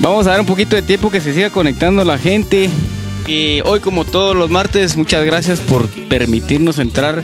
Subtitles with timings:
[0.00, 2.70] Vamos a dar un poquito de tiempo que se siga conectando la gente.
[3.64, 7.22] Hoy, como todos los martes, muchas gracias por permitirnos entrar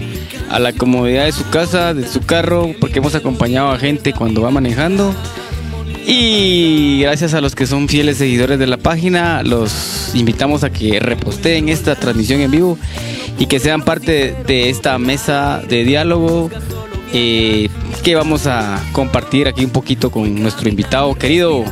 [0.51, 4.43] a la comodidad de su casa, de su carro, porque hemos acompañado a gente cuando
[4.43, 5.15] va manejando.
[6.07, 11.01] Y gracias a los que son fieles seguidores de la página, los invitamos a que
[11.01, 12.79] reposteen esta transmisión en vivo
[13.39, 16.51] y que sean parte de esta mesa de diálogo
[17.15, 17.71] eh,
[18.03, 21.65] que vamos a compartir aquí un poquito con nuestro invitado querido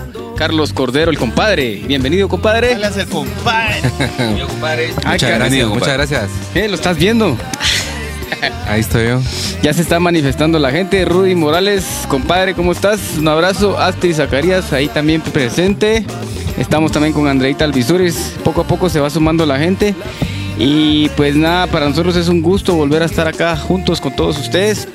[0.42, 1.84] Carlos Cordero, el compadre.
[1.86, 2.72] Bienvenido, compadre.
[2.72, 3.76] Es el compadre.
[4.18, 6.30] Ay, Muchas gracias, muchas gracias.
[6.52, 6.66] ¿qué?
[6.66, 7.38] ¿Lo estás viendo?
[8.66, 9.20] Ahí estoy yo.
[9.62, 11.04] Ya se está manifestando la gente.
[11.04, 12.98] Rudy Morales, compadre, ¿cómo estás?
[13.18, 13.78] Un abrazo.
[13.78, 16.04] Astrid Zacarías, ahí también presente.
[16.58, 18.34] Estamos también con Andreita Alvisuris.
[18.42, 19.94] Poco a poco se va sumando la gente.
[20.58, 24.40] Y pues nada, para nosotros es un gusto volver a estar acá juntos con todos
[24.40, 24.88] ustedes.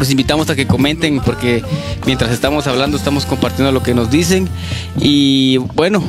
[0.00, 1.62] Los invitamos a que comenten porque
[2.06, 4.48] mientras estamos hablando estamos compartiendo lo que nos dicen.
[4.98, 6.02] Y bueno,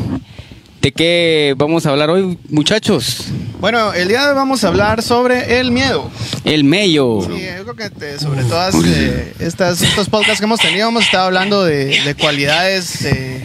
[0.82, 3.26] ¿de qué vamos a hablar hoy, muchachos?
[3.60, 6.10] Bueno, el día de hoy vamos a hablar sobre el miedo.
[6.46, 7.20] El mello.
[7.24, 11.04] Sí, yo creo que te- sobre todas eh, estas, estos podcasts que hemos tenido hemos
[11.04, 13.42] estado hablando de, de cualidades eh,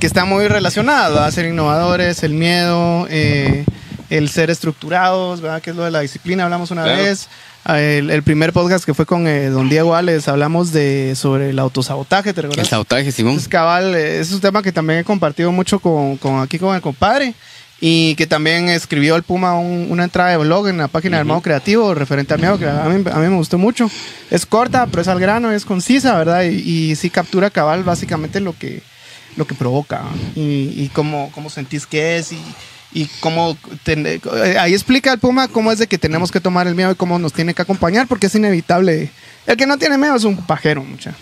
[0.00, 1.30] que están muy relacionadas, ¿verdad?
[1.32, 3.66] Ser innovadores, el miedo, eh,
[4.08, 5.60] el ser estructurados, ¿verdad?
[5.60, 7.02] Que es lo de la disciplina, hablamos una Claro.
[7.02, 7.28] vez.
[7.68, 11.50] Ah, El, el primer podcast que fue con eh, don Diego Ales, hablamos de sobre
[11.50, 12.68] el autosabotaje, ¿te El recuerdas?
[12.68, 13.32] sabotaje, Simón.
[13.32, 16.76] Entonces, cabal, eh, es un tema que también he compartido mucho con, con aquí con
[16.76, 17.34] el compadre
[17.80, 21.26] y que también escribió el Puma un- una entrada de blog en la página del
[21.26, 23.90] modo creativo referente al miedo que a mí, a mí me gustó mucho.
[24.30, 26.44] Es corta, pero es al grano, es concisa, ¿verdad?
[26.44, 28.80] Y, y sí captura cabal básicamente lo que,
[29.36, 30.02] lo que provoca
[30.36, 32.38] y, y cómo, cómo sentís que es y,
[32.96, 34.20] y cómo ten- eh,
[34.58, 37.18] ahí explica el Puma cómo es de que tenemos que tomar el miedo y cómo
[37.18, 39.10] nos tiene que acompañar porque es inevitable.
[39.46, 41.14] El que no tiene miedo es un pajero, mucha.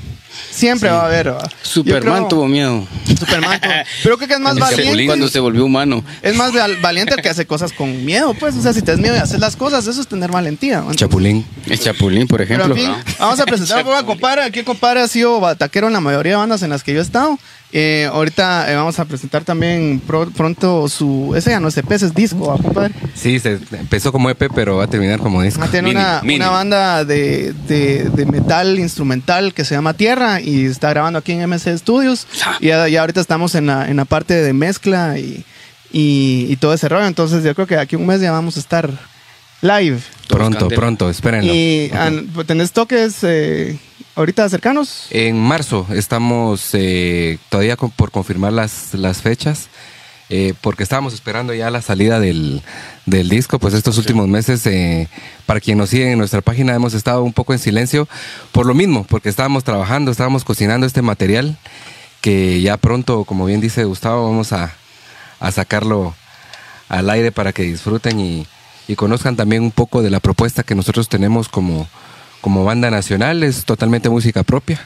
[0.51, 1.33] Siempre va a haber.
[1.63, 2.87] Superman creo- tuvo miedo.
[3.19, 3.61] Superman.
[3.61, 5.07] tuvo- Pero creo que es más valiente.
[5.07, 6.03] cuando se volvió humano.
[6.23, 8.55] Es más val- valiente el que hace cosas con miedo, pues.
[8.57, 10.83] O sea, si te das miedo de hacer las cosas, eso es tener valentía.
[10.95, 11.45] Chapulín.
[11.67, 12.77] El Chapulín, por Pero ejemplo.
[12.77, 14.43] en fin, vamos a presentar a compadre.
[14.45, 17.01] Aquí el compadre ha sido bataquero en la mayoría de bandas en las que yo
[17.01, 17.39] he estado.
[17.73, 21.35] Eh, ahorita eh, vamos a presentar también pro- pronto su.
[21.37, 22.95] Ese ya no es EP, ese es disco, ¿va, compadre?
[23.17, 25.61] Sí, se empezó como EP, pero va a terminar como disco.
[25.61, 26.37] Ah, Tiene Mini, una, mini.
[26.37, 31.33] una banda de, de- de metal instrumental que se llama Tierra y está grabando aquí
[31.33, 32.29] en MC Studios.
[32.47, 32.59] Ah.
[32.61, 35.45] Y ya, ya ahorita estamos en la, en la parte de mezcla y,
[35.93, 37.07] y, y todo ese rollo.
[37.07, 38.89] Entonces yo creo que aquí un mes ya vamos a estar
[39.63, 39.99] live.
[40.29, 41.53] Pronto, pronto, espérenlo.
[41.53, 43.79] Y an- pues, tenés toques eh,
[44.17, 45.07] ahorita cercanos.
[45.11, 49.69] En marzo estamos eh, todavía con- por confirmar las, las fechas,
[50.31, 52.63] eh, porque estábamos esperando ya la salida del,
[53.07, 55.09] del disco, pues estos últimos meses, eh,
[55.47, 58.09] para quien nos sigue en nuestra página, hemos estado un poco en silencio
[58.53, 61.59] por lo mismo, porque estábamos trabajando, estábamos cocinando este material,
[62.21, 64.73] que ya pronto, como bien dice Gustavo, vamos a,
[65.41, 66.15] a sacarlo
[66.89, 68.47] al aire para que disfruten y,
[68.89, 71.87] y conozcan también un poco de la propuesta que nosotros tenemos como,
[72.45, 74.79] como banda nacional, es totalmente música propia,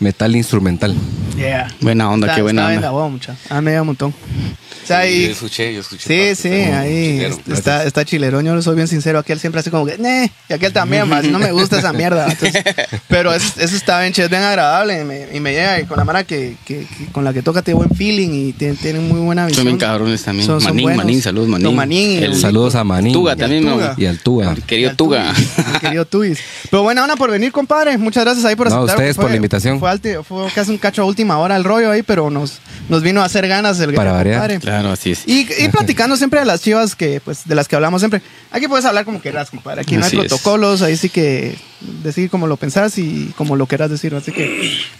[0.00, 0.94] metal instrumental.
[1.36, 1.68] Yeah.
[1.80, 2.90] Buena onda, Está- qué buena onda.
[2.90, 3.36] voz, mucha.
[3.48, 4.10] Ah, me da un montón.
[4.10, 6.34] O sea, y- escuché, yo escuché.
[6.34, 8.44] Sí, sí, ahí est- está, está chilerón.
[8.44, 9.20] Yo soy bien sincero.
[9.20, 12.26] Aquel siempre así como que, "Neh", y aquel también, más no me gusta esa mierda.
[12.28, 12.62] Entonces,
[13.08, 15.00] pero es- eso está bien es bien agradable.
[15.00, 17.42] Y me, y me llega y con la mara que, que- que- con la que
[17.42, 19.64] toca tiene buen feeling y tiene, tiene muy buena visión.
[19.64, 20.46] Son bien cabrones también.
[20.46, 20.96] Son- manín.
[20.96, 21.76] Manín, saludos, Manín.
[21.76, 23.12] Manín el- Saludos a Manín.
[23.12, 23.64] Tuga Y al también.
[23.96, 24.52] Y al Tuga.
[24.52, 25.32] El querido Tuga.
[25.80, 26.40] Querido Tuis.
[26.70, 27.96] Pero buena onda por venir, compadre.
[27.96, 28.96] Muchas gracias ahí por No, aceptar.
[28.96, 29.78] ustedes Fue- por la invitación.
[29.78, 32.58] Fue, alti- fue casi un cacho a última hora el rollo ahí, pero nos,
[32.88, 34.36] nos vino a hacer ganas el Para variar.
[34.36, 34.60] compadre.
[34.60, 35.22] Claro, así es.
[35.26, 38.22] Y, y platicando siempre de las chivas que, pues, de las que hablamos siempre.
[38.50, 39.82] Aquí puedes hablar como quieras, compadre.
[39.82, 40.26] Aquí no hay Así es.
[40.28, 41.56] protocolos, ahí sí que
[42.02, 44.14] decir como lo pensás y como lo quieras decir.
[44.14, 44.44] Así que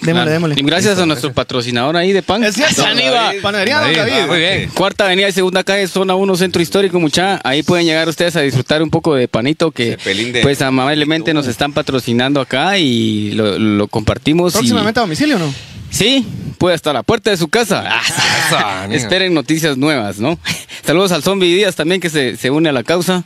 [0.01, 0.31] démosle, Claro.
[0.31, 0.55] démosle.
[0.59, 2.43] Y gracias a nuestro patrocinador ahí de pan.
[2.45, 2.83] Es cierto.
[2.83, 3.41] Don David.
[3.43, 4.13] Panadería Don David, David.
[4.23, 4.71] ah, muy bien.
[4.75, 7.41] Cuarta avenida y segunda calle, zona 1, centro histórico, mucha.
[7.45, 11.47] Ahí pueden llegar ustedes a disfrutar un poco de panito que de- pues amablemente nos
[11.47, 14.55] están patrocinando acá y lo, lo compartimos.
[14.55, 15.53] y- Próximamente a domicilio, ¿no?
[15.91, 16.25] Sí,
[16.59, 17.85] puede estar a la puerta de su casa.
[18.85, 18.95] Amigo.
[18.97, 20.39] Esperen noticias nuevas, ¿no?
[20.87, 23.25] Saludos al Zombie Díaz también que se, se une a la causa.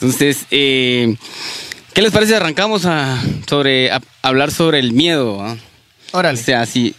[0.00, 1.14] Entonces, eh,
[1.94, 2.34] ¿qué les parece?
[2.36, 5.38] Arrancamos a, sobre, a hablar sobre el miedo.
[5.38, 5.56] O
[6.12, 6.38] Órale.
[6.38, 6.94] sea, sí.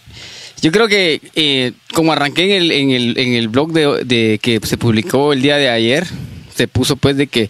[0.61, 4.39] Yo creo que eh, como arranqué en el, en el, en el blog de, de
[4.41, 6.07] que se publicó el día de ayer,
[6.55, 7.49] se puso pues de que,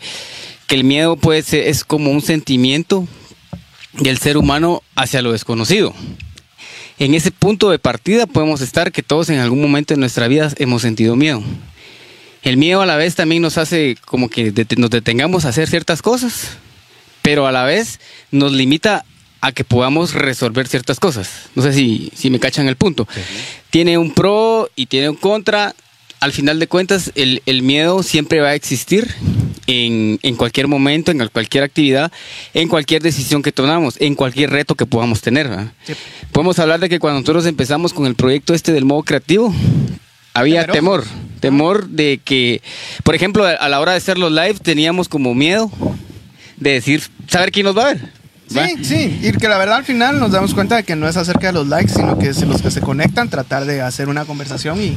[0.67, 3.07] que el miedo pues es como un sentimiento
[3.93, 5.93] del ser humano hacia lo desconocido.
[6.97, 10.51] En ese punto de partida podemos estar que todos en algún momento de nuestra vida
[10.57, 11.43] hemos sentido miedo.
[12.43, 16.01] El miedo a la vez también nos hace como que nos detengamos a hacer ciertas
[16.01, 16.57] cosas,
[17.23, 17.99] pero a la vez
[18.29, 19.03] nos limita
[19.41, 21.49] a que podamos resolver ciertas cosas.
[21.55, 23.07] No sé si, si me cachan el punto.
[23.71, 25.73] Tiene un pro y tiene un contra.
[26.19, 29.13] Al final de cuentas, el, el miedo siempre va a existir
[29.67, 32.11] en, en, cualquier momento, en cualquier actividad,
[32.53, 35.49] en cualquier decisión que tomamos, en cualquier reto que podamos tener.
[35.85, 35.93] Sí.
[36.31, 39.53] Podemos hablar de que cuando nosotros empezamos con el proyecto este del modo creativo,
[40.33, 41.03] había temor,
[41.41, 42.61] temor de que,
[43.03, 45.69] por ejemplo, a la hora de hacer los live teníamos como miedo
[46.63, 48.23] de decir, saber quién nos va a ver.
[48.47, 51.17] Sí, sí, y que la verdad al final nos damos cuenta de que no es
[51.17, 54.25] acerca de los likes, sino que es los que se conectan, tratar de hacer una
[54.25, 54.95] conversación y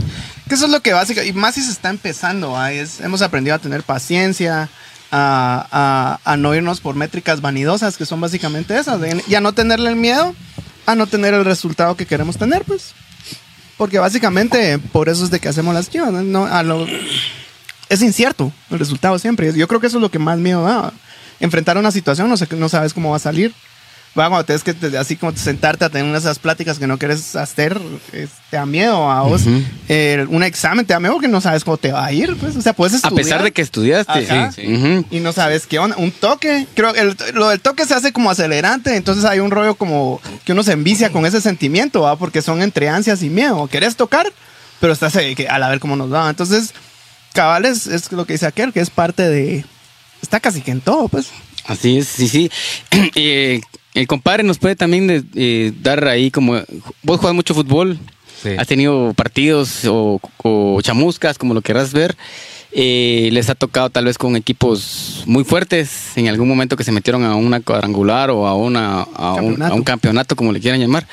[0.49, 3.57] que eso es lo que básicamente, y más si se está empezando, es, hemos aprendido
[3.57, 4.69] a tener paciencia,
[5.11, 9.91] a, a, no irnos por métricas vanidosas, que son básicamente esas, y a no tenerle
[9.91, 10.35] el miedo,
[10.85, 12.93] a no tener el resultado que queremos tener, pues.
[13.79, 16.47] Porque básicamente por eso es de que hacemos las chivas, ¿no?
[16.47, 16.87] A lo,
[17.89, 19.53] es incierto el resultado siempre.
[19.55, 20.93] Yo creo que eso es lo que más miedo da
[21.41, 23.53] enfrentar una situación, no, sé, no sabes cómo va a salir.
[24.19, 27.79] Va, cuando tienes que así como sentarte a tener esas pláticas que no quieres hacer,
[28.11, 29.43] te da miedo a vos.
[29.45, 32.35] un examen te da miedo porque no sabes cómo te va a ir.
[32.37, 32.57] Pues.
[32.57, 33.13] O sea, puedes estudiar.
[33.13, 34.53] A pesar de que estudiaste.
[34.55, 35.97] sí, Y no sabes qué onda.
[35.99, 36.67] Un toque.
[36.75, 38.97] Creo que lo del toque se hace como acelerante.
[38.97, 42.17] Entonces hay un rollo como que uno se envicia con ese sentimiento, ¿va?
[42.17, 43.67] porque son entre ansias y miedo.
[43.67, 44.33] Querés tocar,
[44.81, 46.31] pero estás a la ver cómo nos va.
[46.31, 46.73] Entonces,
[47.35, 49.67] cabal es lo que dice aquel, que es parte de
[50.27, 51.29] está casi que en todo, pues.
[51.65, 52.51] Así es, sí, sí.
[53.15, 53.61] Eh,
[53.95, 56.55] el compadre nos puede también eh, dar ahí como...
[57.03, 57.99] Vos juegas mucho fútbol,
[58.59, 60.21] has tenido partidos o,
[60.83, 62.17] chamuscas, como lo quieras ver.
[62.73, 66.93] Eh, les ha tocado tal vez con equipos muy fuertes en algún momento que se
[66.93, 71.07] metieron a una cuadrangular o a, una, a, un, campeonato, como le quieran llamar.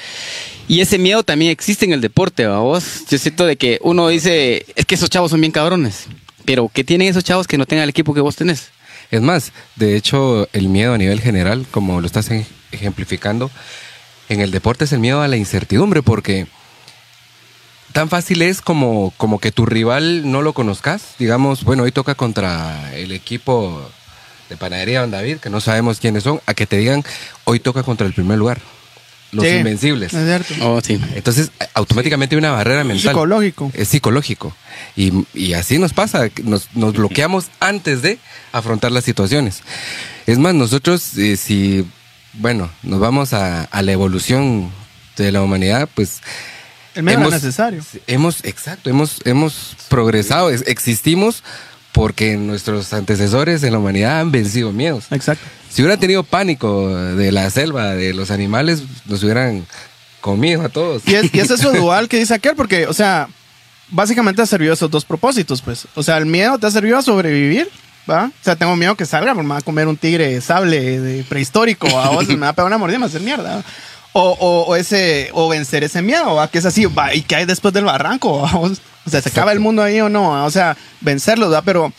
[0.67, 3.05] Y ese miedo también existe en el deporte, vos.
[3.09, 6.07] Yo siento de que uno dice, es que esos chavos son bien cabrones.
[6.43, 8.71] Pero ¿qué tienen esos chavos que no tengan el equipo que vos tenés?
[9.13, 12.31] Es más, de hecho, el miedo a nivel general, como lo estás
[12.71, 13.51] ejemplificando,
[14.27, 16.47] en el deporte es el miedo a la incertidumbre, porque
[17.91, 21.13] tan fácil es como, como que tu rival no lo conozcas.
[21.19, 23.87] Digamos, bueno, hoy toca contra el equipo
[24.49, 27.03] de Panadería Don David, que no sabemos quiénes son, a que te digan,
[27.43, 28.61] hoy toca contra el primer lugar
[29.33, 30.13] los invencibles.
[30.13, 30.53] Es cierto.
[30.67, 30.99] Oh, sí.
[31.15, 33.11] Entonces, automáticamente hay una barrera mental.
[33.11, 33.71] Psicológico.
[33.73, 34.55] Es psicológico.
[34.95, 38.19] Y, y así nos pasa, nos, nos, bloqueamos antes de
[38.51, 39.61] afrontar las situaciones.
[40.25, 41.85] Es más, nosotros, eh, si,
[42.33, 44.71] bueno, nos vamos a, a, la evolución
[45.17, 46.21] de la humanidad, pues...
[46.95, 47.83] El medio hemos, necesario.
[48.05, 51.43] Hemos, exacto, hemos, hemos progresado, existimos
[51.91, 55.05] porque nuestros antecesores en la humanidad han vencido miedos.
[55.11, 55.45] Exacto.
[55.73, 59.65] Si hubieran tenido pánico de la selva, de los animales, nos hubieran
[60.21, 61.01] comido a todos.
[61.07, 63.27] Y es, eso dual que dice aquel, porque, o sea,
[63.89, 65.87] básicamente ha servido esos dos propósitos, pues.
[65.95, 67.71] O sea, el miedo te ha servido a sobrevivir,
[68.07, 68.25] ¿va?
[68.25, 71.87] O sea, tengo miedo que salga, me va a comer un tigre sable de prehistórico,
[71.99, 73.63] a vos me va a pegar una mordida, me va a hacer mierda.
[74.11, 74.29] O,
[74.67, 76.51] o, ese, o vencer ese miedo, ¿va?
[76.51, 77.15] Que es así, ¿va?
[77.15, 78.47] ¿Y qué hay después del barranco?
[79.05, 80.45] O sea, ¿se acaba el mundo ahí o no?
[80.45, 81.63] O sea, vencerlos, ¿va?
[81.63, 81.91] Pero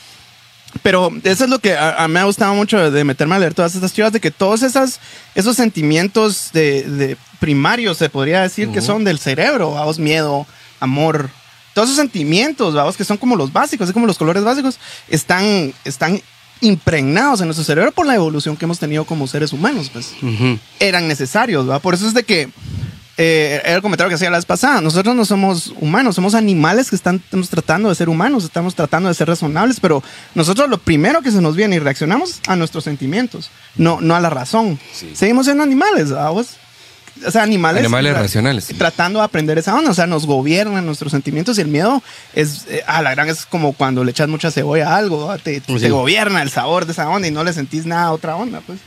[0.82, 3.54] pero eso es lo que a, mí me ha gustado mucho de, meterme a leer
[3.54, 5.00] todas estas chivas, de que todos esas,
[5.34, 10.46] esos sentimientos de, primarios, se podría decir, que son del cerebro, vamos, miedo,
[10.80, 11.30] amor,
[11.74, 14.78] todos esos sentimientos, vamos, que son como los básicos, como los colores básicos,
[15.08, 16.20] están, están
[16.60, 20.14] impregnados en nuestro cerebro por la evolución que hemos tenido como seres humanos, pues.
[20.80, 21.78] Eran necesarios, ¿va?
[21.78, 22.48] Por eso es de que
[23.16, 24.80] eh, era el comentario que hacía la vez pasada.
[24.80, 29.08] Nosotros no somos humanos, somos animales que están, estamos tratando de ser humanos, estamos tratando
[29.08, 30.02] de ser razonables, pero
[30.34, 34.20] nosotros lo primero que se nos viene y reaccionamos a nuestros sentimientos, no, no a
[34.20, 34.78] la razón.
[35.14, 36.56] Seguimos siendo animales, ¿vos?
[37.24, 37.80] O sea, animales.
[37.80, 38.66] Animales racionales.
[38.76, 39.90] Tratando de aprender esa onda.
[39.90, 42.02] O sea, nos gobiernan nuestros sentimientos y el miedo
[42.34, 42.66] es.
[42.68, 45.36] Eh, a la gran es como cuando le echas mucha cebolla a algo.
[45.38, 48.34] Te, te, gobierna el sabor de esa onda y no le sentís nada a otra
[48.34, 48.80] onda, pues.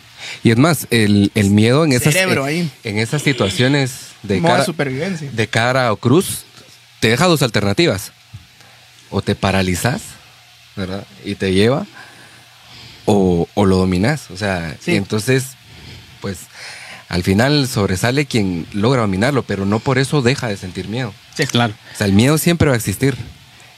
[0.44, 3.92] Y es más, el, el miedo en esas, en, en esas situaciones
[4.24, 5.30] de cara, supervivencia.
[5.32, 6.44] de cara o cruz,
[7.00, 8.12] te deja dos alternativas.
[9.10, 10.02] O te paralizas,
[10.76, 11.06] ¿verdad?
[11.24, 11.86] Y te lleva,
[13.06, 14.30] o, o lo dominas.
[14.32, 15.46] O sea, entonces,
[16.20, 16.40] pues
[17.10, 21.14] al final sobresale quien logra dominarlo, pero no por eso deja de sentir miedo.
[21.36, 21.74] Sí, claro.
[21.94, 23.16] O sea, el miedo siempre va a existir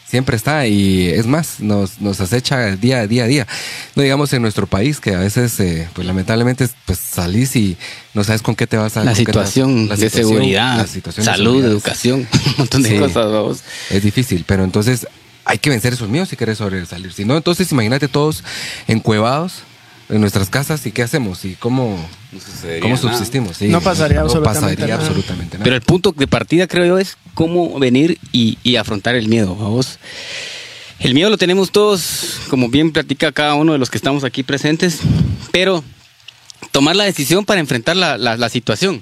[0.09, 3.47] siempre está y es más, nos, nos acecha día a día a día.
[3.95, 7.77] No digamos en nuestro país que a veces, eh, pues lamentablemente, pues salís y
[8.13, 9.03] no sabes con qué te vas a...
[9.03, 10.87] La situación de seguridad,
[11.21, 13.63] salud, educación, un montón de cosas.
[13.89, 15.07] Es difícil, pero entonces
[15.45, 17.13] hay que vencer esos miedos si quieres sobresalir.
[17.13, 18.43] Si no, entonces imagínate todos
[18.87, 19.63] encuevados
[20.09, 21.97] en nuestras casas y qué hacemos y cómo,
[22.81, 23.61] cómo subsistimos.
[23.71, 24.21] no pasaría,
[24.95, 25.63] absolutamente, nada.
[25.63, 29.55] Pero el punto de partida, creo yo, es cómo venir y, y afrontar el miedo.
[29.55, 29.99] Vamos.
[30.99, 34.43] El miedo lo tenemos todos, como bien platica cada uno de los que estamos aquí
[34.43, 34.99] presentes,
[35.51, 35.83] pero
[36.71, 39.01] tomar la decisión para enfrentar la, la- la situación.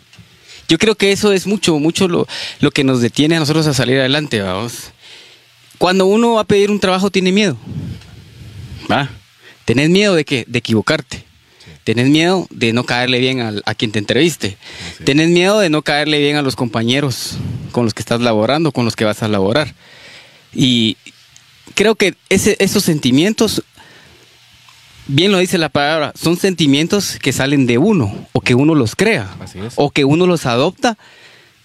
[0.70, 2.28] Yo creo que eso es mucho, mucho lo,
[2.60, 4.92] lo que nos detiene a nosotros a salir adelante, vamos.
[5.78, 7.58] Cuando uno va a pedir un trabajo tiene miedo.
[8.92, 9.10] ¿Va?
[9.68, 10.46] Tenés miedo de qué?
[10.48, 11.26] De equivocarte.
[11.84, 14.58] Tenés miedo de no caerle bien al- a, quien te entreviste.
[15.04, 17.34] Tenés miedo de no caerle bien a los compañeros
[17.74, 19.76] con los que estás laborando, con los que vas a laborar.
[20.54, 20.96] Y
[21.76, 23.62] creo que ese- esos sentimientos,
[25.08, 28.96] bien lo dice la palabra, son sentimientos que salen de uno o que uno los
[28.96, 29.36] crea
[29.76, 30.98] o que uno los adopta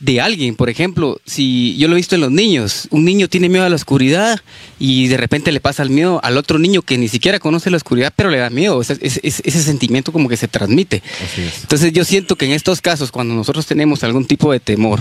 [0.03, 0.57] de alguien.
[0.57, 3.69] Por ejemplo, si yo lo he visto en los niños, un niño tiene miedo a
[3.69, 4.41] la oscuridad
[4.81, 7.77] y de repente le pasa el miedo al otro niño que ni siquiera conoce la
[7.77, 8.81] oscuridad, pero le da miedo.
[8.81, 11.03] Ese, ese- sentimiento como que se transmite.
[11.37, 11.63] Es.
[11.63, 15.01] Entonces yo siento que en estos casos, cuando nosotros tenemos algún tipo de temor,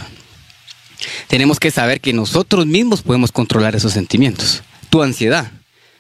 [1.28, 4.62] tenemos que saber que nosotros mismos podemos controlar esos sentimientos.
[4.92, 5.52] Tu ansiedad.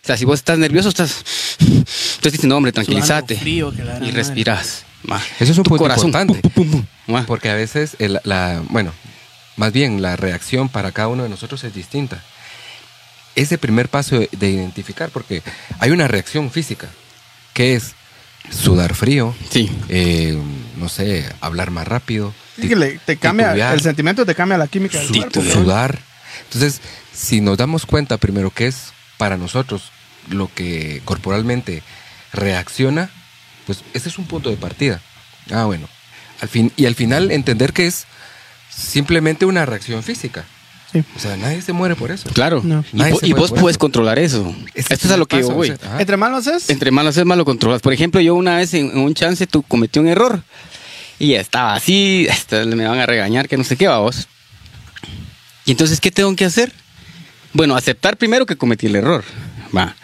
[0.04, 1.24] O sea, si vos estás nervioso, estás...
[1.60, 3.36] Entonces dices, no, hombre, tranquilízate.
[3.36, 4.12] Frío, y madre.
[5.04, 5.22] Ma.
[5.40, 6.42] Eso es un Tu punto corazón, importante.
[6.42, 7.14] pum, pum, pum, pum.
[7.16, 7.26] Ma.
[7.26, 8.92] Porque a veces, el- la, bueno,
[9.58, 12.24] más bien la reacción para cada uno de nosotros es distinta.
[13.36, 15.42] Ese primer paso de, de identificar, porque
[15.80, 16.88] hay una reacción física,
[17.54, 17.94] que es
[18.50, 19.72] sudar frío, Sí.
[19.90, 20.38] eh,
[20.78, 24.58] no sé, hablar más rápido, Sí, que le- te cambia, titubear, el sentimiento te cambia
[24.58, 26.00] la química del sudar.
[26.46, 26.82] Entonces,
[27.14, 29.84] si nos damos cuenta primero que es para nosotros
[30.30, 31.84] lo que corporalmente
[32.34, 33.10] reacciona,
[33.66, 35.02] pues ese es un punto de partida.
[35.52, 35.88] Ah, bueno.
[36.42, 38.06] Al fin, y al final entender que es
[38.70, 40.46] simplemente una reacción física.
[40.92, 41.04] Sí.
[41.16, 42.30] O sea, nadie se muere por eso.
[42.34, 42.62] Claro.
[42.64, 42.84] No.
[43.22, 43.80] Y, vos puedes eso.
[43.80, 44.54] controlar eso.
[44.74, 45.70] Ese Esto es a lo que yo paso, voy.
[45.70, 46.02] o sea, ajá.
[46.02, 47.82] Entre más lo haces, Entre más lo haces, más lo controlas.
[47.82, 50.44] Por ejemplo, yo una vez en, en un chance tú cometí un error
[51.22, 54.28] y estaba así, me van a regañar, que no sé qué, vamos.
[55.66, 56.74] Y entonces, ¿qué tengo que hacer?
[57.54, 59.24] Bueno, aceptar primero que cometí el error.
[59.76, 59.96] Va.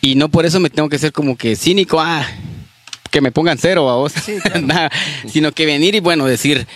[0.00, 2.26] Y no por eso me tengo que ser como que cínico, ah,
[3.14, 4.12] que me pongan cero a vos.
[4.60, 4.90] Nada,
[5.28, 6.66] sino que venir y bueno, decir,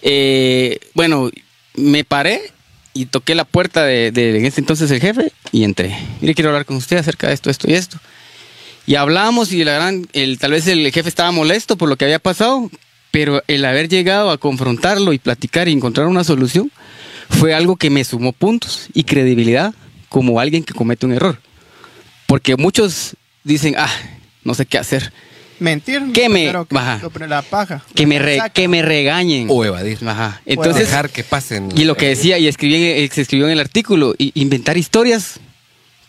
[0.00, 1.28] eh, bueno,
[1.74, 2.40] me paré
[2.94, 5.98] y toqué la puerta de, de en ese entonces el jefe y entré.
[6.20, 7.98] Mire, quiero hablar con usted acerca de esto, esto y esto.
[8.86, 12.04] Y hablamos y la gran, el, tal vez el jefe estaba molesto por lo que
[12.04, 12.70] había pasado,
[13.10, 16.70] pero el haber llegado a confrontarlo y platicar y encontrar una solución
[17.28, 19.74] fue algo que me sumó puntos y credibilidad
[20.08, 21.40] como alguien que comete un error.
[22.28, 23.92] Porque muchos dicen, ah,
[24.44, 25.12] no sé qué hacer,
[25.60, 26.02] mentir.
[26.12, 27.00] ¿Qué lo me- que- Ajá.
[27.02, 27.82] lo la paja.
[27.94, 29.48] que me, re- que me regañen.
[29.50, 29.98] O evadir.
[30.06, 30.40] Ajá.
[30.46, 31.68] Entonces, dejar que pasen.
[31.76, 35.40] y lo que decía, y escribí, en- eh, se escribió en el artículo, inventar historias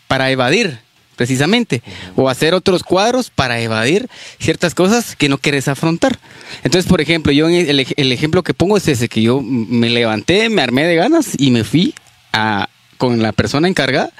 [0.08, 0.78] para evadir,
[1.16, 1.82] precisamente,
[2.16, 6.18] o hacer otros cuadros para evadir ciertas cosas que no quieres afrontar.
[6.64, 9.40] Entonces, por ejemplo, yo en el, ej- el ejemplo que pongo es ese, que yo
[9.42, 11.94] me levanté, me armé de ganas y me fui
[12.32, 14.10] a, con la persona encargada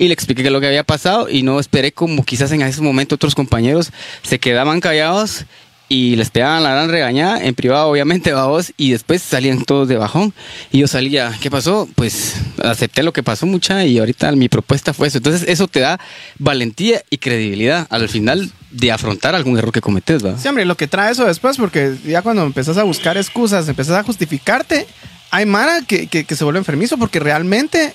[0.00, 3.16] y le expliqué lo que había pasado y no esperé como quizás en ese momento
[3.16, 3.92] otros compañeros
[4.22, 5.44] se quedaban callados
[5.90, 9.96] y les pegaban la gran regañada, en privado obviamente, vos, y después salían todos de
[9.96, 10.32] bajón.
[10.72, 11.86] Y yo salía, ¿qué pasó?
[11.96, 15.18] Pues acepté lo que pasó mucha y ahorita mi propuesta fue eso.
[15.18, 16.00] Entonces eso te da
[16.38, 20.38] valentía y credibilidad al final de afrontar algún error que cometes, ¿va?
[20.38, 23.96] Sí, hombre, lo que trae eso después, porque ya cuando empezás a buscar excusas, empezás
[23.98, 24.86] a justificarte,
[25.30, 27.92] hay Mara que se vuelve enfermizo porque realmente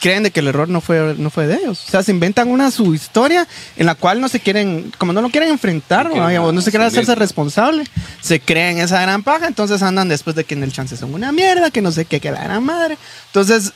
[0.00, 1.84] creen de que el error no fue, no fue de ellos.
[1.86, 5.20] O sea, se inventan una su historia en la cual no se quieren, como no
[5.22, 6.26] lo quieren enfrentar, No ¿no?
[6.26, 7.84] quieren o no se quieren hacerse responsable,
[8.20, 11.32] se creen esa gran paja, entonces andan después de que en el chance son una
[11.32, 12.96] mierda, que no sé qué, que la gran madre.
[13.26, 13.72] Entonces,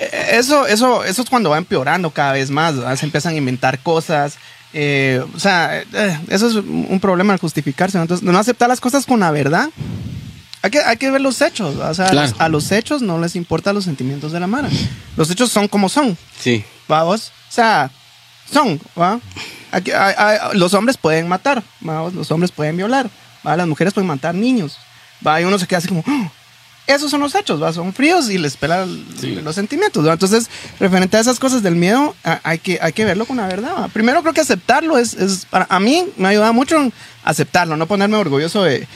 [0.00, 2.96] eh, eso, eso, eso es cuando va empeorando cada vez más, ¿verdad?
[2.96, 4.36] se empiezan a inventar cosas.
[4.72, 7.96] eh, o sea, eh, eso es un problema al justificarse.
[7.98, 8.02] ¿no?
[8.02, 9.70] Entonces, no aceptar las cosas con la verdad.
[10.64, 11.76] Hay que, hay que ver los hechos.
[11.76, 12.36] O sea, a los- Claro.
[12.44, 14.70] a los hechos no les importan los sentimientos de la mano.
[15.14, 16.16] Los hechos son como son.
[16.40, 16.64] Sí.
[16.88, 17.32] Vamos.
[17.50, 17.90] O sea,
[18.50, 18.80] son.
[18.98, 19.20] ¿va?
[19.70, 21.62] Aquí, hay- hay- los hombres pueden matar.
[21.86, 22.10] ¿va?
[22.10, 23.10] Los hombres pueden violar.
[23.46, 23.56] ¿va?
[23.58, 24.78] Las mujeres pueden matar niños.
[25.26, 25.38] ¿va?
[25.38, 26.02] Y uno se queda así como.
[26.06, 26.30] "Ah".
[26.86, 27.72] Esos son los hechos, ¿va?
[27.72, 29.04] son fríos y les pelan
[29.42, 30.06] los sentimientos.
[30.06, 30.12] ¿va?
[30.12, 33.46] Entonces, referente a esas cosas del miedo, a- hay que, hay que verlo con la
[33.46, 33.72] verdad.
[33.78, 33.88] ¿va?
[33.88, 36.92] Primero creo que aceptarlo es, es para a mí me ayuda mucho en
[37.24, 38.86] aceptarlo, no ponerme orgulloso de,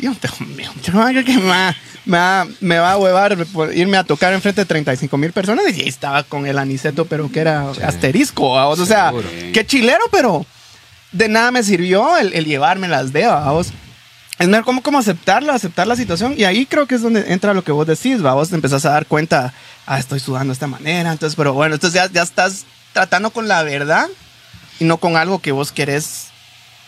[0.00, 3.36] yo no tengo miedo, yo creo que me va, me va- me va a huevar
[3.46, 7.04] por irme a tocar enfrente de 35 mil personas y ahí estaba con el aniceto,
[7.04, 8.66] pero que era asterisco, ¿va?
[8.66, 9.28] o sea, Seguro.
[9.52, 10.44] qué chilero, pero
[11.12, 13.24] de nada me sirvió el, el llevarme las de.
[14.38, 16.34] Es mejor como, como aceptarlo, aceptar la situación.
[16.36, 18.34] Y ahí creo que es donde entra lo que vos decís, ¿va?
[18.34, 19.54] Vos te empezás a dar cuenta,
[19.86, 21.10] ah, estoy sudando de esta manera.
[21.10, 24.08] Entonces, pero bueno, entonces ya, ya estás tratando con la verdad
[24.78, 26.26] y no con algo que vos querés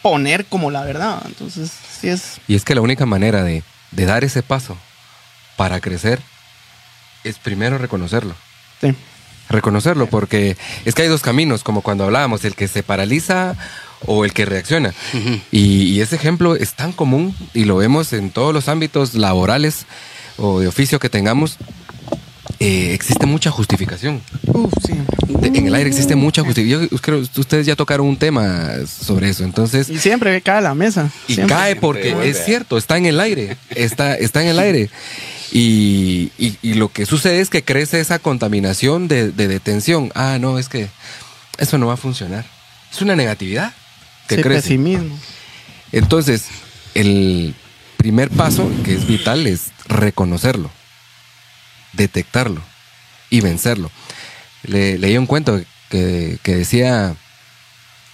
[0.03, 1.23] poner como la verdad.
[1.25, 2.41] Entonces, sí es...
[2.47, 3.63] Y es que la única manera de,
[3.93, 4.77] de dar ese paso
[5.57, 6.21] para crecer
[7.25, 8.35] es primero reconocerlo.
[8.81, 8.95] Sí.
[9.49, 13.57] Reconocerlo, porque es que hay dos caminos, como cuando hablábamos, el que se paraliza
[14.07, 14.95] o el que reacciona.
[15.53, 19.87] y, y ese ejemplo es tan común y lo vemos en todos los ámbitos laborales
[20.37, 21.57] o de oficio que tengamos.
[22.61, 24.21] eh, existe mucha justificación.
[24.47, 24.95] Uf, sí.
[25.29, 26.89] De- en el aire existe mucha justificación.
[26.91, 29.45] Yo creo que ustedes ya tocaron un tema sobre eso.
[29.45, 31.11] Entonces, Y siempre cae a la mesa.
[31.29, 31.55] y siempre.
[31.55, 34.91] cae porque es cierto, está en el aire, está, está en el aire.
[35.53, 40.11] Y, y- y lo que sucede es que crece esa contaminación de, de detención.
[40.15, 40.89] Ah, no, es que
[41.59, 42.45] eso no va a funcionar.
[42.93, 43.73] Es una negatividad
[44.29, 44.63] que Sí, crece.
[44.63, 45.19] pesimismo.
[45.91, 46.45] Entonces,
[46.95, 47.55] el
[47.97, 50.71] primer paso, que es vital, es reconocerlo,
[51.93, 52.63] detectarlo
[53.31, 53.91] y vencerlo.
[54.63, 57.15] Le, leí un cuento que, que decía,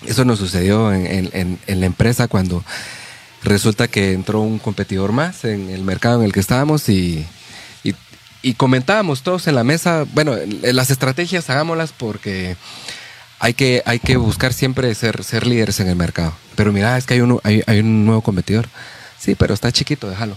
[0.07, 2.65] eso nos sucedió en, en- la empresa cuando
[3.43, 7.27] resulta que entró un competidor más en el mercado en el que estábamos y,
[7.83, 7.95] y-
[8.43, 12.57] y comentábamos todos en la mesa, bueno, en las estrategias hagámoslas porque
[13.39, 16.35] hay que, hay que buscar siempre ser, ser líderes en el mercado.
[16.55, 18.69] Pero mira, es que hay, uno, hay, hay un nuevo competidor.
[19.19, 20.37] Sí, pero está chiquito, déjalo.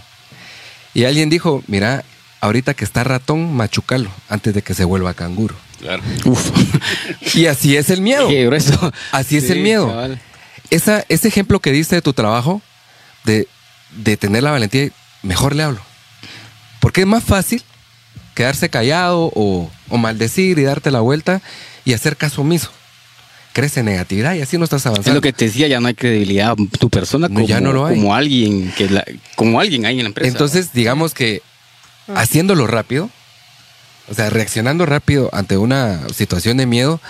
[0.94, 2.04] Y alguien dijo, mira,
[2.40, 5.54] ahorita que está ratón, machucalo antes de que se vuelva canguro.
[5.80, 6.02] Claro.
[6.24, 6.50] Uf.
[7.34, 8.28] Y así es el miedo.
[8.28, 8.92] Qué grueso.
[9.12, 10.18] Así es Sí, el miedo.
[10.70, 12.62] Esa, ese ejemplo que diste de tu trabajo,
[13.24, 13.46] de,
[13.96, 14.88] de tener la valentía,
[15.22, 15.80] mejor le hablo.
[16.80, 17.62] Porque es más fácil
[18.34, 21.42] quedarse callado o, o maldecir y darte la vuelta
[21.84, 22.70] y hacer caso omiso.
[23.52, 25.10] Crece negatividad y así no estás avanzando.
[25.10, 27.86] Es lo que te decía, ya no hay credibilidad tu persona como, ya no lo
[27.86, 27.96] hay.
[27.96, 29.04] como alguien que la-
[29.36, 30.28] como alguien ahí en la empresa.
[30.30, 31.42] Entonces, digamos que
[32.14, 33.10] haciéndolo rápido,
[34.08, 37.00] o sea, reaccionando rápido ante una situación de miedo,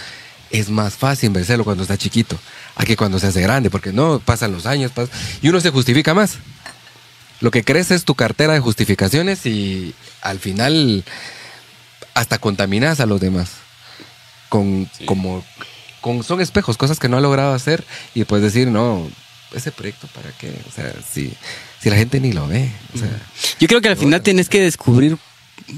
[0.51, 2.39] es más fácil vencerlo cuando está chiquito,
[2.77, 4.91] a que cuando se hace grande, porque no pasan los años
[5.43, 6.39] y uno se justifica más.
[7.41, 11.05] Lo que crece es tu cartera de justificaciones y al final
[12.15, 13.51] hasta contaminas a los demás.
[14.49, 15.45] Con, como,
[16.01, 19.09] con, son espejos, cosas que no ha logrado hacer y puedes decir, no,
[19.55, 21.33] ese proyecto para qué, o sea, si,
[21.81, 22.71] si la gente ni lo ve.
[22.95, 23.09] O sea,
[23.61, 25.17] Yo creo que al final tienes que descubrir,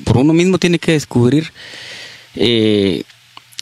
[0.04, 1.52] por uno mismo tiene que descubrir
[2.34, 3.04] eh,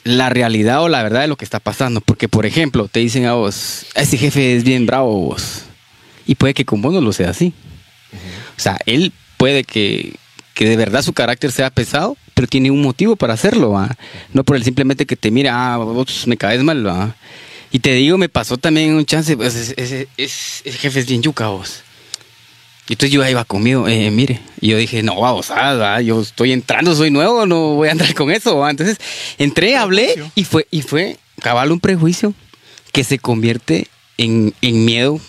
[0.03, 2.01] la realidad o la verdad de lo que está pasando.
[2.01, 5.63] Porque, por ejemplo, te dicen a vos, ese jefe es bien bravo vos.
[6.25, 7.53] Y puede que con vos no lo sea así.
[8.57, 10.15] O sea, él puede que,
[10.53, 13.97] que de verdad su carácter sea pesado, pero tiene un motivo para hacerlo, ¿va?
[14.31, 17.13] No por el simplemente que te mira, ah, vos me caes mal, ¿va?
[17.69, 21.05] Y te digo, me pasó también un chance, pues, ese, ese- ese- ese jefe es
[21.05, 21.81] bien yuca, vos.
[22.87, 26.01] Y entonces yo ahí iba conmigo, eh, mire, y yo dije, no, vamos, ah, va,
[26.01, 28.55] yo estoy entrando, soy nuevo, no voy a entrar con eso.
[28.59, 28.69] ¿va?
[28.69, 28.95] Entonces
[29.37, 32.33] entré, hablé y fue, y fue cabal un prejuicio
[32.93, 35.19] que se convierte en, en miedo.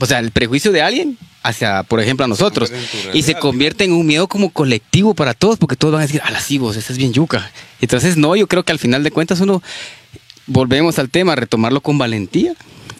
[0.00, 2.72] O sea, el prejuicio de alguien hacia, por ejemplo, a nosotros.
[3.12, 6.20] Y se convierte en un miedo como colectivo para todos, porque todos van a decir,
[6.24, 7.50] ah, sí, vos, esa es bien yuca.
[7.80, 9.62] Entonces, no, yo creo que al final de cuentas uno,
[10.46, 12.54] volvemos al tema, retomarlo con valentía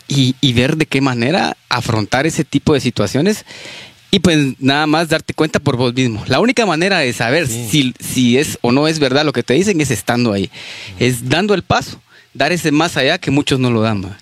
[0.07, 3.44] y, y ver de qué manera afrontar ese tipo de situaciones
[4.11, 6.24] y pues nada más darte cuenta por vos mismo.
[6.27, 9.55] La única manera de saber si, si es o no es verdad lo que te
[9.55, 10.51] dicen es estando ahí,
[10.98, 12.01] es dando el paso,
[12.33, 14.16] dar ese más allá que muchos no lo dan.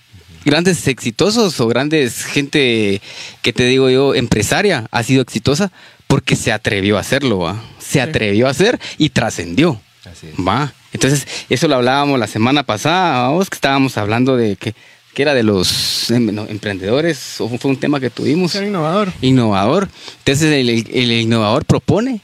[0.46, 3.02] Grandes exitosos o grandes gente
[3.42, 5.72] que te digo yo, empresaria, ha sido exitosa
[6.06, 7.60] porque se atrevió a hacerlo, ¿va?
[7.80, 9.80] se atrevió a hacer y trascendió.
[10.04, 10.34] Así es.
[10.36, 10.72] Va.
[10.92, 14.72] Entonces, eso lo hablábamos la semana pasada, vamos, que estábamos hablando de que,
[15.14, 18.52] que era de los em, emprendedores, o fue un tema que tuvimos.
[18.52, 19.12] Ser innovador.
[19.22, 19.88] Innovador.
[20.18, 22.20] Entonces, el, el- el innovador propone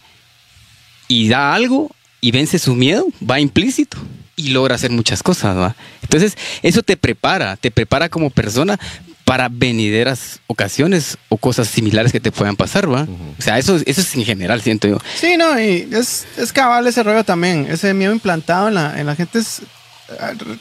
[1.09, 3.99] y da algo y vence su miedo, va implícito
[4.37, 5.77] y logra hacer muchas cosas, ¿va?
[6.03, 8.79] Entonces, eso te prepara, te prepara como persona
[9.25, 13.07] para venideras ocasiones o cosas similares que te puedan pasar, ¿va?
[13.39, 14.99] O sea, eso, eso es en general, siento yo.
[15.15, 17.67] Sí, no, y es, es cabal ese rollo también.
[17.71, 19.63] Ese miedo implantado en la, en la gente es.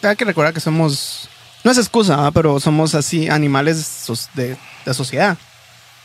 [0.03, 1.27] Hay que recordar que somos.
[1.63, 2.31] No es excusa, ¿va?
[2.31, 4.05] pero somos así animales
[4.36, 5.38] de, de sociedad.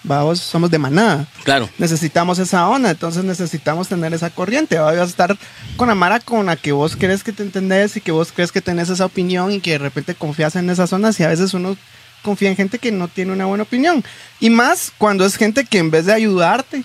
[0.08, 1.26] Vamos, somos de manada.
[1.42, 1.68] Claro.
[1.78, 4.78] Necesitamos esa onda, entonces necesitamos tener esa corriente.
[4.78, 4.92] ¿va?
[4.92, 5.36] Vas a estar
[5.76, 8.52] con la mara con la que vos crees que te entendés y que vos crees
[8.52, 11.54] que tenés esa opinión y que de repente confías en esas zonas y a veces
[11.54, 11.76] uno
[12.22, 14.04] confía en gente que no tiene una buena opinión.
[14.40, 16.84] Y más cuando es gente que en vez de ayudarte,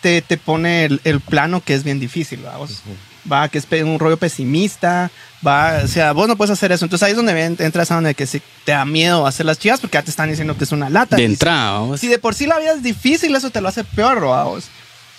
[0.00, 2.56] te, te pone el, el plano que es bien difícil, ¿va?
[2.58, 2.82] Vos-
[3.30, 5.10] Va, que es un rollo pesimista,
[5.46, 6.84] va, o sea, vos no puedes hacer eso.
[6.84, 9.44] Entonces ahí es donde ven- entra esa onda de que si te da miedo hacer
[9.46, 11.16] las chivas porque ya te están diciendo que es una lata.
[11.16, 13.84] De si- entrada, si de por sí la vida es difícil, eso te lo hace
[13.84, 14.64] peor, vamos.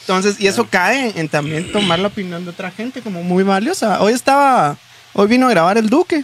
[0.02, 4.02] Entonces, y eso cae en también tomar la opinión de otra gente como muy valiosa.
[4.02, 4.78] Hoy estaba,
[5.14, 6.24] hoy vino a grabar el Duque.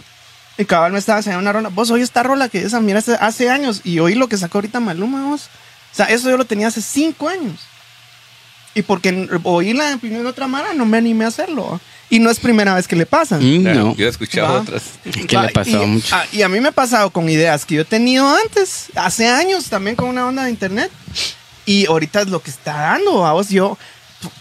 [0.60, 1.68] Y cabal me estaba enseñando una rola.
[1.68, 3.82] Vos, oye esta rola que esa, mira, hace, hace años.
[3.84, 5.42] Y oí lo que sacó ahorita Maluma, vos.
[5.92, 7.60] O sea, eso yo lo tenía hace cinco años.
[8.78, 11.80] Y porque oí la opinión de otra mara, no me animé a hacerlo.
[12.10, 13.40] Y no es primera vez que le pasan.
[13.42, 13.96] Mm, Claro, no.
[13.96, 14.60] Yo he escuchado Va.
[14.60, 14.82] otras.
[15.26, 16.14] ¿Qué Va, le pasó y, mucho?
[16.14, 19.26] ah, y a mí me ha pasado con ideas que yo he tenido antes, hace
[19.28, 20.90] años también con una onda de internet.
[21.66, 23.76] Y ahorita es lo que está dando, vamos, yo...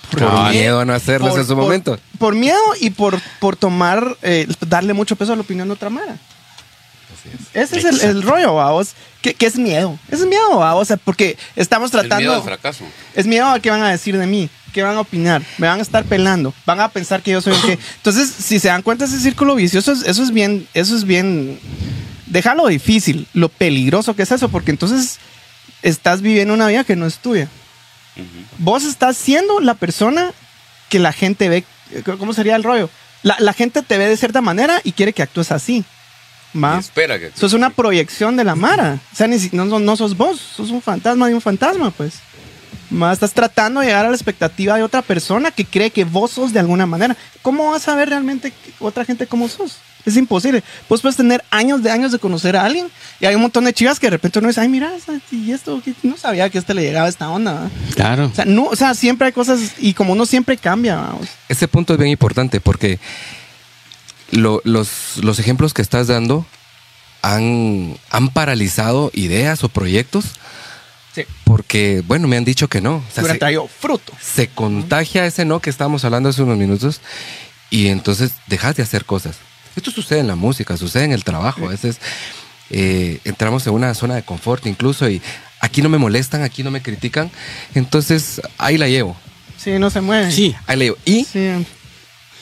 [0.10, 0.54] Por Cabal.
[0.54, 2.00] miedo a no hacerlos por- en su por- momento.
[2.18, 5.90] Por miedo y por, por tomar, eh, darle mucho peso a la opinión de otra
[5.90, 6.18] mara.
[7.54, 8.90] Ese es el, el rollo, vamos.
[9.22, 9.98] Que, que es miedo.
[10.10, 10.82] Es miedo, vamos.
[10.84, 12.34] O sea, porque estamos miedo tratando.
[12.36, 12.84] al fracaso.
[13.16, 15.80] Es miedo a qué van a decir de mí, qué van a opinar, me van
[15.80, 17.72] a estar pelando, van a pensar que yo soy el que.
[17.98, 21.60] Entonces, si se dan cuenta ese círculo vicioso, es- eso es bien, eso es bien.
[22.28, 25.18] Déjalo difícil, lo peligroso que es eso, porque entonces
[25.82, 27.48] estás viviendo una vida que no es tuya.
[28.58, 30.32] Vos estás siendo la persona
[30.90, 31.64] que la gente ve.
[32.20, 32.90] ¿Cómo sería el rollo?
[33.24, 35.86] La, la gente te ve de cierta manera y quiere que actúes así.
[36.56, 36.76] ¿Va?
[36.76, 37.28] Y espera que.
[37.28, 39.00] Eso es una proyección de la Mara.
[39.14, 42.16] O sea, ni si- no, sos vos, sos un fantasma de un fantasma, pues.
[42.90, 46.32] Más estás tratando de llegar a la expectativa de otra persona que cree que vos
[46.32, 47.18] sos de alguna manera.
[47.42, 49.78] ¿Cómo vas a ver realmente que- otra gente como sos?
[50.06, 50.64] Es imposible.
[50.88, 52.88] Vos puedes tener años de años de conocer a alguien
[53.20, 54.90] y hay un montón de chicas que de repente uno dice, ay, mira,
[55.32, 57.54] y esto, no sabía que a este le llegaba esta onda.
[57.56, 57.70] ¿va?".
[57.94, 58.28] Claro.
[58.28, 61.28] O sea, no, o sea, siempre hay cosas y como uno siempre cambia, vamos.
[61.50, 63.00] Ese punto es bien importante porque
[64.32, 66.46] lo- los, los ejemplos que estás dando
[67.22, 70.26] han, han paralizado ideas o proyectos
[71.16, 71.24] Sí.
[71.46, 72.98] porque, bueno, me han dicho que no.
[72.98, 74.14] O sea, se, traído fruto.
[74.22, 77.02] se contagia ese no que estábamos hablando hace unos minutos
[77.72, 79.38] y entonces dejas de hacer cosas.
[79.76, 81.66] Esto sucede en la música, sucede en el trabajo.
[81.66, 81.98] A veces
[82.70, 85.20] eh, entramos en una zona de confort incluso y
[85.60, 87.32] aquí no me molestan, aquí no me critican.
[87.74, 89.18] Entonces ahí la llevo,
[89.58, 90.32] Sí, no se mueve.
[90.32, 90.56] Sí.
[90.68, 90.98] ahí la llevo.
[91.04, 91.50] Y Sí.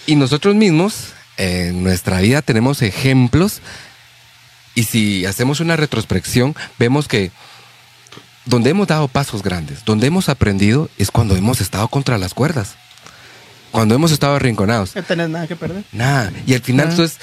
[0.05, 3.61] y nosotros mismos, en nuestra vida, tenemos ejemplos.
[4.73, 7.31] Y si hacemos una retrospección, vemos que
[8.45, 12.75] donde hemos dado pasos grandes, donde hemos aprendido, es cuando hemos estado contra las cuerdas.
[13.71, 14.95] Cuando hemos estado arrinconados.
[14.95, 15.83] No tenés nada que perder.
[15.91, 16.31] Nada.
[16.45, 16.91] Y al final, Ah.
[16.91, 17.19] entonces,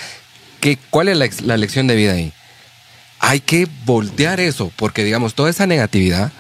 [0.61, 2.33] ¿qué, ¿cuál es la, la lección de vida ahí?
[3.20, 6.33] Hay que voltear eso, porque digamos, toda esa negatividad,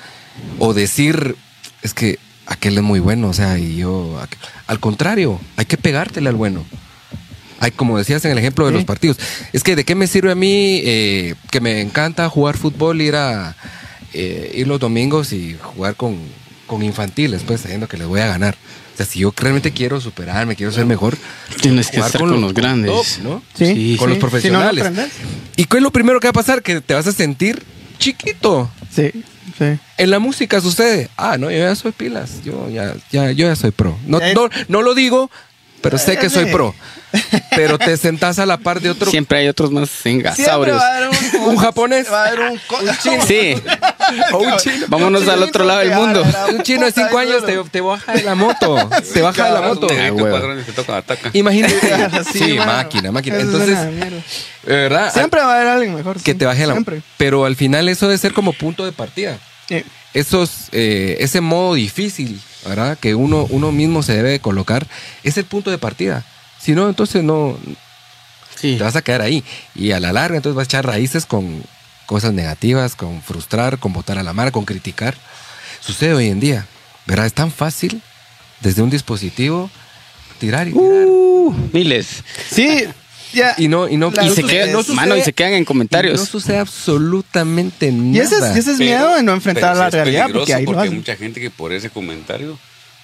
[0.58, 1.36] o decir,
[1.82, 4.20] es que aquel es muy bueno, o sea, y yo,
[4.66, 6.64] al contrario, hay que pegártele al bueno.
[7.62, 8.76] Hay, como decías en el ejemplo de Sí.
[8.76, 9.18] los partidos,
[9.52, 13.14] es que de qué me sirve a mí eh, que me encanta jugar fútbol, ir
[13.14, 13.54] a
[14.14, 16.18] eh, ir los domingos y jugar con,
[16.66, 18.56] con infantiles, pues sabiendo que les voy a ganar.
[18.92, 21.16] O sea, si yo realmente quiero superarme, quiero ser mejor,
[21.60, 22.90] Tienes que jugar estar con los grandes.
[22.90, 23.42] top, ¿no?
[23.54, 24.84] Sí, con los profesionales.
[24.84, 25.12] Si no, no aprendes.
[25.56, 26.62] ¿Y qué es lo primero que va a pasar?
[26.62, 27.62] Que te vas a sentir
[27.98, 28.68] chiquito.
[28.94, 29.10] Sí,
[29.56, 29.78] sí.
[29.96, 31.08] En la música sucede.
[31.16, 32.42] Ah, no, yo ya soy pilas.
[32.44, 33.96] Yo ya, ya, yo ya soy pro.
[34.06, 35.30] No, no, no lo digo,
[35.82, 36.74] pero sé que soy pro.
[37.50, 39.10] Pero te sentás a la par de otro.
[39.10, 40.80] Siempre hay otros más engasaurios.
[41.40, 42.10] un, Un japonés.
[42.10, 42.78] Va a haber un, co-
[43.26, 43.54] Sí.
[44.32, 44.86] O un chino.
[44.88, 46.24] Vámonos al otro lado del mundo.
[46.50, 48.88] Un chino de 5 años te, te baja de la moto.
[49.14, 49.86] Te baja de la moto.
[49.90, 51.30] Ah.
[51.32, 52.24] Imagínate.
[52.32, 53.38] Sí, máquina, máquina.
[53.38, 53.78] Entonces,
[54.64, 55.12] verdad.
[55.12, 56.20] Siempre va a haber alguien mejor.
[56.22, 56.38] que sí.
[56.38, 57.02] te baje la Siempre.
[57.16, 59.38] Pero al final eso debe ser como punto de partida.
[59.68, 59.82] Sí.
[60.14, 62.98] Esos, eh, ese modo difícil, ¿verdad?
[62.98, 64.86] Que uno, uno mismo se debe de colocar,
[65.22, 66.24] es el punto de partida.
[66.60, 67.58] Si no, entonces no,
[68.56, 68.76] Sí.
[68.76, 69.42] te vas a quedar ahí.
[69.74, 71.62] Y a la larga, entonces vas a echar raíces con
[72.06, 75.14] cosas negativas, con frustrar, con botar a la mar, con criticar.
[75.80, 76.66] Sucede hoy en día,
[77.06, 77.26] ¿verdad?
[77.26, 78.00] Es tan fácil
[78.60, 79.70] desde un dispositivo
[80.38, 81.06] tirar y tirar.
[81.06, 82.22] Uh, miles.
[82.50, 82.84] Sí,
[83.32, 83.54] ya.
[83.58, 85.64] y no, y no, Y se, quedan, no sucede- mano, y se quedan en y
[85.64, 86.18] comentarios.
[86.20, 88.16] No sucede absolutamente nada.
[88.16, 90.64] Y ese es, y ese es Pero- miedo de no enfrentar la realidad, porque ahí
[90.78, 92.58] hay mucha gente que por ese comentario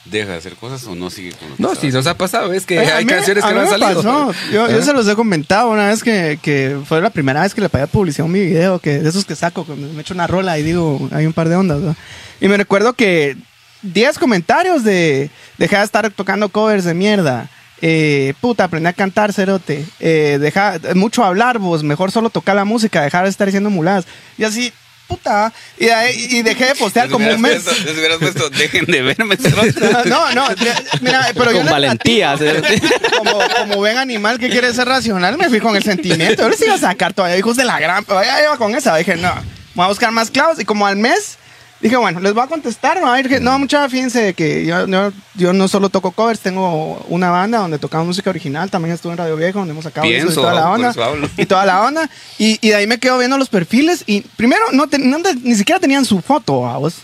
[0.05, 2.65] deja de hacer cosas o no sigue con que No, si nos ha pasado, es
[2.65, 4.03] que Eh, a hay mí- canciones que no han salido.
[4.03, 4.33] pasó.
[4.51, 7.69] Yo, se los he comentado una vez que, que fue la primera vez que le
[7.69, 10.59] pagué publicidad a mi video, que de esos que saco, cuando me echo una rola
[10.59, 11.81] y digo, hay un par de ondas.
[11.81, 11.95] ¿no?
[12.41, 13.37] Y me recuerdo que
[13.83, 17.51] 10 comentarios de deja de estar tocando covers de mierda.
[17.81, 19.85] Eh, puta, aprende a cantar, cerote.
[20.01, 21.83] Eh, deja mucho hablar, vos.
[21.85, 24.05] Mejor solo tocar la música, dejar de estar diciendo muladas.
[24.37, 24.73] Y así,
[25.07, 25.53] puta.
[25.79, 27.63] Y, ahí- y dejé de postear Les como un mes.
[27.63, 29.37] puesto- les hubieras puesto, dejen de verme.
[29.37, 29.75] cerote".
[30.09, 30.49] No, no,
[31.01, 32.37] mira, pero yo Con le valentía.
[33.17, 36.43] como, como buen animal que quiere ser racional, me fui con el sentimiento.
[36.43, 38.05] Yo les iba a sacar todavía, hijos de la gran.
[38.05, 38.97] pero Ya iba con esa.
[38.97, 39.33] Dije, no,
[39.75, 40.59] voy a buscar más clavos.
[40.61, 41.39] Y como al mes,
[41.81, 43.01] dije, bueno, les voy a contestar.
[43.01, 47.31] No, Dije, no mucha, fíjense que yo, yo, yo no solo toco covers, tengo una
[47.31, 48.71] banda donde tocamos música original.
[48.71, 50.91] También estuve en Radio Viejo, donde hemos sacado Pienso, y toda la onda.
[50.91, 51.01] eso.
[51.37, 52.09] Y toda la onda.
[52.39, 54.05] Y, y de ahí me quedo viendo los perfiles.
[54.07, 56.97] Y primero, no, te- no ni siquiera tenían su foto, vos.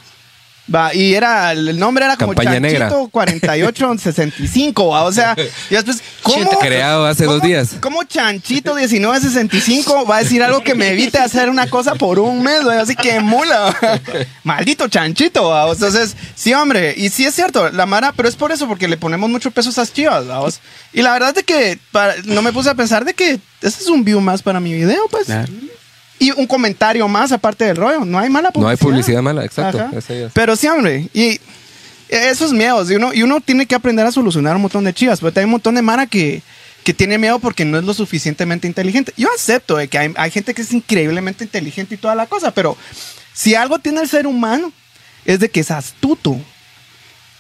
[0.73, 2.89] Va, y era, el nombre era como Campaña negra.
[2.89, 5.37] Chanchito 4865, va, o sea,
[5.71, 6.59] y después, ¿cómo?
[6.59, 7.71] Creado hace dos ¿Cómo- días.
[7.81, 12.43] ¿Cómo Chanchito 1965 va a decir algo que me evite hacer una cosa por un
[12.43, 12.61] mes?
[12.67, 13.77] Así que mula.
[14.45, 15.49] Maldito Chanchito.
[15.49, 15.71] ¿va?
[15.71, 16.95] Entonces, sí, hombre.
[16.97, 19.69] Y sí es cierto, la Mara, pero es por eso, porque le ponemos mucho peso
[19.69, 20.29] a esas chivas.
[20.29, 20.41] ¿va?
[20.93, 23.83] Y la verdad es de que para- no me puse a pensar de que este
[23.83, 25.27] es un view más para mi video, pues.
[25.27, 25.53] Claro.
[26.25, 28.07] Y un comentario más aparte del rollo.
[28.07, 28.63] No hay mala publicidad.
[28.63, 29.91] No hay publicidad mala, exacto.
[29.95, 30.33] Es.
[30.33, 31.07] Pero sí, hombre.
[31.13, 31.39] Y
[32.09, 32.91] esos miedos.
[32.91, 35.21] Y uno, y uno tiene que aprender a solucionar un montón de chivas.
[35.21, 36.41] Pero hay un montón de Mara que,
[36.83, 39.13] que tiene miedo porque no es lo suficientemente inteligente.
[39.19, 42.53] Yo acepto de que hay, hay gente que es increíblemente inteligente y toda la cosa.
[42.53, 42.75] Pero
[43.35, 44.73] si algo tiene el ser humano
[45.27, 46.41] es de que es astuto.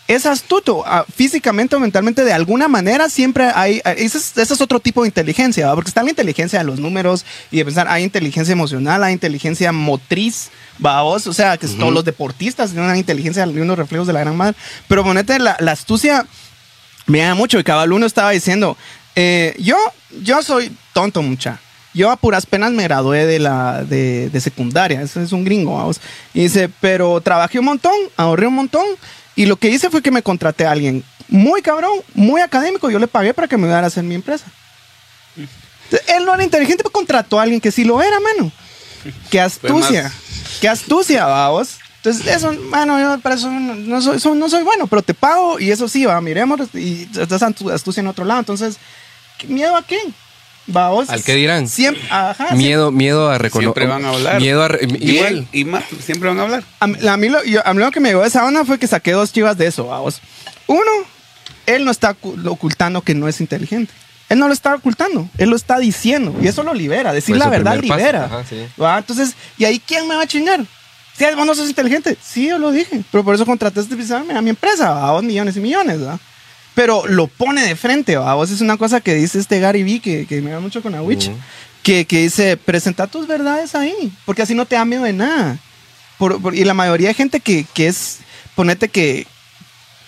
[0.07, 4.53] Es astuto, ah, físicamente o mentalmente, de alguna manera siempre hay, ah, ese es, ese
[4.53, 5.75] es otro tipo de inteligencia, ¿va?
[5.75, 9.73] porque está la inteligencia de los números y de pensar, hay inteligencia emocional, hay inteligencia
[9.73, 10.51] motriz,
[10.85, 11.27] ¿va vos?
[11.27, 14.37] o sea, que todos los deportistas tienen una inteligencia y unos reflejos de la gran
[14.37, 14.55] madre,
[14.89, 16.27] pero ponete la, la astucia,
[17.07, 18.77] me llama mucho, y cabal uno estaba diciendo,
[19.17, 19.77] eh, yo,
[20.23, 21.61] yo soy tonto mucha.
[21.95, 25.77] Yo a puras penas me gradué de la de, de secundaria, eso es un gringo,
[25.77, 26.01] vamos.
[26.35, 28.85] Y dice, pero trabajé un montón, ahorré un montón,
[29.37, 32.99] y lo que hice fue que me contraté a alguien muy cabrón, muy académico, yo
[32.99, 34.45] le pagué para que me ayudara a hacer mi empresa.
[36.09, 38.51] Él no era inteligente, pero contrató a alguien que sí lo era, mano.
[39.31, 40.13] Qué astucia,
[40.61, 41.77] qué astucia, vamos.
[41.97, 45.15] Entonces, eso, mano, yo para eso no, no soy, so- no soy bueno, pero te
[45.15, 48.41] pago y eso sí, va, miremos, y estás astu- astucia en otro lado.
[48.41, 48.77] Entonces,
[49.39, 49.99] ¿qué- ¿miedo a qué?
[50.75, 51.11] Va, vos.
[51.11, 51.69] ¿Al qué dirán?
[51.69, 53.65] Siempre, ajá, Miedo, miedo a reconocer.
[53.75, 54.41] Siempre van a hablar.
[54.41, 55.85] Miedo a re- Bien igual.
[55.93, 56.65] y siempre van a hablar.
[56.81, 58.65] A mí, a mí lo, yo- a mí lo que me llegó de esa onda
[58.65, 60.21] fue que saqué dos chivas de eso, vamos.
[60.67, 60.81] Uno,
[61.67, 63.93] él no está ocu- ocultando que no es inteligente.
[64.31, 66.35] Él no lo está ocultando, él lo está diciendo.
[66.43, 67.13] Y eso lo libera.
[67.13, 68.25] Decir Fue la verdad libera.
[68.25, 68.67] ajá, sí.
[68.83, 68.97] ¿Va?
[68.99, 70.65] Entonces, ¿y ahí quién me va a chingar?
[71.17, 73.03] Si vos no sos inteligente, sí, yo lo dije.
[73.13, 73.95] Pero por eso contrataste
[74.35, 76.19] a mi empresa, a dos millones y millones, ¿va?
[76.75, 78.35] Pero lo pone de frente, ¿va?
[78.35, 80.93] Vos es una cosa que dice este Gary Vee, que, que me da mucho con
[80.93, 81.31] la Witch,
[81.83, 85.59] que, que dice, presenta tus verdades ahí, porque así no te da miedo de nada.
[86.19, 88.19] Por- por- y la mayoría de gente que, que es,
[88.55, 89.27] ponete que,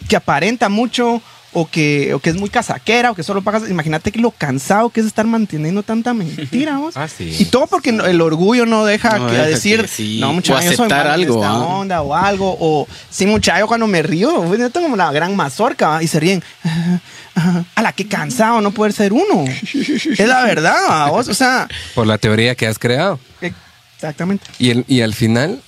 [0.09, 1.23] que aparenta mucho
[1.59, 4.91] o que, o que es muy casaquera o que solo pagas, imagínate que lo cansado
[4.91, 6.95] que es estar manteniendo tanta mentira, vos.
[6.99, 7.35] Ah, sí.
[7.39, 10.63] Y todo porque el orgullo no deja No que deja decir, que sí, no, muchacho,
[10.71, 11.59] yo soy malo algo, esta ¿ah?
[11.65, 15.35] onda o algo, o sí, muchacho, cuando me río, pues, yo tengo como la gran
[15.35, 16.03] mazorca ¿va?
[16.03, 16.43] y se ríen.
[17.75, 19.45] A la que cansado no poder ser uno.
[19.73, 21.11] es la verdad, ¿va?
[21.11, 23.19] vos, o sea, Por la teoría que has creado.
[23.97, 24.45] exactamente.
[24.59, 25.61] Y, el- y al final,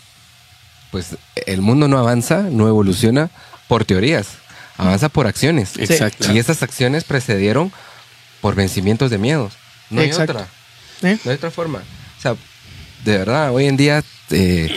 [0.91, 3.31] pues el mundo no avanza, no evoluciona
[3.69, 4.29] por teorías,
[4.79, 5.73] avanza por acciones.
[5.79, 6.33] Exacto.
[6.33, 7.71] Y esas acciones precedieron
[8.41, 9.53] por vencimientos de miedos.
[9.91, 10.47] No hay otra.
[11.03, 11.19] ¿Eh?
[11.25, 11.81] No hay otra forma.
[12.19, 12.35] O sea,
[13.05, 14.75] de verdad, hoy en día eh,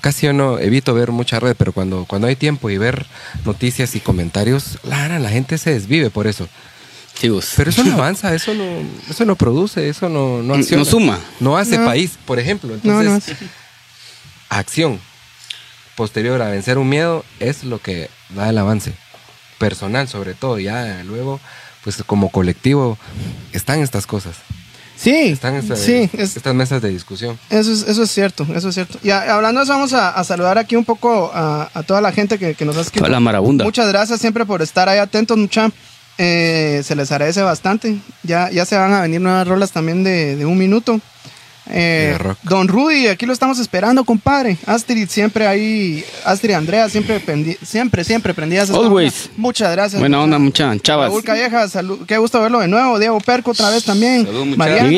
[0.00, 3.06] casi yo no evito ver mucha red, pero cuando, cuando hay tiempo y ver
[3.44, 6.48] noticias y comentarios, la, la gente se desvive por eso.
[7.18, 7.52] Sí, vos.
[7.56, 8.64] Pero eso no avanza, eso no,
[9.08, 10.84] eso no produce, eso no, no No acciona.
[10.84, 11.20] suma.
[11.40, 11.84] No hace No.
[11.86, 12.76] país, por ejemplo.
[12.82, 13.48] No, Entonces, no.
[14.48, 15.00] acción
[15.96, 18.92] posterior a vencer un miedo es lo que da el avance.
[19.68, 20.58] Personal, sobre todo.
[20.58, 21.40] Ya luego,
[21.82, 22.98] pues como colectivo,
[23.52, 24.36] están estas cosas.
[24.96, 27.36] Sí, Están estas, sí, es- estas mesas de discusión.
[27.50, 28.98] Eso es, eso es cierto, eso es cierto.
[29.02, 32.00] Y a- hablando de eso, vamos a, a saludar aquí un poco a, a toda
[32.00, 33.00] la gente que, que nos ha escrito.
[33.04, 33.64] Toda la marabunda.
[33.64, 35.70] Muchas gracias siempre por estar ahí atentos, mucha.
[36.16, 37.98] Eh, se les agradece bastante.
[38.22, 41.00] Ya, ya se van a venir nuevas rolas también de, de un minuto.
[41.70, 42.16] Eh.
[42.42, 44.58] Don Rudy, aquí lo estamos esperando, compadre.
[44.66, 48.70] Astrid siempre ahí, Astrid y Andrea siempre pendi- siempre, siempre prendidas.
[48.70, 49.30] Always.
[49.36, 50.00] Muchas gracias.
[50.00, 50.76] Buena onda, mucha.
[50.78, 51.08] Chavas.
[51.10, 52.00] Raúl Calleja, salud.
[52.06, 52.98] Qué gusto verlo de nuevo.
[52.98, 54.24] Diego Perco otra vez también.
[54.26, 54.58] Salud, muchachos.
[54.58, 54.88] Mariana.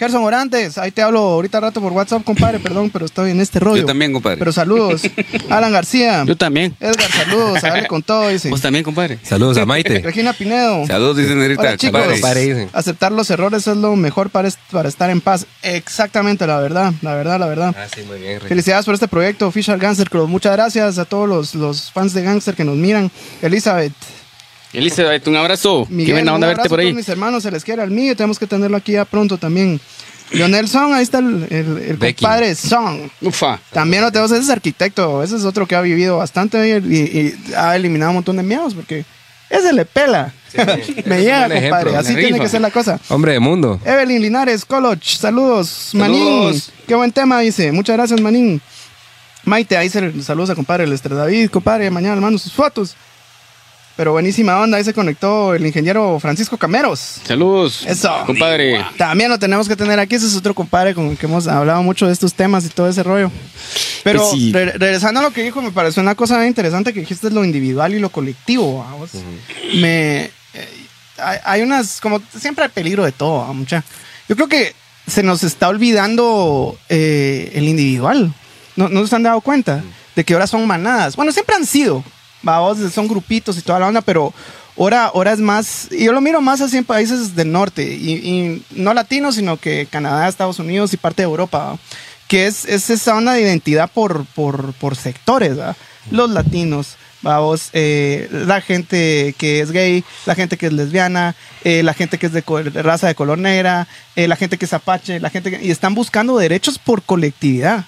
[0.00, 3.60] Gerson Orantes, ahí te hablo ahorita rato por WhatsApp, compadre, perdón, pero estoy en este
[3.60, 3.82] rollo.
[3.82, 4.38] Yo también, compadre.
[4.38, 5.02] Pero saludos.
[5.50, 6.24] Alan García.
[6.26, 6.74] Yo también.
[6.80, 7.62] Edgar, saludos.
[7.62, 8.48] A con todo, dice.
[8.48, 9.18] Vos también, compadre.
[9.22, 9.98] Saludos a Maite.
[10.02, 10.86] Regina Pinedo.
[10.86, 11.60] Saludos, dice Nerita.
[11.60, 12.02] Hola, chicos.
[12.02, 12.68] compadre.
[12.72, 15.44] Aceptar los errores es lo mejor para, est- para estar en paz.
[15.62, 17.76] Exactamente, la verdad, la verdad, la verdad.
[17.78, 18.36] Ah, sí, muy bien.
[18.40, 18.48] Ricky.
[18.48, 20.28] Felicidades por este proyecto, Official Gangster Club.
[20.28, 23.10] Muchas gracias a todos los, los fans de Gangster que nos miran.
[23.42, 23.92] Elizabeth,
[24.72, 25.84] Elizabeth, un abrazo.
[25.88, 26.92] Qué Miguel, buena onda un verte abrazo por ahí.
[26.92, 29.80] mis hermanos, se les quiere al mío, tenemos que tenerlo aquí ya pronto también.
[30.32, 33.08] Leonel Song, ahí está el, el, el compadre Song.
[33.20, 33.58] Ufa.
[33.72, 37.18] También lo tenemos, ese es arquitecto, ese es otro que ha vivido bastante y, y-
[37.50, 39.04] y ha eliminado un montón de miedos porque
[39.48, 40.32] ese le pela.
[41.04, 42.44] Me llega, compadre, ejemplo, así tiene rifa.
[42.44, 43.00] que ser la cosa.
[43.08, 43.80] Hombre de mundo.
[43.84, 45.90] Evelyn Linares, Coloch, saludos.
[45.94, 46.72] Manín, Saludos.
[46.86, 47.72] qué buen tema, dice.
[47.72, 48.60] Muchas gracias, Manín.
[49.44, 52.94] Maite, ahí se saludos a compadre Lester David, compadre, mañana le mando sus fotos.
[54.00, 57.20] Pero buenísima onda, ahí se conectó el ingeniero Francisco Cameros.
[57.22, 57.84] Saludos.
[57.86, 58.10] Eso.
[58.24, 58.82] Compadre.
[58.96, 61.82] También lo tenemos que tener aquí, ese es otro compadre con el que hemos hablado
[61.82, 63.30] mucho de estos temas y todo ese rollo.
[64.02, 64.52] Pero Pues sí.
[64.54, 67.92] re- regresando a lo que dijo, me pareció una cosa interesante que dijiste lo individual
[67.92, 68.78] y lo colectivo.
[68.90, 69.10] vamos.
[69.74, 70.68] Me eh,
[71.44, 73.84] hay, unas, como siempre hay peligro de todo, ¿va, mucha.
[74.30, 74.74] Yo creo que
[75.06, 78.32] se nos está olvidando eh, el individual.
[78.76, 79.84] ¿No, ¿No se han dado cuenta?
[80.16, 81.16] De que ahora son manadas.
[81.16, 82.02] Bueno, siempre han sido.
[82.42, 84.32] Vamos, son grupitos y toda la onda, pero
[84.78, 85.88] ahora, ahora es más.
[85.90, 87.82] Yo lo miro más así en países del norte.
[87.82, 91.58] Y, y no latinos, sino que Canadá, Estados Unidos y parte de Europa.
[91.58, 91.78] ¿va?
[92.28, 95.58] Que es, es esa onda de identidad por, por, por sectores.
[95.58, 95.76] ¿va?
[96.10, 96.96] Los latinos.
[97.22, 102.16] Vamos, eh, la gente que es gay, la gente que es lesbiana, eh, la gente
[102.16, 105.28] que es de, de raza de color negra, eh, la gente que es apache, la
[105.28, 107.84] gente que, y están buscando derechos por colectividad.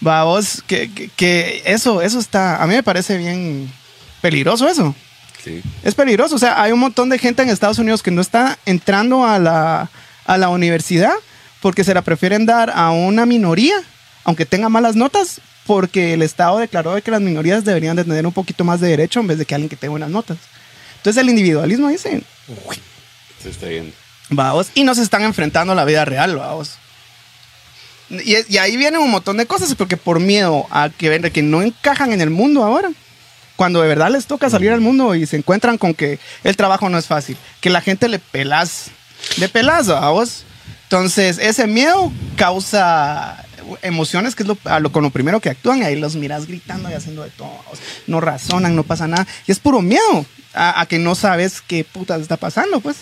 [0.00, 3.72] Vamos, que, que, que eso, eso está, a mí me parece bien
[4.20, 4.94] peligroso eso.
[5.42, 5.62] Sí.
[5.82, 8.58] Es peligroso, o sea, hay un montón de gente en Estados Unidos que no está
[8.66, 9.90] entrando a la,
[10.26, 11.12] a la universidad
[11.60, 13.74] porque se la prefieren dar a una minoría,
[14.24, 18.26] aunque tenga malas notas, porque el Estado declaró de que las minorías deberían de tener
[18.26, 20.36] un poquito más de derecho en vez de que alguien que tenga buenas notas.
[20.98, 22.22] Entonces el individualismo dice,
[23.42, 23.92] Se está yendo.
[24.28, 26.76] vamos, y nos están enfrentando a la vida real, vamos.
[28.10, 31.62] Y, y ahí vienen un montón de cosas, porque por miedo a que, que no
[31.62, 32.90] encajan en el mundo ahora,
[33.56, 36.88] cuando de verdad les toca salir al mundo y se encuentran con que el trabajo
[36.88, 38.90] no es fácil, que la gente le pelas,
[39.38, 40.44] le pelas a vos.
[40.84, 43.44] Entonces, ese miedo causa
[43.82, 46.46] emociones, que es lo, a lo, con lo primero que actúan, y ahí los miras
[46.46, 47.58] gritando y haciendo de todo.
[48.06, 49.26] no razonan, no pasa nada.
[49.46, 52.98] Y es puro miedo a, a que no sabes qué putas está pasando, pues.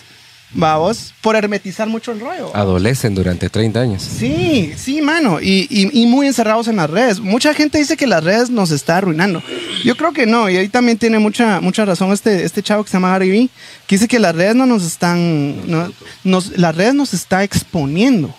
[0.54, 2.54] Vamos, por hermetizar mucho el rollo.
[2.54, 4.02] Adolecen durante 30 años.
[4.02, 5.40] Sí, sí, mano.
[5.40, 7.20] Y, y- y muy encerrados en las redes.
[7.20, 9.42] Mucha gente dice que las redes nos está arruinando.
[9.82, 10.50] Yo creo que no.
[10.50, 13.48] Y ahí también tiene mucha, mucha razón este, este chavo que se llama Gary Vee,
[13.86, 15.70] que dice que las redes no nos están.
[15.70, 15.90] no-
[16.24, 18.34] nos, las redes nos está exponiendo.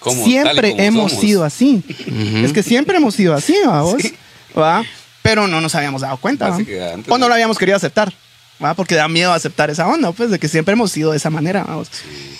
[0.00, 1.24] Como- tal y siempre como hemos somos.
[1.24, 1.82] sido así.
[2.44, 3.94] Es que siempre hemos sido así, vamos.
[4.58, 4.84] ¿Va?
[5.22, 6.48] Pero no nos habíamos dado cuenta.
[6.50, 8.12] O no no- lo habíamos querido aceptar.
[8.62, 8.74] ¿Va?
[8.74, 11.64] Porque da miedo aceptar esa onda, pues, de que siempre hemos sido de esa manera.
[11.64, 11.88] Vamos.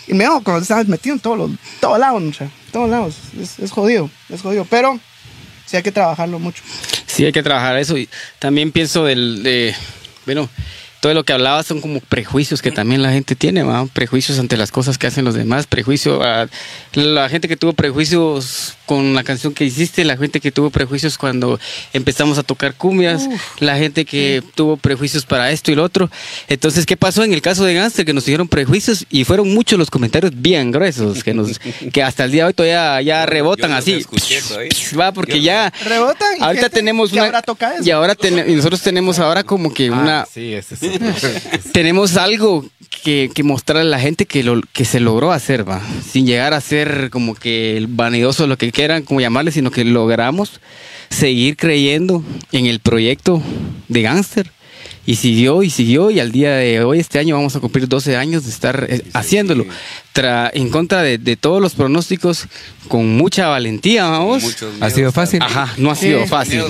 [0.06, 1.50] Y me cuando estás metido en todos los,
[1.80, 3.16] todos lados, mucha, todos lados.
[3.40, 4.66] Es, es jodido, es jodido.
[4.68, 4.98] Pero
[5.66, 6.62] sí hay que trabajarlo mucho.
[7.06, 7.96] Sí, hay que trabajar eso.
[7.96, 9.74] Y también pienso del, de,
[10.26, 10.48] bueno,
[11.04, 13.84] todo lo que hablaba son como prejuicios que también la gente tiene, ¿va?
[13.92, 16.48] prejuicios ante las cosas que hacen los demás, prejuicio a
[16.94, 21.18] la gente que tuvo prejuicios con la canción que hiciste, la gente que tuvo prejuicios
[21.18, 21.60] cuando
[21.92, 23.28] empezamos a tocar cumbias,
[23.60, 26.10] la gente que tuvo prejuicios para esto y lo otro.
[26.48, 28.06] Entonces, ¿qué pasó en el caso de Gangster?
[28.06, 31.58] Que nos dieron prejuicios y fueron muchos los comentarios bien gruesos que nos
[31.92, 34.04] que hasta el día de hoy todavía ya rebotan Yo así.
[34.48, 34.70] todavía.
[34.98, 37.84] Va, porque Yo- ya Rebotan ahorita gente tenemos una ahora toca eso.
[37.84, 40.93] y ahora ten- y nosotros tenemos ahora como que una Ah, sí, ese sí.
[41.72, 42.64] tenemos algo
[43.02, 46.54] que, que mostrarle a la gente que lo que se logró hacer, va, sin llegar
[46.54, 50.60] a ser como que el vanidoso, lo que quieran, como llamarle, sino que logramos
[51.10, 53.42] seguir creyendo en el proyecto
[53.88, 54.50] de Gangster.
[55.06, 58.16] Y siguió y siguió y al día de hoy, este año, vamos a cumplir 12
[58.16, 59.66] años de estar eh, haciéndolo.
[60.14, 62.46] Tra- en contra de, de todos los pronósticos,
[62.88, 64.42] con mucha valentía, vamos.
[64.42, 65.42] Muchos ¿Ha sido fácil?
[65.42, 66.06] Ajá, no ha Sí.
[66.06, 66.62] sido fácil.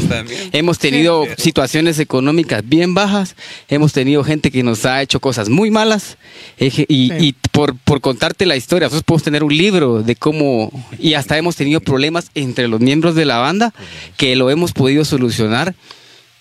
[0.53, 3.37] Hemos tenido situaciones económicas bien bajas,
[3.69, 6.17] hemos tenido gente que nos ha hecho cosas muy malas
[6.59, 6.87] y, Sí.
[6.89, 11.39] y por, por contarte la historia, nosotros podemos tener un libro de cómo y hasta
[11.39, 13.73] hemos tenido problemas entre los miembros de la banda
[14.17, 15.75] que lo hemos podido solucionar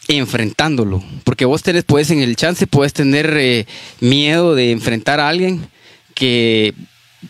[0.08, 3.66] enfrentándolo, porque vos tenés, puedes en el chance, puedes tener eh,
[4.00, 5.68] miedo de enfrentar a alguien
[6.13, 6.74] que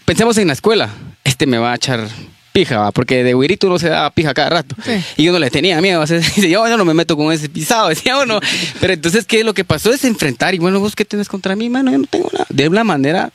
[0.05, 0.89] pensemos en la escuela,
[1.23, 2.07] este me va a echar
[2.51, 2.91] pija, ¿va?
[2.91, 4.75] porque de güirito uno se da pija cada rato.
[4.83, 4.91] Sí.
[5.17, 7.89] Y yo no le tenía miedo, o sea, yo, no me meto con ese pisado,
[7.89, 8.39] decía uno.
[8.79, 9.43] Pero entonces, ¿qué?
[9.43, 12.07] Lo que pasó es enfrentar, y bueno, vos qué tienes contra mí, mano, yo no
[12.07, 12.45] tengo nada.
[12.49, 13.31] De una manera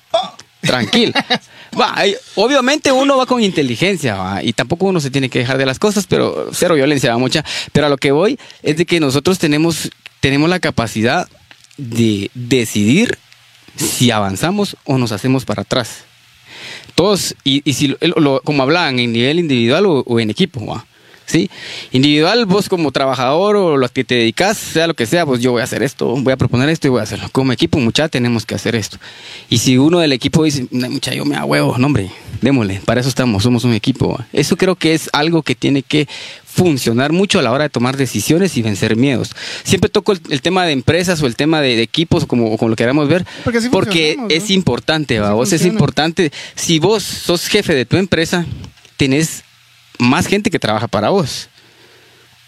[0.61, 1.25] tranquila.
[2.35, 6.07] Obviamente uno va con inteligencia, y tampoco uno se tiene que dejar de las cosas,
[6.09, 7.45] pero cero violencia, va mucha.
[7.73, 11.29] Pero a lo que voy es de que nosotros tenemos, tenemos la capacidad
[11.77, 13.19] de decidir
[13.77, 15.99] si avanzamos o nos hacemos para atrás.
[16.95, 20.83] Todos, y, si lo- como hablaban, en nivel individual o, en equipo.
[21.29, 21.51] ¿Sí?
[21.93, 25.53] Individual, vos como trabajador o lo que te dedicas, sea lo que sea, pues yo
[25.53, 27.29] voy a hacer esto, voy a proponer esto y voy a hacerlo.
[27.31, 28.97] Como equipo, mucha, tenemos que hacer esto.
[29.49, 32.11] Y si uno del equipo dice, "No, mucha, yo me hago huevo, no, hombre,
[32.41, 34.19] démosle, para eso estamos, somos un equipo.
[34.33, 36.09] Eso creo que es algo que tiene que
[36.47, 39.31] funcionar mucho a la hora de tomar decisiones y vencer miedos.
[39.63, 42.71] Siempre toco el, el tema de empresas o el tema de, de equipos, como, como
[42.71, 43.25] lo queramos ver,
[43.71, 45.35] Porque es importante, ¿va?
[45.35, 46.33] Vos es importante.
[46.55, 48.47] Si vos sos jefe de tu empresa,
[48.97, 49.45] tenés
[49.99, 51.49] más gente que trabaja para vos.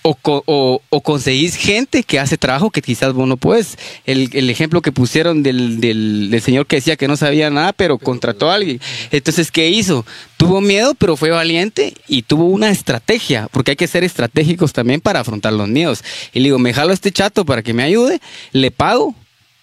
[0.02, 3.76] o, o- o conseguís gente que hace trabajo que quizás vos no puedes.
[4.07, 7.74] El, el ejemplo que pusieron del, del- del señor que decía que no sabía nada,
[7.74, 8.80] pero contrató a alguien.
[9.11, 10.07] Entonces, ¿qué hizo?
[10.38, 15.03] Tuvo miedo, pero fue valiente y tuvo una estrategia, porque hay que ser estratégicos también
[15.03, 16.03] para afrontar los miedos.
[16.32, 18.22] Y le digo, me jalo a este chato para que me ayude,
[18.53, 19.14] le pago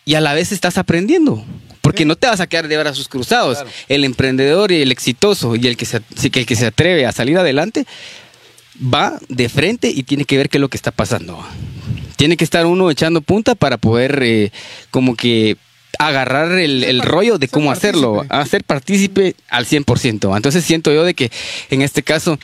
[0.06, 1.44] y a la vez estás aprendiendo.
[1.88, 3.60] Porque no te vas a quedar de brazos cruzados.
[3.88, 7.38] El emprendedor y el exitoso y el que, se, el que se atreve a salir
[7.38, 7.86] adelante
[8.94, 11.42] va de frente y tiene que ver qué es lo que está pasando.
[12.18, 14.52] Tiene que estar uno echando punta para poder eh,
[14.92, 15.56] como que
[15.98, 18.36] agarrar el, el rollo de cómo hacerlo, partícipe.
[18.36, 20.36] a ser partícipe al 100%.
[20.36, 21.32] Entonces siento yo de que
[21.70, 22.38] en este caso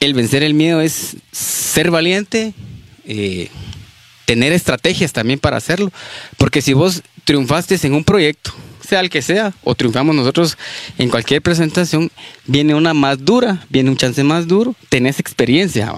[0.00, 2.54] el vencer el miedo es ser valiente,
[3.04, 3.50] eh,
[4.24, 5.90] tener estrategias también para hacerlo.
[6.36, 8.52] Porque si vos triunfaste en un proyecto,
[8.86, 10.58] sea el que sea, o triunfamos nosotros
[10.98, 12.10] en cualquier presentación,
[12.46, 15.92] viene una más dura, viene un chance más duro, tenés experiencia.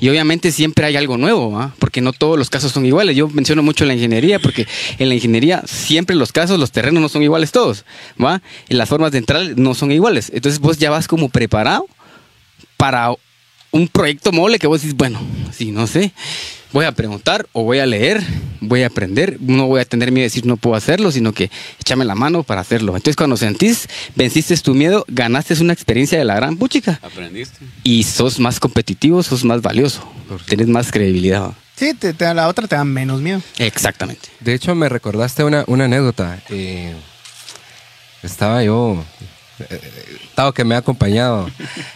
[0.00, 3.16] Y obviamente siempre hay algo nuevo, porque no todos los casos son iguales.
[3.16, 4.66] Yo menciono mucho la ingeniería, porque
[4.98, 7.84] en la ingeniería siempre los casos, los terrenos no son iguales todos.
[8.22, 8.40] ¿va?
[8.68, 10.30] Y las formas de entrar no son iguales.
[10.32, 11.86] Entonces vos ya vas como preparado
[12.76, 13.12] para
[13.72, 15.20] un proyecto mole que vos decís, bueno,
[15.52, 16.12] si no sé,
[16.72, 18.22] voy a preguntar o voy a leer,
[18.60, 21.50] voy a aprender, no voy a tener miedo de decir no puedo hacerlo, sino que
[21.80, 22.94] échame la mano para hacerlo.
[22.96, 27.58] Entonces cuando sentís, venciste tu miedo, ganaste una experiencia de la gran puchica Aprendiste.
[27.84, 30.06] y sos más competitivo, sos más valioso,
[30.46, 31.52] tenés más credibilidad.
[31.76, 33.40] Sí, te, te- la otra te da menos miedo.
[33.58, 34.28] Exactamente.
[34.40, 36.42] De hecho, me recordaste una, una anécdota.
[36.50, 36.92] Eh,
[38.22, 39.02] estaba yo,
[40.28, 41.50] estaba que me ha acompañado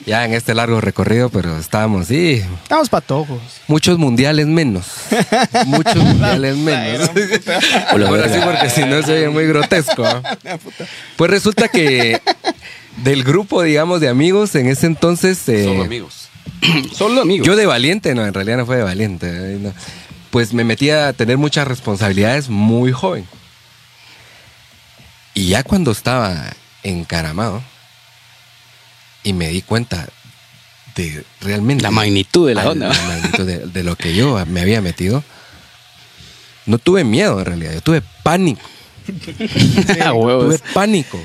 [0.06, 3.40] ya en este largo recorrido, pero estábamos, sí, Estamos patojos.
[3.68, 4.86] muchos mundiales menos.
[5.66, 7.10] Muchos mundiales menos.
[7.90, 10.04] Ahora sí, porque si no se oye muy grotesco.
[11.16, 12.20] Pues resulta que
[12.96, 15.48] del grupo, digamos, de amigos en ese entonces...
[15.48, 16.28] eh, Solo amigos.
[16.94, 17.46] Solo amigos.
[17.46, 19.26] yo de valiente, no, en realidad no fue de valiente.
[19.28, 19.72] eh, no.
[20.30, 23.26] Pues me metí a tener muchas responsabilidades muy joven.
[25.34, 26.52] Y ya cuando estaba
[26.82, 27.62] encaramado
[29.22, 30.08] y me di cuenta
[30.96, 32.88] de realmente La magnitud de la al- onda.
[32.88, 35.22] la magnitud de, de lo que yo me había metido,
[36.66, 38.60] no tuve miedo en realidad, yo tuve pánico.
[39.42, 41.20] Tuve pánico.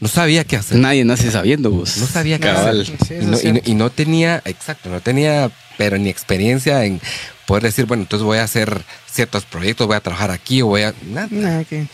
[0.00, 0.78] No sabía qué hacer.
[0.78, 1.96] Nadie nace sabiendo vos.
[1.96, 2.82] No sabía qué Cabal.
[2.82, 2.96] hacer.
[3.06, 7.00] Sí, y, no, y no- y no tenía, exacto, no tenía, pero ni experiencia en
[7.46, 10.82] poder decir, bueno, entonces voy a hacer ciertos proyectos, voy a trabajar aquí o voy
[10.82, 10.94] a.
[11.10, 11.26] Nada.
[11.32, 11.88] Nah, que-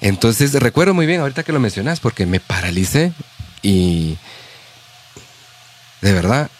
[0.00, 3.12] Entonces recuerdo muy bien ahorita que lo mencionas porque me paralicé
[3.62, 4.16] y
[6.02, 6.50] de verdad,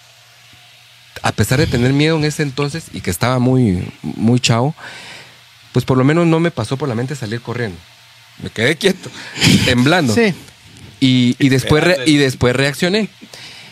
[1.22, 4.74] a pesar de tener miedo en ese entonces y que estaba muy, muy chavo,
[5.72, 7.76] pues por lo menos no me pasó por la mente salir corriendo.
[8.42, 9.10] Me quedé quieto,
[9.64, 10.14] temblando.
[10.14, 10.34] Sí.
[11.00, 13.08] Y, y después re- y después reaccioné.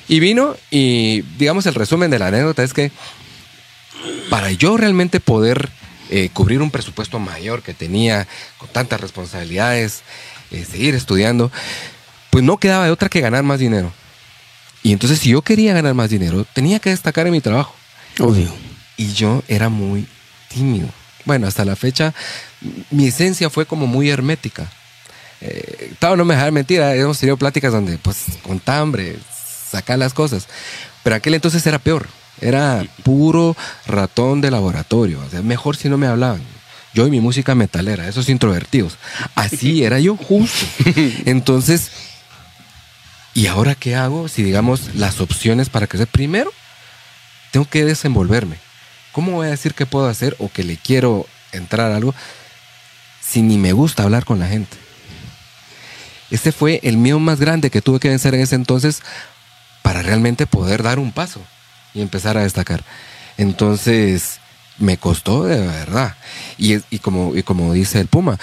[0.09, 2.93] Y vino y digamos el resumen de la anécdota es que
[4.29, 5.71] para yo realmente poder
[6.11, 8.27] eh, cubrir un presupuesto mayor que tenía
[8.59, 10.03] con tantas responsabilidades,
[10.51, 11.51] eh, seguir estudiando,
[12.31, 13.93] pues no quedaba de otra que ganar más dinero.
[14.83, 17.75] Y entonces si yo quería ganar más dinero, tenía que destacar en mi trabajo.
[18.21, 18.53] Obvio.
[18.97, 20.07] Y yo era muy
[20.49, 20.89] tímido.
[21.25, 22.13] Bueno, hasta la fecha,
[22.91, 24.71] mi esencia fue como muy hermética.
[25.41, 29.17] Eh, claro, no me dejar mentir, eh, hemos tenido pláticas donde, pues, con hambre,
[29.71, 30.47] sacar las cosas.
[31.03, 32.09] Pero aquel entonces era peor.
[32.41, 33.57] Era puro
[33.87, 35.21] ratón de laboratorio.
[35.21, 36.43] O sea, mejor si no me hablaban.
[36.95, 38.99] Yo y mi música metalera, esos introvertidos.
[39.35, 40.67] Así era yo, justo.
[41.25, 41.91] Entonces,
[43.35, 44.29] ¿y ahora qué hago?
[44.29, 46.07] Si, digamos, las opciones para crecer.
[46.07, 46.53] Primero,
[47.51, 48.57] tengo que desenvolverme.
[49.13, 52.15] ¿Cómo voy a decir que puedo hacer o que le quiero entrar a algo
[53.21, 54.77] si ni me gusta hablar con la gente?
[56.31, 59.03] Ese fue el miedo más grande que tuve que vencer en ese entonces
[59.83, 61.41] para realmente poder dar un paso
[61.95, 62.85] y empezar a destacar.
[63.39, 64.39] Entonces,
[64.79, 66.15] me costó de verdad.
[66.59, 68.39] Y, es- y como, y como dice el Puma,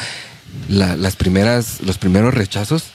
[0.70, 2.86] la- las primeras, los primeros rechazos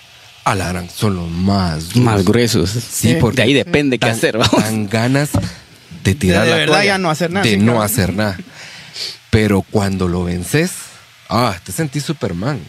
[0.45, 2.05] alargan, son los más duros.
[2.05, 2.71] Más gruesos.
[2.71, 4.39] Sí, porque de ahí depende qué hacer.
[4.39, 4.63] vamos.
[4.63, 5.31] dan ganas
[6.05, 7.83] de tirar De la verdad toalla, ya no hacer nada, De sí, no claro.
[7.83, 8.37] hacer nada.
[9.31, 10.71] Pero cuando lo vences,
[11.29, 12.61] ah, te sentís Superman.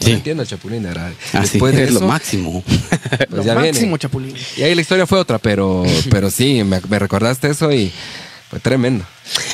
[0.00, 0.10] Sí.
[0.10, 1.12] No entiendo, Chapulín, ¿verdad?
[1.32, 2.62] Así Después de es lo máximo.
[2.66, 3.72] pues Lo ya viene.
[3.72, 4.34] máximo, Chapulín.
[4.56, 7.92] Y ahí la historia fue otra, pero, pero sí, me, me recordaste eso y
[8.48, 9.04] fue tremendo.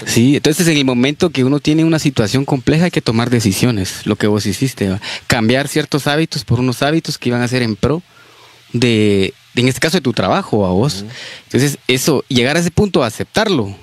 [0.06, 4.06] Sí, entonces en el momento que uno tiene una situación compleja hay que tomar decisiones,
[4.06, 5.00] lo que vos hiciste, ¿va?
[5.28, 8.02] cambiar ciertos hábitos por unos hábitos que iban a ser en pro
[8.72, 11.04] de, de, en este caso, de tu trabajo a vos.
[11.44, 13.74] Entonces, eso, llegar a ese punto, aceptarlo,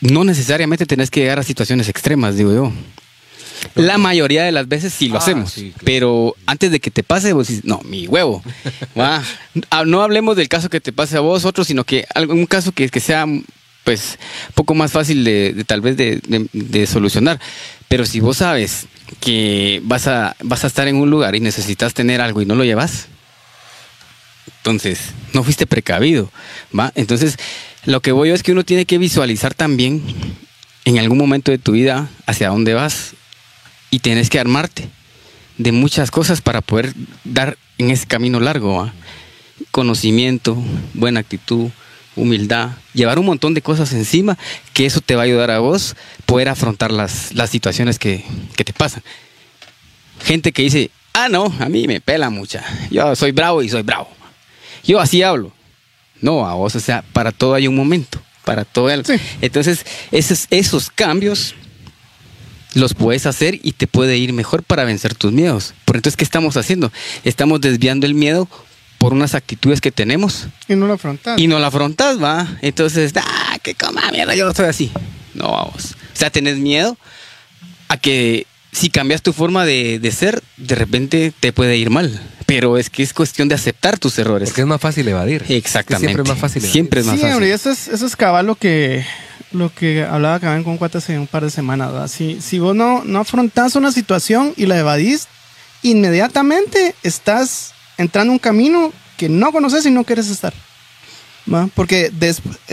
[0.00, 2.72] no necesariamente tenés que llegar a situaciones extremas, digo yo.
[3.74, 5.82] La mayoría de las veces sí lo Ah, hacemos, sí, claro.
[5.84, 8.42] pero antes de que te pase, vos dices, no, mi huevo.
[8.98, 9.22] va.
[9.70, 12.72] Ah, No hablemos del caso que te pase a vos, otro, sino que algún caso
[12.72, 13.26] que, que sea,
[13.84, 14.18] pues
[14.54, 17.40] poco más fácil de, de tal vez de, de- de solucionar.
[17.88, 18.86] Pero si vos sabes
[19.20, 22.54] que vas a, vas a estar en un lugar y necesitas tener algo y no
[22.54, 23.08] lo llevas,
[24.58, 24.98] entonces
[25.32, 26.30] no fuiste precavido,
[26.78, 26.92] ¿va?
[26.94, 27.36] Entonces
[27.86, 30.02] lo que voy yo es que uno tiene que visualizar también
[30.84, 33.14] en algún momento de tu vida hacia dónde vas
[33.90, 34.88] y tienes que armarte
[35.58, 38.92] de muchas cosas para poder dar en ese camino largo, ¿va?
[39.70, 40.56] conocimiento,
[40.94, 41.70] buena actitud,
[42.16, 44.38] humildad, llevar un montón de cosas encima,
[44.72, 48.24] que eso te va a ayudar a vos poder afrontar las, las situaciones que,
[48.56, 49.02] que te pasan.
[50.24, 53.82] Gente que dice, ah, no, a mí me pela mucha, yo soy bravo y soy
[53.82, 54.08] bravo,
[54.84, 55.52] yo así hablo.
[56.20, 58.90] No, a vos, o sea, para todo hay un momento, para todo.
[58.90, 59.14] el- Sí.
[59.40, 61.54] Entonces, esos, esos cambios
[62.74, 65.74] los puedes hacer y te puede ir mejor para vencer tus miedos.
[65.84, 66.92] Por entonces, ¿qué estamos haciendo?
[67.24, 68.48] Estamos desviando el miedo
[68.98, 71.40] por unas actitudes que tenemos Y no lo afrontas.
[71.40, 72.46] y no la afrontas, va.
[72.62, 74.90] Entonces, ah, que coma mierda, yo no soy así.
[75.34, 75.96] No, vamos.
[76.12, 76.96] O sea, tenés miedo
[77.88, 82.20] a que si cambias tu forma de, de ser, de repente te puede ir mal.
[82.46, 84.50] Pero es que es cuestión de aceptar tus errores.
[84.50, 85.44] Porque es más fácil evadir.
[85.48, 86.08] Exactamente.
[86.08, 86.72] Siempre es más fácil evadir.
[86.72, 87.34] Siempre es más sí, fácil.
[87.34, 89.04] hombre, y eso es, eso es cabal lo que,
[89.52, 91.92] lo que hablaba Cabán con Cuata hace un par de semanas.
[91.92, 92.08] ¿verdad?
[92.08, 95.28] Si, si vos no, no afrontás una situación y la evadís,
[95.82, 100.52] inmediatamente estás entrando en un camino que no conoces y no quieres estar.
[101.52, 101.68] ¿va?
[101.74, 102.12] Porque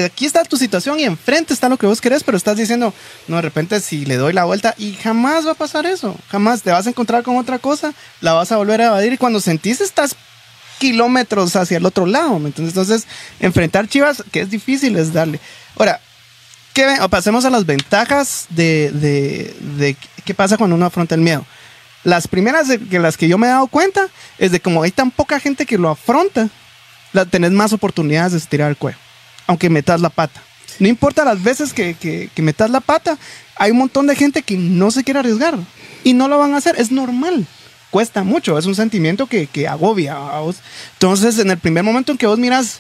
[0.04, 2.94] aquí está tu situación y enfrente está lo que vos querés, pero estás diciendo,
[3.28, 6.16] no, de repente si le doy la vuelta y jamás va a pasar eso.
[6.30, 9.18] Jamás te vas a encontrar con otra cosa, la vas a volver a evadir y
[9.18, 10.16] cuando sentís estás
[10.80, 12.40] kilómetros hacia el otro lado.
[12.40, 12.76] ¿me entiendes?
[12.76, 13.08] Entonces,
[13.40, 15.40] enfrentar Chivas, que es difícil, es darle.
[15.78, 16.00] Ahora,
[16.78, 21.16] ¿qué, ve- o pasemos a las ventajas de, de, de qué pasa cuando uno afronta
[21.16, 21.44] el miedo.
[22.04, 24.92] Las primeras de que las que yo me he dado cuenta es de como hay
[24.92, 26.50] tan poca gente que lo afronta,
[27.14, 29.00] la, tenés más oportunidades de estirar el cuello,
[29.48, 30.40] aunque metas la pata.
[30.78, 33.18] No importa las veces que, que, que metas la pata,
[33.56, 35.58] hay un montón de gente que no se quiere arriesgar
[36.04, 37.48] y no lo van a hacer, es normal.
[37.90, 40.58] Cuesta mucho, es un sentimiento que, que agobia a vos.
[40.94, 42.80] Entonces, en el primer momento en que vos miras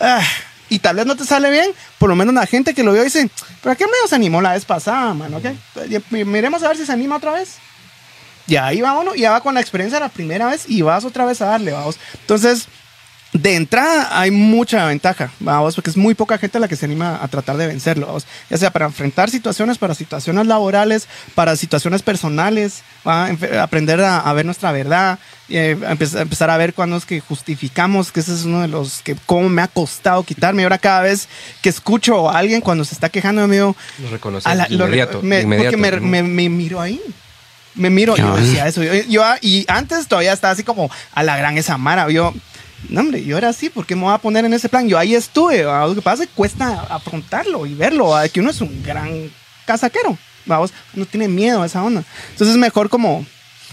[0.00, 0.22] ah,
[0.74, 1.70] y tal vez no te sale bien,
[2.00, 3.30] por lo menos la gente que lo vio dice,
[3.62, 5.40] ¿pero qué medio se animó la vez pasada, mano?
[5.40, 5.54] ¿Qué?
[6.24, 7.58] Miremos a ver si se anima otra vez.
[8.48, 11.26] Y ahí va uno, ya va con la experiencia la primera vez y vas otra
[11.26, 11.96] vez a darle, vamos.
[12.22, 12.66] Entonces,
[13.34, 17.18] de entrada hay mucha ventaja, vamos, porque es muy poca gente la que se anima
[17.20, 18.26] a tratar de vencerlo, vamos.
[18.48, 24.44] Ya sea para enfrentar situaciones, para situaciones laborales, para situaciones personales, aprender a, a ver
[24.46, 25.18] nuestra verdad,
[25.48, 29.16] eh, empezar a ver cuándo es que justificamos, que ese es uno de los que
[29.26, 30.62] cómo me ha costado quitarme.
[30.62, 31.28] Ahora cada vez
[31.60, 35.22] que escucho a alguien cuando se está quejando, me digo, Lo de lo- inmediato.
[35.22, 36.06] me- de inmediato, porque me, ¿no?
[36.06, 37.00] me- me miro ahí.
[37.74, 38.44] Me miro, yo Cabal.
[38.44, 38.84] decía eso.
[38.84, 42.08] Yo, yo- y antes todavía estaba así como a la gran esa mara.
[42.08, 42.32] Yo,
[42.88, 44.88] no, hombre, yo era así, ¿por qué me voy a poner en ese plan?
[44.88, 45.64] Yo ahí estuve.
[45.64, 45.86] ¿va?
[45.86, 48.08] Lo que pasa es que cuesta afrontarlo y verlo.
[48.08, 48.28] ¿va?
[48.28, 49.30] Que uno es un gran
[49.66, 50.16] casaquero.
[50.46, 52.04] Vamos, no tiene miedo a esa onda.
[52.30, 53.24] Entonces es mejor como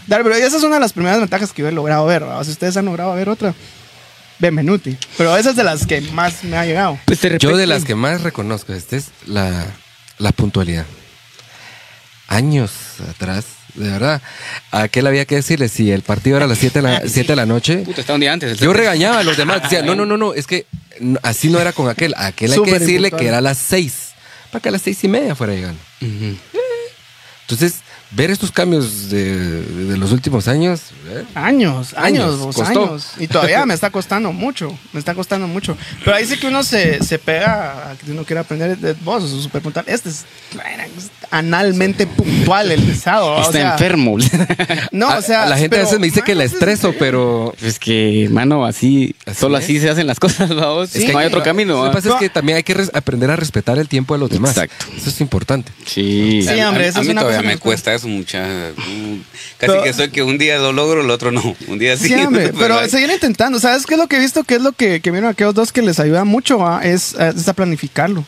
[0.07, 2.23] dar, pero esa es una de las primeras ventajas que yo he logrado ver.
[2.23, 2.43] ¿va?
[2.43, 3.53] Si ustedes han logrado ver otra,
[4.39, 4.97] benvenuti.
[5.17, 6.99] Pero esa es de las que más me ha llegado.
[7.05, 9.65] Pues de Yo de las que más reconozco, este es la,
[10.17, 10.85] la puntualidad.
[12.27, 12.71] Años
[13.09, 13.45] atrás,
[13.75, 14.21] de verdad.
[14.71, 17.27] A aquel había que decirle, si el partido era a las 7 de la, 7
[17.31, 18.51] de la noche, Puta, está un día antes.
[18.59, 18.73] yo 7.
[18.73, 19.63] regañaba a los demás.
[19.63, 20.65] Decía, no, no, no, no, es que
[20.99, 22.13] no, así no era con aquel.
[22.15, 23.93] A aquel hay que decirle que era a las 6,
[24.51, 25.79] para que a las 6 y media fuera llegando.
[27.41, 31.23] Entonces, ver estos cambios de, de los últimos años, ¿eh?
[31.35, 32.63] Años, años, Años, costó.
[32.63, 33.07] años.
[33.19, 35.77] Y todavía me está costando mucho, me está costando mucho.
[36.03, 39.29] Pero ahí sí que uno se, se pega a que uno quiere aprender de vos,
[39.29, 39.85] súper puntual.
[39.89, 40.25] Este es,
[40.97, 43.37] es analmente puntual el pesado.
[43.37, 44.17] Está o sea, enfermo.
[44.91, 45.43] No, o sea.
[45.43, 48.25] a la gente a pero, veces me dice que la mano, estreso, pero Es que,
[48.25, 49.63] hermano, así, Así solo es.
[49.63, 50.89] así se hacen las cosas, vamos.
[50.89, 51.83] Sí, no hay otro camino.
[51.85, 54.29] Lo que pasa es que también hay que aprender a respetar el tiempo de los
[54.29, 54.51] demás.
[54.51, 54.85] Exacto.
[54.95, 55.71] Eso es importante.
[55.85, 56.41] Sí.
[56.47, 58.45] Sí, hombre, a, eso a es mí una todavía cosa me que- cuesta eso mucha.
[58.75, 59.15] mm,
[59.57, 61.55] Casi Pero- que soy que un día lo logro, el otro no.
[61.67, 62.07] Un día sí.
[62.09, 63.59] Sí, hombre, pero ahí- seguir intentando.
[63.59, 64.43] ¿Sabes qué es lo que he visto?
[64.43, 66.79] ¿Qué es lo que, que vieron aquellos dos que les ayuda mucho?
[66.81, 68.25] Es, es a planificarlo.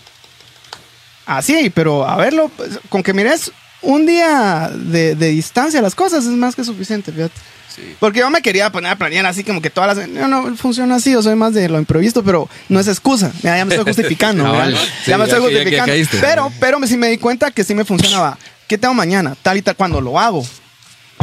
[1.25, 3.51] Así, pero a verlo, pues, con que mires
[3.81, 7.33] un día de, de distancia las cosas es más que suficiente, fíjate.
[7.73, 7.95] Sí.
[7.99, 10.07] Porque yo me quería poner a planear así como que todas las...
[10.07, 13.31] No, no, funciona así, yo soy más de lo imprevisto, pero no es excusa.
[13.41, 14.43] Ya, ya me estoy justificando.
[14.43, 14.77] ¿verdad?
[15.03, 15.93] Sí, ya me estoy ya justificando.
[16.21, 18.37] pero, pero me- sí me di cuenta que sí me funcionaba.
[18.67, 19.35] ¿Qué tengo mañana?
[19.41, 20.45] Tal y tal, cuando lo hago.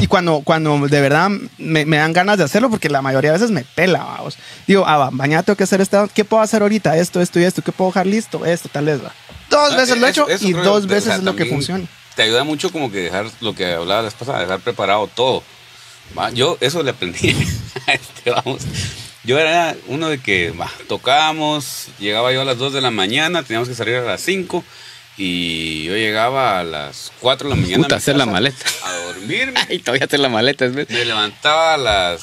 [0.00, 3.38] Y cuando, cuando de verdad me, me dan ganas de hacerlo, porque la mayoría de
[3.38, 4.36] veces me pela, vamos.
[4.66, 6.08] Digo, ah, va, mañana tengo que hacer esto.
[6.12, 6.96] ¿Qué puedo hacer ahorita?
[6.96, 7.62] Esto, esto y esto.
[7.62, 8.44] ¿Qué puedo dejar listo?
[8.44, 9.12] Esto, tal vez, va.
[9.50, 11.44] Dos Ah, veces lo he hecho eso y dos o veces sea, es lo que
[11.46, 11.86] funciona.
[12.16, 15.42] Te ayuda mucho como que dejar lo que hablaba la pasada, dejar preparado todo.
[16.18, 17.30] Va, Yo eso le aprendí
[17.86, 18.62] a este, vamos.
[19.22, 23.42] Yo era uno de que bah, tocábamos, llegaba yo a las 2 de la mañana,
[23.42, 24.64] teníamos que salir a las 5
[25.18, 27.82] y yo llegaba a las 4 de la mañana.
[27.82, 28.64] a Puta, hacer la maleta.
[28.84, 29.60] A dormirme.
[29.70, 30.88] Y todavía hacer la maleta, ¿ves?
[30.90, 32.20] Me levantaba a las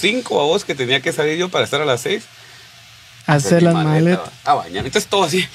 [0.00, 2.24] 5 a vos que tenía que salir yo para estar a las 6.
[3.26, 4.32] Hacer mi las maleta, maletas.
[4.46, 4.84] va, A bañar.
[4.86, 5.46] Entonces todo así,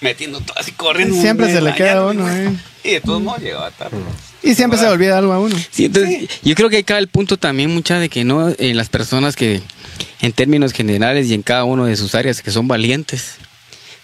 [0.00, 1.20] metiendo todo así, corriendo.
[1.20, 2.52] Siempre se le queda a uno, eh.
[2.84, 3.96] Y de todos modos llegaba tarde.
[4.42, 5.56] Y siempre se olvida algo a uno.
[5.70, 8.76] Sí, entonces, yo creo que ahí cae el punto también mucha de que no en
[8.76, 9.60] las personas que
[10.20, 13.34] en términos generales y en cada uno de sus áreas que son valientes,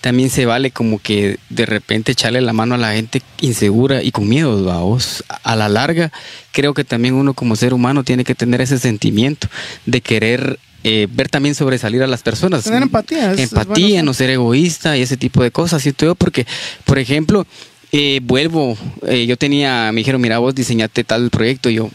[0.00, 4.10] también se vale como que de repente echarle la mano a la gente insegura y
[4.10, 5.24] con miedos, vos.
[5.44, 6.12] A la larga,
[6.52, 9.48] creo que también uno como ser humano tiene que tener ese sentimiento
[9.86, 12.62] de querer eh, ver también sobresalir a las personas.
[12.64, 16.04] Tener empatía, es- es empatía, bueno, no ser egoísta y ese tipo de cosas, siento
[16.04, 16.46] yo, porque,
[16.84, 17.46] por ejemplo,
[17.90, 18.76] eh, vuelvo,
[19.06, 21.90] eh, yo tenía, me dijeron, mira, vos diseñaste tal proyecto, y yo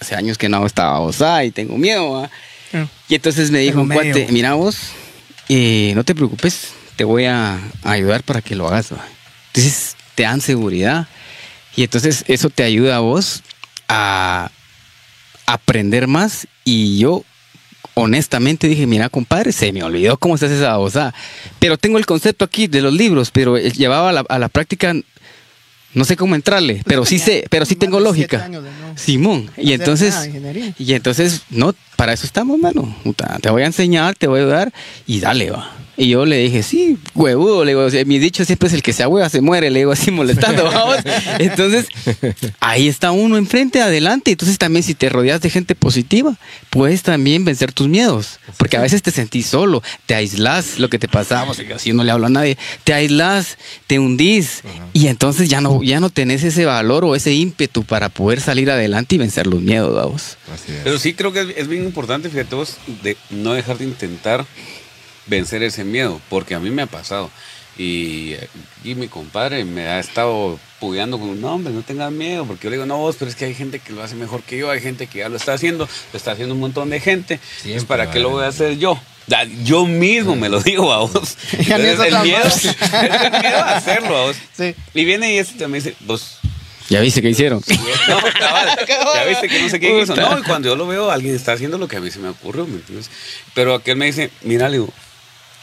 [0.00, 2.28] hace años que no estaba vos y tengo miedo,
[3.08, 4.76] y entonces me dijo cuate, mira vos,
[5.94, 9.06] no te preocupes, te voy a, a ayudar para que lo hagas, ¿va?
[9.48, 11.06] entonces te dan seguridad,
[11.76, 13.42] y entonces eso te ayuda a vos
[13.88, 14.50] a
[15.46, 17.24] aprender más, y yo
[17.94, 21.14] honestamente dije, mira, compadre, se me olvidó cómo se hace esa babosada.
[21.58, 24.48] Pero tengo el concepto aquí de los libros, pero eh, llevaba a la, a la
[24.48, 24.94] práctica,
[25.94, 28.50] no sé cómo entrarle, pero sí sé, pero sí tengo lógica.
[28.96, 30.14] Simón, y entonces,
[30.78, 32.94] y entonces, no, para eso estamos, mano.
[33.40, 34.72] Te voy a enseñar, te voy a ayudar
[35.06, 35.72] y dale, va.
[35.96, 38.82] Y yo le dije, sí, huevudo, le digo, o sea, mi dicho siempre es el
[38.82, 40.98] que se hueva se muere, le digo así molestando, vamos.
[41.38, 41.86] Entonces,
[42.60, 44.32] ahí está uno enfrente, adelante.
[44.32, 46.36] Entonces también si te rodeas de gente positiva,
[46.70, 48.40] puedes también vencer tus miedos.
[48.58, 52.12] Porque a veces te sentís solo, te aislás, lo que te pasaba, así no le
[52.12, 56.64] hablo a nadie, te aislás, te hundís y entonces ya no, ya no tenés ese
[56.64, 60.36] valor o ese ímpetu para poder salir adelante y vencer los miedos, vamos.
[60.84, 64.46] Pero sí creo que es, es bien importante, fíjate vos, de no dejar de intentar
[65.26, 67.30] vencer ese miedo, porque a mí me ha pasado.
[67.78, 68.34] Y,
[68.84, 72.70] y mi compadre me ha estado pudeando con, no, hombre, no tengas miedo, porque yo
[72.70, 74.70] le digo, no, vos, pero es que hay gente que lo hace mejor que yo,
[74.70, 77.78] hay gente que ya lo está haciendo, lo está haciendo un montón de gente, Siempre
[77.78, 78.98] es para va qué a lo voy a hacer yo.
[79.64, 81.36] Yo mismo me lo digo a vos.
[81.52, 82.44] Entonces, el miedo,
[83.02, 84.36] el miedo a hacerlo a vos.
[84.56, 84.74] Sí.
[84.94, 86.38] Y viene y este también dice, vos,
[86.88, 87.60] Ya viste qué hicieron.
[88.08, 88.78] no, cabal,
[89.14, 90.14] ya viste que no sé qué hizo.
[90.14, 92.28] No, y cuando yo lo veo, alguien está haciendo lo que a mí se me
[92.28, 93.10] ocurrió, ¿me entiendes?
[93.54, 94.92] Pero aquel me dice, mira, le digo,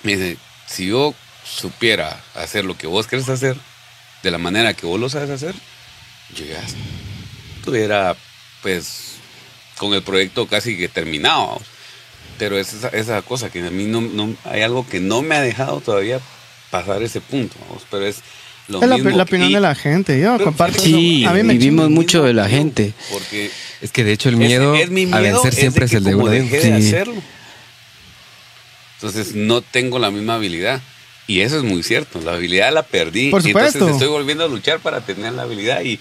[0.03, 0.37] me dice,
[0.67, 1.13] si yo
[1.45, 3.57] supiera hacer lo que vos querés hacer,
[4.21, 5.53] de la manera que vos lo sabes hacer,
[6.35, 6.61] yo ya
[7.57, 8.15] estuviera,
[8.61, 9.15] pues,
[9.77, 11.47] con el proyecto casi que terminado.
[11.47, 11.63] vamos.
[12.39, 15.35] Pero es esa, esa cosa que a mí no, no- hay algo que no me
[15.35, 16.19] ha dejado todavía
[16.71, 18.17] pasar ese punto, vamos, pero es
[18.67, 19.11] lo Es la, mismo.
[19.11, 20.19] la que- opinión y- de la gente.
[20.19, 21.29] Yo comparto Sí, eso.
[21.29, 22.93] A mí me vivimos mucho de la gente.
[23.11, 23.51] Porque
[23.81, 25.91] Es que de hecho el es- miedo, es mi a miedo vencer siempre de es,
[25.91, 26.87] que el de como uno dejé de Sí.
[26.87, 27.21] hacerlo.
[29.03, 30.81] Entonces no tengo la misma habilidad.
[31.27, 32.21] Y eso es muy cierto.
[32.21, 33.31] La habilidad la perdí.
[33.31, 33.93] Por Y entonces supuesto.
[33.93, 35.81] estoy volviendo a luchar para tener la habilidad.
[35.83, 35.99] Y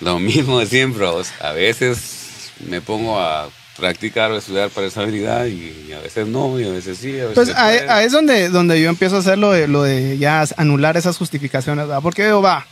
[0.00, 1.06] lo mismo de siempre.
[1.40, 6.58] A veces me pongo a practicar o estudiar para esa habilidad y a veces no,
[6.58, 7.10] y a veces sí.
[7.20, 10.18] A veces Pues ahí es donde, donde yo empiezo a hacer lo de, lo de
[10.18, 12.02] ya anular esas justificaciones, ¿verdad?
[12.02, 12.66] Porque digo, va,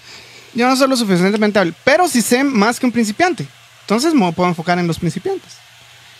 [0.54, 3.46] yo no soy lo suficientemente hábil, pero sí sé más que un principiante.
[3.82, 5.52] Entonces me puedo enfocar en los principiantes.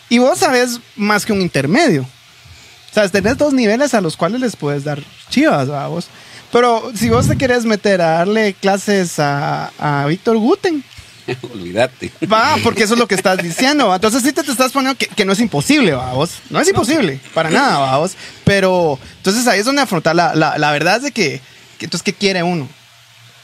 [0.09, 2.07] Y vos sabes más que un intermedio.
[2.97, 6.07] O sea, tenés dos niveles a los cuales les puedes dar chivas, ¿verdad, vos.
[6.51, 10.83] Pero si vos te querés meter a darle clases a, a Víctor Guten,
[11.53, 12.11] Olvídate.
[12.33, 13.89] Va, porque eso es lo que estás diciendo.
[13.89, 13.97] ¿va?
[13.97, 16.39] Entonces sí te, te estás poniendo que, que no es imposible, vamos.
[16.51, 18.13] No es imposible, para nada, vamos.
[18.45, 21.41] Pero entonces ahí es donde afrontar la, la, la verdad es de que,
[21.79, 22.69] que entonces qué quiere uno.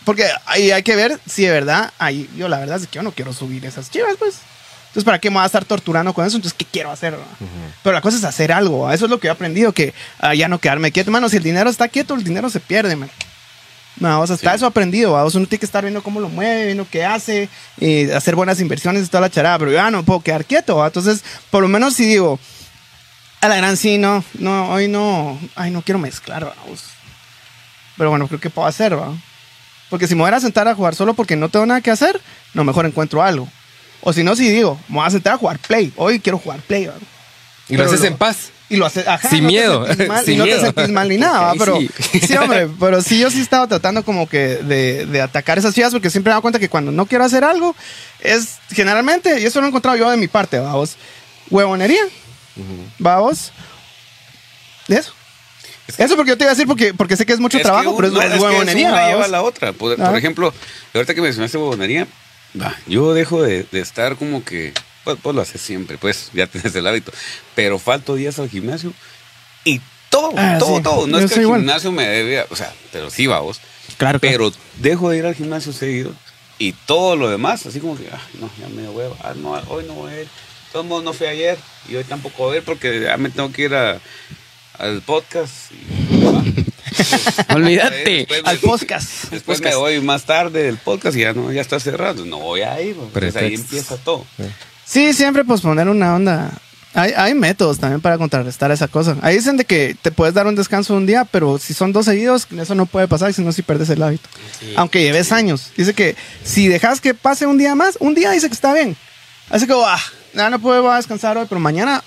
[0.05, 3.03] Porque ahí hay que ver si de verdad, ahí yo la verdad es que yo
[3.03, 4.37] no quiero subir esas chivas, pues.
[4.93, 6.36] Entonces, ¿para qué me voy a estar torturando con eso?
[6.36, 7.16] Entonces, ¿qué quiero hacer?
[7.82, 8.80] Pero la cosa es hacer algo.
[8.80, 8.95] ¿va?
[8.95, 11.11] Eso es lo que he aprendido, que ah, ya no quedarme quieto.
[11.11, 13.11] Mano, si el dinero está quieto, el dinero se pierde, man.
[13.97, 14.57] No, o sea, está Sí.
[14.57, 15.24] eso aprendido, ¿va?
[15.24, 17.49] O sea, uno tiene que estar viendo cómo lo mueve, viendo qué hace,
[17.80, 20.86] eh, hacer buenas inversiones y toda la charada, pero ya no puedo quedar quieto, ¿va?
[20.88, 22.38] Entonces, por lo menos si digo,
[23.40, 26.55] a la gran sí, no, no, hoy no, ay, no quiero mezclar, ¿va?
[26.66, 26.84] Pues,
[27.97, 29.12] Pero bueno, creo que puedo hacer, ¿va?
[29.90, 32.18] Porque si me voy a sentar a jugar solo porque no tengo nada que hacer,
[32.55, 33.47] no, mejor encuentro algo.
[34.03, 36.61] O si no, si digo, me voy a sentar a jugar play, hoy quiero jugar
[36.61, 36.95] play, ¿va?
[37.69, 38.51] Y lo haces en paz.
[38.69, 40.59] Y lo haces, ajá, Sin no miedo, mal, sin y no miedo.
[40.61, 41.91] te sentís mal ni nada, pero sí.
[42.27, 42.37] sí.
[42.37, 46.11] hombre, pero sí yo sí estaba tratando como que de, de atacar esas chivas porque
[46.11, 47.77] siempre me he dado cuenta que cuando no quiero hacer algo
[48.21, 50.97] es generalmente, y eso lo he encontrado yo de mi parte, vamos,
[51.51, 52.01] huevonería,
[52.99, 53.53] vamos,
[54.89, 55.13] eso.
[55.99, 57.65] Eso porque yo te iba a decir porque, porque sé que es mucho Es que
[57.65, 58.89] trabajo, pero es, es es que huevonería.
[58.89, 59.73] Una lleva a la otra.
[59.73, 60.55] Por, por ejemplo,
[60.95, 62.07] ahorita que mencionaste huevonería,
[62.61, 64.73] va, yo dejo de, de estar como que
[65.05, 67.13] pues, pues lo haces siempre, pues ya tienes el hábito.
[67.55, 68.93] Pero falto días al gimnasio
[69.65, 69.81] y
[70.11, 70.83] todo, Ah, todo, sí.
[70.83, 71.07] todo.
[71.07, 71.61] No Yo es que el igual.
[71.61, 73.59] gimnasio me debe, o sea, pero sí vamos.
[73.97, 74.21] Claro, claro.
[74.21, 76.15] Pero dejo de ir al gimnasio seguido
[76.59, 78.05] y todo lo demás, así como que,
[78.39, 80.27] no, ya me hueva, ah, no, hoy no voy a ir.
[80.27, 83.29] De todos modos no fui ayer y hoy tampoco voy a ir porque ya me
[83.31, 84.01] tengo que ir a-
[84.79, 85.73] al podcast.
[85.73, 86.65] y.
[87.55, 88.26] Olvídate.
[88.45, 89.30] Al podcast.
[89.30, 92.24] Después me voy más tarde del podcast y ya no, ya está cerrado.
[92.24, 92.97] No voy a ir.
[93.01, 93.61] Entonces ahí Pretextos.
[93.61, 94.26] empieza todo.
[94.84, 96.51] Sí, siempre posponer una onda.
[96.95, 99.16] Hay, hay métodos también para contrarrestar esa cosa.
[99.22, 102.05] Ahí dicen de que te puedes dar un descanso un día, pero si son dos
[102.05, 104.28] seguidos, eso no puede pasar, si no, si pierdes el hábito.
[104.76, 105.70] Aunque lleves años.
[105.76, 108.95] Dice que si dejas que pase un día más, un día dice que está bien.
[109.49, 109.99] Así que, ah,
[110.34, 112.05] no, no puedo voy a descansar hoy, pero mañana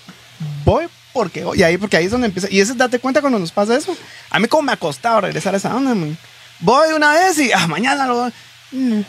[0.63, 0.86] voy
[1.16, 1.59] porque voy.
[1.59, 2.49] Y ahí, porque ahí es donde empieza.
[2.51, 3.95] Y ese date cuenta cuando nos pasa eso.
[4.30, 6.18] A mí como me ha costado regresar a esa onda, man.
[6.59, 8.30] Voy una vez y ah, mañana lo
[8.72, 9.01] Mm.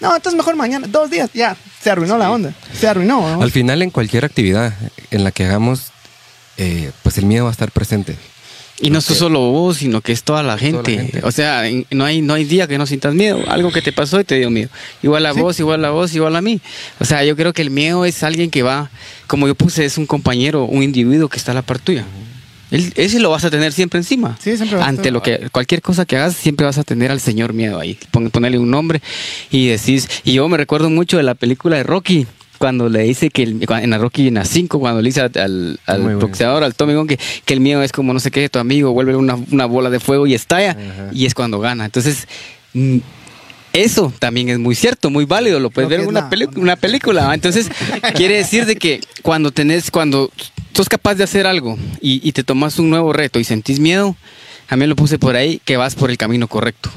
[0.00, 0.86] No, entonces mejor mañana.
[0.86, 1.56] Dos días, ya.
[1.82, 2.54] Se arruinó la onda.
[2.72, 3.36] Se arruinó.
[3.36, 3.42] ¿no?
[3.42, 4.72] Al final, en cualquier actividad
[5.10, 5.90] en la que hagamos,
[6.56, 8.16] eh, pues el miedo va a estar presente.
[8.80, 10.92] Y no sos solo vos, sino que es toda la gente.
[10.92, 11.20] gente.
[11.24, 13.42] O sea, no hay, no hay día que no sientas miedo.
[13.48, 14.70] Algo que te pasó y te dio miedo.
[15.02, 16.60] Igual a vos, igual a vos, igual a mí.
[17.00, 18.88] O sea, yo creo que el miedo es alguien que va,
[19.28, 22.04] como yo puse, es un compañero, un individuo que está a la par tuya.
[22.70, 24.36] Él- ese lo vas a tener siempre encima.
[24.42, 25.12] Sí, siempre va a Ante estar.
[25.12, 27.96] lo que cualquier cosa que hagas, siempre vas a tener al señor miedo ahí.
[28.10, 29.00] Pon- ponerle un nombre
[29.50, 30.08] y decís.
[30.24, 32.26] Y yo me recuerdo mucho de la película de Rocky.
[32.58, 35.78] Cuando le dice que el- en la Rocky en la 5, cuando le dice al,
[36.20, 38.92] boxeador, al Tommy Gunn, que, que el miedo es como no sé qué, tu amigo,
[38.92, 41.10] vuelve una, una bola de fuego y estalla, Ajá.
[41.12, 41.84] y es cuando gana.
[41.84, 42.26] Entonces,
[42.74, 42.98] mm,
[43.82, 46.16] eso también es muy cierto, muy válido, lo puedes Creo ver en
[46.58, 47.32] una, película.
[47.34, 47.70] Entonces,
[48.14, 50.30] quiere decir de que cuando tenés, cuando
[50.74, 54.16] sos capaz de hacer algo y, y te tomas un nuevo reto y sentís miedo,
[54.68, 56.90] a mí lo puse por ahí, que vas por el camino correcto.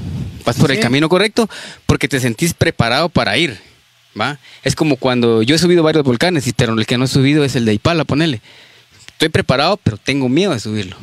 [0.45, 1.49] Vas por el camino correcto
[1.85, 3.57] porque te sentís preparado para ir.
[4.19, 4.39] ¿va?
[4.63, 7.43] Es como cuando yo he subido varios volcanes, y- pero el que no he subido
[7.43, 8.41] es el de Ipala, ponele.
[9.13, 10.97] Estoy preparado, pero tengo miedo de subirlo.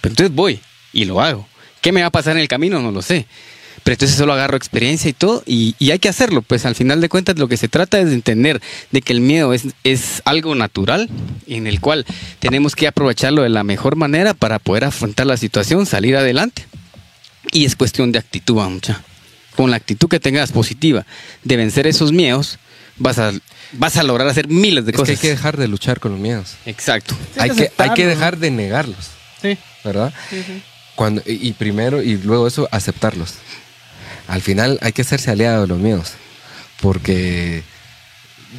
[0.00, 0.60] Pero entonces voy
[0.92, 1.46] y lo hago.
[1.80, 2.80] ¿Qué me va a pasar en el camino?
[2.82, 3.26] No lo sé.
[3.82, 6.42] Pero entonces solo agarro experiencia y todo y, y hay que hacerlo.
[6.42, 8.60] Pues al final de cuentas lo que se trata es de entender
[8.90, 11.08] de que el miedo es, es algo natural
[11.46, 12.04] en el cual
[12.40, 16.66] tenemos que aprovecharlo de la mejor manera para poder afrontar la situación, salir adelante.
[17.52, 19.02] Y es cuestión de actitud, mucha.
[19.56, 21.04] Con la actitud que tengas positiva
[21.42, 22.58] de vencer esos miedos,
[22.96, 23.32] vas a,
[23.72, 25.10] vas a lograr hacer miles de Es que cosas.
[25.10, 26.54] hay que dejar de luchar con los miedos.
[26.66, 27.16] Exacto.
[27.34, 29.08] Sí, hay, que, hay que dejar de negarlos,
[29.42, 29.56] Sí.
[29.84, 30.12] ¿verdad?
[30.28, 30.62] Sí, sí.
[30.94, 33.34] Cuando, y, y primero, y luego eso, aceptarlos.
[34.30, 36.12] Al final hay que hacerse aliado de los miedos.
[36.80, 37.62] Porque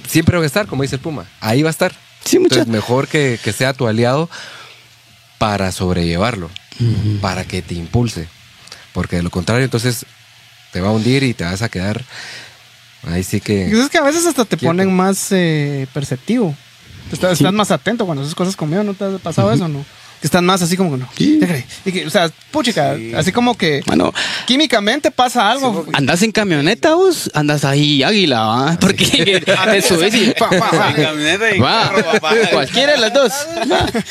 [0.08, 1.26] siempre va a estar, como dice el Puma.
[1.40, 1.94] Ahí va a estar.
[2.26, 4.30] Sí, Entonces, mejor que, que sea tu aliado
[5.38, 6.50] para sobrellevarlo.
[7.22, 8.28] Para que te impulse.
[8.94, 10.06] Porque de lo contrario, entonces
[10.74, 12.04] te va a hundir y te vas a quedar.
[13.08, 13.72] Ahí sí Y que.
[13.72, 14.68] es que a veces hasta te Quieto.
[14.70, 16.56] ponen más eh, perceptivo.
[17.12, 18.84] Estás, estás más atento cuando haces cosas conmigo.
[18.84, 19.84] ¿No te ha pasado eso no?
[20.22, 21.10] Que estás más así como no.
[21.18, 21.66] Déjale.
[21.84, 24.14] Y que, o sea, puchica, así como que Bueno,
[24.46, 25.84] químicamente pasa algo.
[25.94, 28.78] andas en camioneta vos, andas ahí águila, ¿va?
[28.80, 32.36] Porque te subes y camioneta y Va, carro, papá.
[32.52, 33.34] cualquiera de las dos.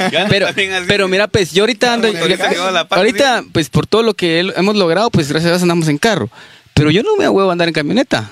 [0.29, 0.49] Pero,
[0.89, 2.09] pero mira, pues yo ahorita ando.
[2.91, 5.99] Ahorita pues por todo lo que he- hemos logrado, pues gracias a Dios andamos en
[5.99, 6.29] carro.
[6.75, 8.29] Pero yo no me huevo a andar en camioneta.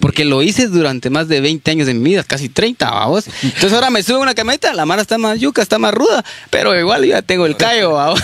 [0.00, 3.24] Porque lo hice durante más de 20 años de mi vida, casi 30, vamos.
[3.42, 6.24] Entonces ahora me subo a una camioneta, la mara está más yuca, está más ruda,
[6.50, 8.20] pero igual ya tengo el callo, vamos.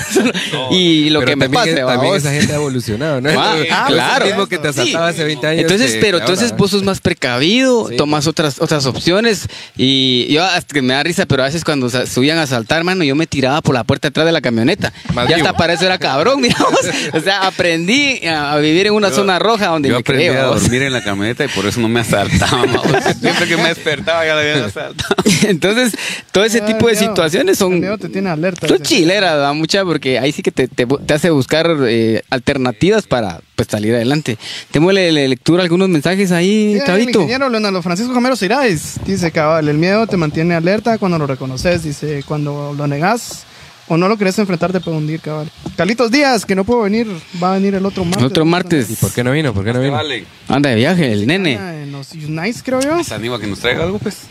[0.71, 3.31] Y lo que me pase, también esa gente ha evolucionado, ¿no?
[3.75, 4.27] Ah, No claro.
[4.27, 5.15] Mismo que te asaltaba Sí.
[5.17, 5.63] hace 20 años.
[5.63, 6.57] Entonces, que- pero entonces ahora.
[6.59, 7.97] vos sos más precavido, Sí.
[7.97, 11.89] tomas otras otras opciones y yo hasta que me da risa, pero a veces cuando
[12.07, 14.93] subían a asaltar, mano, yo me tiraba por la puerta atrás de la camioneta.
[15.13, 15.49] Más ya vivo.
[15.49, 16.81] hasta para eso era cabrón, digamos.
[17.13, 20.53] O sea, aprendí a vivir en una Yo- zona roja donde Yo me aprendí creo.
[20.53, 22.69] a dormir en la camioneta y por eso no me asaltaban.
[23.21, 25.15] Siempre que me despertaba ya la habían asaltado.
[25.43, 25.95] Entonces,
[26.33, 28.67] todo ese Ah, tipo de el situaciones son El miedo te tiene alerta.
[28.69, 33.07] son chileras, da mucha, porque ahí sí que te, te, te hace buscar eh, alternativas
[33.07, 34.39] para pues salir adelante.
[34.73, 37.19] Démosle le- lectura a algunos mensajes ahí, Sí, el Tabito.
[37.21, 41.83] ingeniero Leonardo Francisco Camero Ciráez dice, cabal, el miedo te mantiene alerta cuando lo reconoces,
[41.85, 43.45] dice, cuando lo negas
[43.89, 45.51] o no lo querés enfrentar te puede hundir, cabal.
[45.77, 47.07] Carlitos Díaz, que no puedo venir,
[47.43, 48.25] va a venir el otro martes.
[48.25, 48.91] Otro martes.
[48.91, 49.53] ¿Y por qué no vino?
[49.53, 49.93] ¿Por qué no vino?
[49.93, 50.25] Vale.
[50.49, 51.59] Anda de viaje, el nene.
[51.61, 53.03] Ah, En los Unites, creo yo.
[53.05, 54.23] Sanigua que nos traiga algo, pues.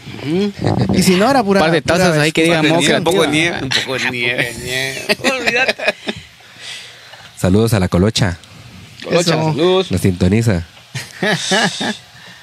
[0.94, 1.60] Y si no, era pura...
[1.60, 2.98] Un par de pura tazas ahí que digan Un poco de nieve, moca.
[2.98, 3.60] un poco de nieve.
[3.64, 5.06] Un poco de nieve.
[5.40, 5.76] Olvídate.
[7.38, 8.38] Saludos a la colocha.
[9.10, 9.24] Eso.
[9.24, 9.92] saludos.
[9.92, 10.66] Nos sintoniza.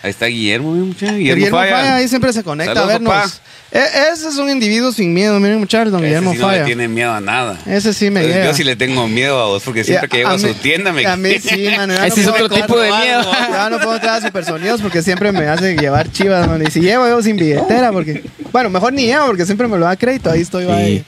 [0.02, 1.14] Ahí está Guillermo, mi muchacho.
[1.14, 3.12] Guillermo Falla ahí siempre se conecta Saludos, a vernos.
[3.12, 3.30] papá.
[3.72, 6.52] E- ese es un individuo sin miedo, miren muchachos, don Ese Guillermo sí no le
[6.54, 6.64] Falla.
[6.66, 7.56] tiene miedo a nada.
[7.66, 8.46] Ese sí me llega.
[8.46, 11.06] Yo sí le tengo miedo a vos porque siempre que llego a, su tienda me
[11.06, 11.94] A mí sí, mano.
[11.94, 13.22] ya Ese no es puedo otro tipo de miedo.
[13.50, 16.62] Ya no puedo entrar a supersonidos porque siempre me hace llevar chivas, man.
[16.66, 18.24] Y si llevo, llevo sin billetera porque...
[18.52, 20.30] Bueno, mejor ni llevo porque siempre me lo da crédito.
[20.30, 20.82] Ahí estoy, va, Sí.
[20.82, 21.04] ahí.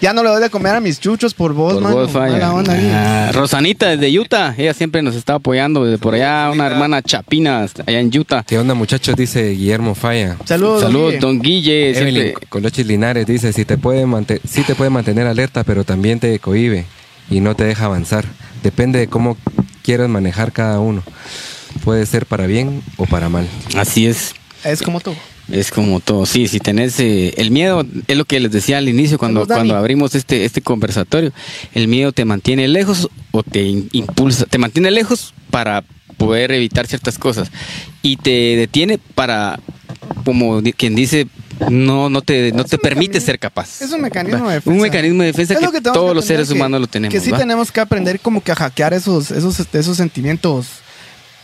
[0.00, 1.96] Ya no le doy de comer a mis chuchos por vos, Por mano.
[1.96, 2.32] vos, Falla.
[2.32, 2.90] Mala onda ahí.
[2.94, 7.66] Ah, Rosanita desde Utah, ella siempre nos está apoyando desde por allá, una hermana chapina
[7.86, 8.42] allá en Utah.
[8.46, 9.14] ¿Qué onda, muchachos?
[9.16, 10.36] Dice Guillermo Falla.
[10.46, 10.80] Saludos.
[10.82, 11.20] Saludos, Guille.
[11.20, 11.89] don Guille.
[11.96, 14.06] Evelyn siempre- Colochis Linares dice, si te puede
[14.48, 16.86] sí te puede mantener alerta, pero también te cohibe
[17.30, 18.24] y no te deja avanzar.
[18.62, 19.36] Depende de cómo
[19.82, 21.02] quieras manejar cada uno.
[21.84, 23.46] Puede ser para bien o para mal.
[23.76, 24.34] Así es.
[24.64, 25.14] Es como tú.
[25.50, 28.88] Es como todo, sí, si tenés eh, el miedo, es lo que les decía al
[28.88, 31.32] inicio cuando, cuando abrimos este, este conversatorio,
[31.74, 35.82] el miedo te mantiene lejos o te in- impulsa, te mantiene lejos para
[36.18, 37.50] poder evitar ciertas cosas
[38.00, 39.58] y te detiene para,
[40.24, 41.26] como quien dice,
[41.70, 43.80] no, no te, no te permite ser capaz.
[43.82, 44.70] Es un mecanismo de defensa.
[44.76, 47.12] Un mecanismo de defensa Es que, todos que los seres que- humanos lo tenemos.
[47.12, 47.38] Que sí ¿va?
[47.38, 50.66] tenemos que aprender como que a hackear esos, esos, esos sentimientos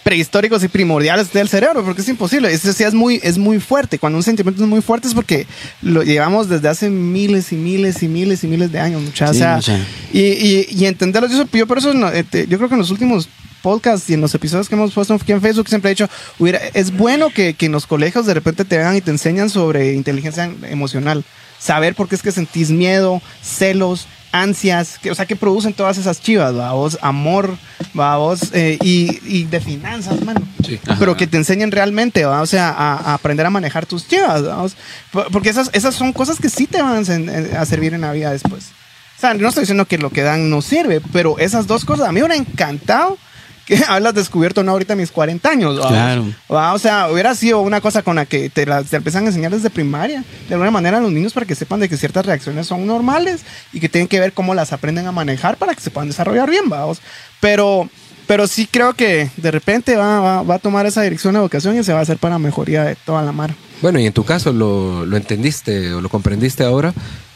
[0.03, 2.53] prehistóricos y primordiales del cerebro, porque es imposible.
[2.53, 3.99] Ese sí es muy, es muy fuerte.
[3.99, 5.49] Cuando un sentimiento es muy fuerte es porque
[5.83, 9.37] lo llevamos desde hace miles y miles y miles y miles de años, muchachos.
[9.37, 9.79] Sí, o sea, mucha.
[10.13, 11.29] y, y, y entenderlo.
[11.29, 13.29] Yo, yo por eso, este, yo creo que en los últimos
[13.67, 16.09] podcasts y en los episodios que hemos puesto aquí en Facebook siempre he dicho,
[16.39, 19.51] hubiera, es bueno que, que en los colegios de repente te vengan y te enseñan
[19.51, 21.25] sobre inteligencia emocional.
[21.59, 25.99] Saber por qué es que sentís miedo, celos, ansias, que, o sea, que producen todas
[25.99, 26.75] esas chivas, ¿va?
[26.75, 27.59] vos, amor,
[27.99, 28.17] ¿va?
[28.19, 30.43] vos, eh, y, y de finanzas, mano.
[31.01, 32.43] Pero que te enseñen realmente, ¿va?
[32.43, 34.77] o sea, a, a aprender a manejar tus chivas,
[35.33, 38.31] porque esas, esas son cosas que sí te van a, a servir en la vida
[38.31, 38.67] después.
[39.17, 42.09] O sea, no estoy diciendo que lo que dan no sirve, pero esas dos cosas
[42.09, 43.19] a mí me hubiera encantado
[43.67, 45.79] que haberlas descubierto no ahorita a mis 40 años.
[45.79, 45.89] ¿va?
[45.89, 46.25] Claro.
[46.51, 46.73] ¿Va?
[46.73, 49.51] O sea, hubiera sido una cosa con la que te, la, te empiezan a enseñar
[49.51, 52.67] desde primaria, de alguna manera a los niños para que sepan de que ciertas reacciones
[52.67, 53.43] son normales
[53.73, 56.49] y que tienen que ver cómo las aprenden a manejar para que se puedan desarrollar
[56.49, 57.01] bien, vamos.
[57.41, 57.91] Pero,
[58.27, 61.79] pero sí creo que de repente va, va, va a tomar esa dirección la educación
[61.79, 63.55] y se va a hacer para mejoría de toda la mar.
[63.83, 66.95] Bueno, y en tu caso lo, lo entendiste o lo comprendiste ahora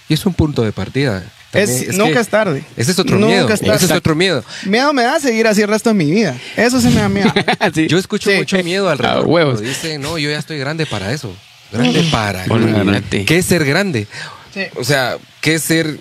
[0.08, 1.22] y es un punto de partida.
[1.53, 2.64] Es- nunca que es tarde.
[2.76, 3.48] Ese es otro Nunca miedo.
[3.53, 3.76] es tarde.
[3.76, 4.44] Ese es otro miedo.
[4.66, 6.36] Miedo me da seguir así el resto de mi vida.
[6.57, 7.32] Eso sí me da miedo.
[7.74, 7.86] Sí.
[7.88, 8.36] Yo escucho Sí.
[8.36, 9.24] mucho miedo alrededor.
[9.24, 9.55] A huevos.
[9.55, 11.34] cuando Dicen, no, yo ya estoy grande para eso.
[11.72, 12.44] Grande para.
[12.48, 13.24] Olvídate.
[13.24, 14.07] ¿Qué es ser grande?
[14.55, 14.62] Sí.
[14.76, 15.98] O sea, ¿qué es ser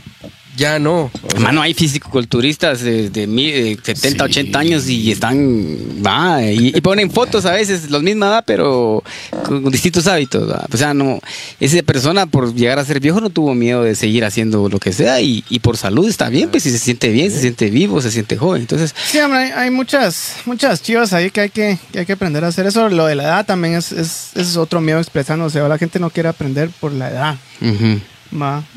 [0.59, 1.09] ya no?
[1.23, 4.29] O sea, Mano, hay fisicoculturistas de, de, mi- de 70, Sí.
[4.31, 9.03] 80 años y están, va, y, y ponen fotos a veces, los misma edad, pero
[9.45, 10.49] con distintos hábitos.
[10.49, 10.65] va.
[10.71, 11.19] O sea, no,
[11.59, 14.93] esa persona por llegar a ser viejo no tuvo miedo de seguir haciendo lo que
[14.93, 18.01] sea y, y por salud está bien, pues si se siente bien, se siente vivo,
[18.01, 18.61] se siente joven.
[18.61, 22.13] Entonces, Sí, hombre, hay, hay muchas, muchas chivas ahí que hay que, que hay que
[22.13, 22.89] aprender a hacer eso.
[22.89, 25.59] Lo de la edad también es, es, es otro miedo expresándose.
[25.67, 27.35] La gente no quiere aprender por la edad.
[27.61, 27.99] ujú.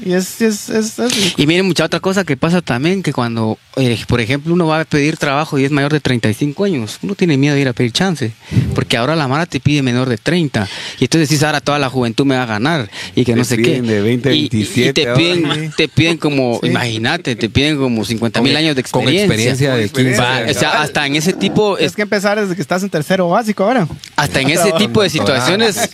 [0.04, 3.58] Y es, es, es, es- Y miren, mucha otra cosa que pasa también, que cuando,
[3.76, 7.14] eh, por ejemplo, uno va a pedir trabajo y es mayor de 35 años, uno
[7.14, 8.32] tiene miedo de ir a pedir chance,
[8.74, 11.90] porque ahora la Mara te pide menor de 30, y entonces decís, ahora toda la
[11.90, 13.62] juventud me va a ganar, y que Te no sé qué.
[13.64, 15.18] piden de 20 a Y- y- 27 Y, te, ahora.
[15.20, 16.68] piden, te piden como, Sí.
[16.68, 19.26] imagínate, te piden como 50 mil años de con experiencia.
[19.26, 22.62] experiencia de 15 Va, o sea, hasta en ese tipo, es que empezar desde que
[22.62, 23.86] estás en tercero básico ahora.
[24.16, 25.90] hasta en ese tipo de situaciones,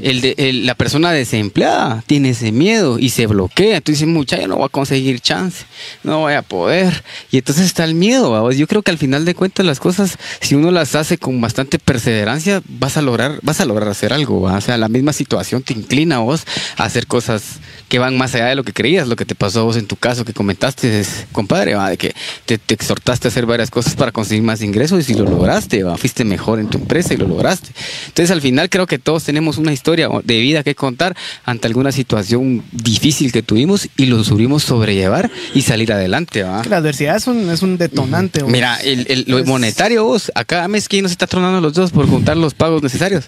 [0.00, 3.80] el de, el- la persona desempleada tiene ese miedo y se bloquea.
[3.80, 5.64] Tú dices, mucha, yo no voy a conseguir chance,
[6.02, 7.02] no voy a poder.
[7.30, 8.30] Y entonces está el miedo.
[8.30, 8.52] ¿va?
[8.52, 11.78] Yo creo que al final de cuentas las cosas, si uno las hace con bastante
[11.78, 14.42] perseverancia, vas a lograr, vas a lograr hacer algo.
[14.42, 16.44] O sea, la misma situación te inclina a vos
[16.76, 19.60] a hacer cosas que van más allá de lo que creías, lo que te pasó
[19.60, 21.90] a vos en tu caso que comentaste, es, compadre, ¿va?
[21.90, 25.24] de que te, te exhortaste a hacer varias cosas para conseguir más ingresos y lo
[25.24, 27.70] lograste, fuiste mejor en tu empresa y lo lograste.
[28.06, 31.92] Entonces al final creo que todos tenemos una historia de vida que contar ante alguna
[31.92, 36.42] situación difícil que tuvimos y lo supimos sobrellevar y salir adelante.
[36.42, 36.62] ¿va?
[36.62, 38.42] Que la adversidad es un, es un detonante.
[38.42, 38.50] vos.
[38.50, 41.90] Mira, el, el- lo Es- monetario vos, acá mes que nos está tronando los dos
[41.90, 43.24] por juntar los pagos necesarios.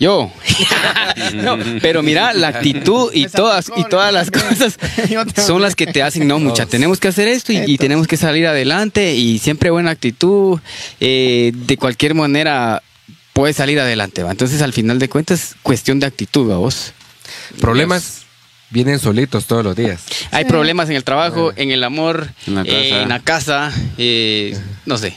[0.00, 0.30] Yo.
[1.34, 4.76] no, pero mira, la actitud y todas y todas las cosas
[5.46, 8.46] son las que te hacen, no, mucha, tenemos que hacer esto y, tenemos que salir
[8.48, 10.58] adelante y siempre buena actitud,
[10.98, 12.82] eh, de cualquier manera
[13.32, 14.32] puedes salir adelante, ¿va?
[14.32, 16.92] Entonces al final de cuentas, cuestión de actitud, ¿va vos?
[17.60, 18.23] Problemas
[18.74, 20.02] vienen solitos todos los días.
[20.32, 23.02] Hay problemas en el trabajo, en el amor, En la eh, casa.
[23.02, 25.14] en la casa, eh, no sé,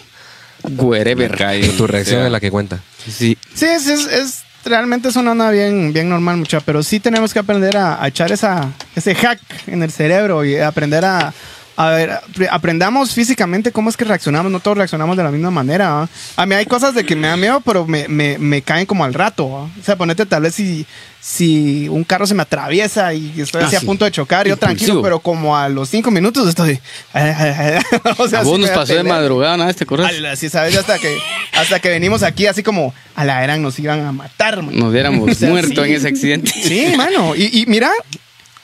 [0.64, 1.32] wherever.
[1.76, 2.26] Tu reacción sea.
[2.28, 2.80] es la que cuenta.
[3.06, 7.00] Sí, Sí, es, es, es- realmente es una onda bien, bien normal, mucha, pero sí
[7.00, 11.34] tenemos que aprender a, a echar esa, ese hack en el cerebro y aprender a,
[11.78, 14.52] a ver, apre- aprendamos físicamente cómo es que reaccionamos.
[14.52, 15.90] No todos reaccionamos de la misma manera.
[15.94, 16.10] ¿va?
[16.36, 19.06] A mí hay cosas de que me dan miedo, pero me, me, me caen como
[19.06, 19.50] al rato.
[19.50, 19.60] ¿va?
[19.62, 20.86] O sea, ponete tal vez si,
[21.22, 24.54] si un carro se me atraviesa y estoy así Ah, a punto de chocar, yo
[24.54, 24.76] Impulsivo.
[24.76, 26.80] tranquilo, pero como a los cinco minutos estoy.
[28.18, 29.74] o sea, a vos nos da pasó de madrugada, ¿no?
[29.74, 30.10] ¿Te acordás?
[30.10, 31.16] Ala, sí, sabes, hasta que,
[31.54, 34.76] hasta que venimos aquí, así como a la eran nos iban a matar, man.
[34.76, 35.90] Nos hubiéramos O sea, muerto sí.
[35.92, 36.52] en ese accidente.
[36.52, 37.36] Sí, mano.
[37.36, 37.92] Y, y mira,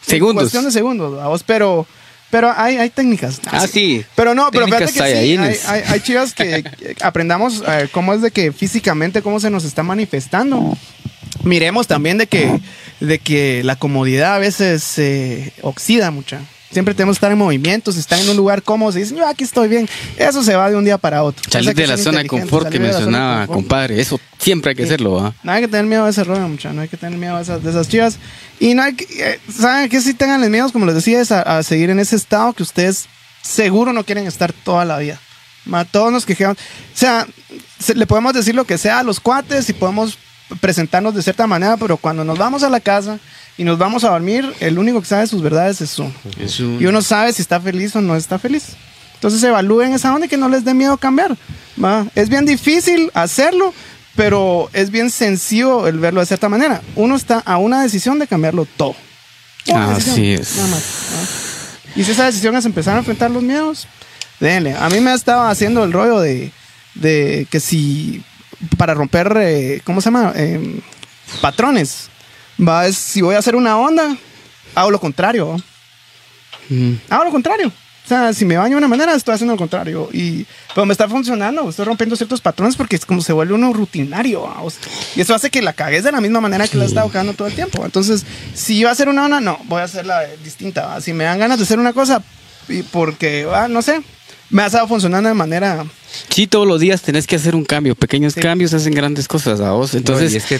[0.01, 0.43] Segundos.
[0.43, 1.87] Cuestión de segundos, vamos, pero,
[2.33, 3.39] pero hay, hay técnicas.
[3.45, 4.03] Ah, sí.
[4.15, 6.63] Pero no, pero Técnicas fíjate que sí, hay, hay, hay chivas que
[7.03, 10.75] aprendamos eh, cómo es de que físicamente cómo se nos está manifestando.
[11.43, 12.59] Miremos también de que,
[12.99, 16.39] de que la comodidad a veces se oxida mucha.
[16.71, 19.27] Siempre tenemos que estar en movimiento, si están en un lugar cómodo, se dicen, yo
[19.27, 19.87] aquí estoy bien.
[20.17, 21.43] Eso se va de un día para otro.
[21.51, 24.01] Salir de la zona de confort que mencionaba, compadre.
[24.01, 25.35] Eso siempre hay que hacerlo, ¿va?
[25.43, 26.73] No hay que tener miedo a ese rollo, mucha.
[26.73, 28.17] No hay que tener miedo a esas, de esas chivas.
[28.63, 29.99] Y no hay que, eh, ¿saben qué?
[29.99, 33.07] Si tengan miedos, como les decía, es a, a seguir en ese estado que ustedes
[33.41, 35.19] seguro no quieren estar toda la vida.
[35.65, 36.57] Ma, todos nos quejamos.
[36.57, 37.27] O sea,
[37.79, 40.17] se- le podemos decir lo que sea a los cuates y podemos
[40.61, 43.19] presentarnos de cierta manera, pero cuando nos vamos a la casa
[43.57, 46.13] y nos vamos a dormir, el único que sabe sus verdades es uno.
[46.81, 48.63] Y uno sabe si está feliz o no está feliz.
[49.15, 51.35] Entonces evalúen esa onda y que no les dé miedo cambiar.
[51.83, 52.05] ¿va?
[52.15, 53.73] Es bien difícil hacerlo,
[54.15, 56.81] pero es bien sencillo el verlo de cierta manera.
[56.95, 58.95] Uno está a una decisión de cambiarlo todo.
[59.67, 60.55] Una Así decisión, es.
[60.57, 60.83] nada más.
[61.95, 63.87] Y si esa decisión es empezar a enfrentar los miedos,
[64.39, 64.75] denle.
[64.75, 66.51] A mí me ha estado haciendo el rollo de,
[66.95, 68.23] de que si
[68.77, 70.33] para romper, eh, ¿cómo se llama?
[70.35, 70.79] Eh,
[71.41, 72.09] patrones.
[72.59, 74.15] Va, es, si voy a hacer una onda,
[74.75, 75.57] hago lo contrario.
[76.69, 76.93] Mm.
[77.09, 77.71] hago lo contrario.
[78.03, 80.09] O sea, si me baño de una manera, estoy haciendo lo contrario.
[80.11, 80.45] Y,
[80.75, 84.45] pero me está funcionando, estoy rompiendo ciertos patrones porque es como se vuelve uno rutinario.
[85.15, 87.33] Y eso hace que la cagues de la misma manera que la he estado cagando
[87.33, 87.85] todo el tiempo.
[87.85, 90.85] Entonces, si yo voy a hacer una onda, no, voy a hacerla distinta.
[90.85, 91.01] ¿va?
[91.01, 92.21] Si me dan ganas de hacer una cosa,
[92.67, 94.01] y porque, ah, no sé,
[94.49, 95.85] me ha estado funcionando de manera...
[96.29, 97.95] Sí, todos los días tenés que hacer un cambio.
[97.95, 98.41] Pequeños Sí.
[98.41, 99.95] cambios hacen grandes cosas a vos.
[99.95, 100.59] Entonces, y es que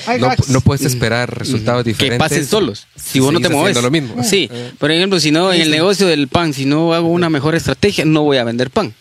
[0.50, 2.18] no, puedes esperar resultados que diferentes.
[2.18, 2.88] pasen solos.
[2.96, 3.80] Si vos no te mueves.
[3.80, 4.24] lo mismo.
[4.24, 4.50] Sí.
[4.80, 8.04] Por ejemplo, si no, en el negocio del pan, si no hago una mejor estrategia,
[8.04, 8.94] no voy a vender pan.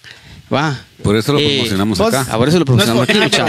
[0.52, 0.78] Va.
[1.02, 2.26] Por eso lo Eh, promocionamos vos- acá.
[2.30, 3.40] Ah, por eso lo promocionamos No es aquí.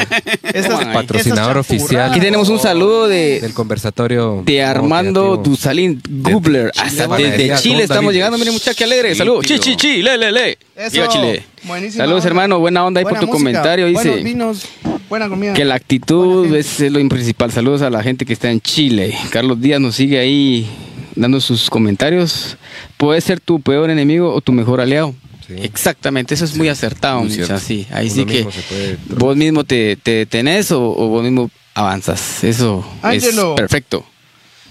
[0.54, 0.94] Esta- ahí.
[0.94, 2.10] Patrocinador oficial.
[2.12, 4.42] Aquí tenemos un saludo de, Del conversatorio.
[4.46, 5.38] de Armando.
[5.38, 6.72] Dusalín Gubler.
[6.78, 8.16] Hasta desde Chile estamos David.
[8.16, 8.38] llegando.
[8.38, 9.14] Miren, muchachos, qué alegre.
[9.16, 9.46] Saludos.
[9.46, 10.58] Chi, chi, chi, le, le, le.
[10.76, 11.44] Eso, Viva Chile.
[11.64, 12.28] buenísima Saludos, onda.
[12.30, 12.60] hermano.
[12.60, 13.86] Buena onda ahí por tu música, comentario.
[13.92, 14.66] Buenos Dice vinos,
[15.10, 15.54] buena comida.
[15.54, 17.52] que la actitud Buena es lo principal.
[17.52, 19.16] Saludos a la gente que está en Chile.
[19.30, 20.68] Carlos Díaz nos sigue ahí
[21.16, 22.58] dando sus comentarios.
[22.98, 25.14] Puede ser tu peor enemigo o tu mejor aliado.
[25.48, 25.54] Sí.
[25.62, 27.86] Exactamente, eso es muy acertado, muy mucha, sí.
[27.92, 31.24] Ahí Uno sí que mismo se puede- vos mismo te, te detenés o, o vos
[31.24, 32.44] mismo avanzas.
[32.44, 33.52] Eso Ángelo.
[33.56, 34.06] es perfecto.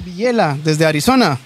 [0.04, 1.38] Villela, desde Arizona.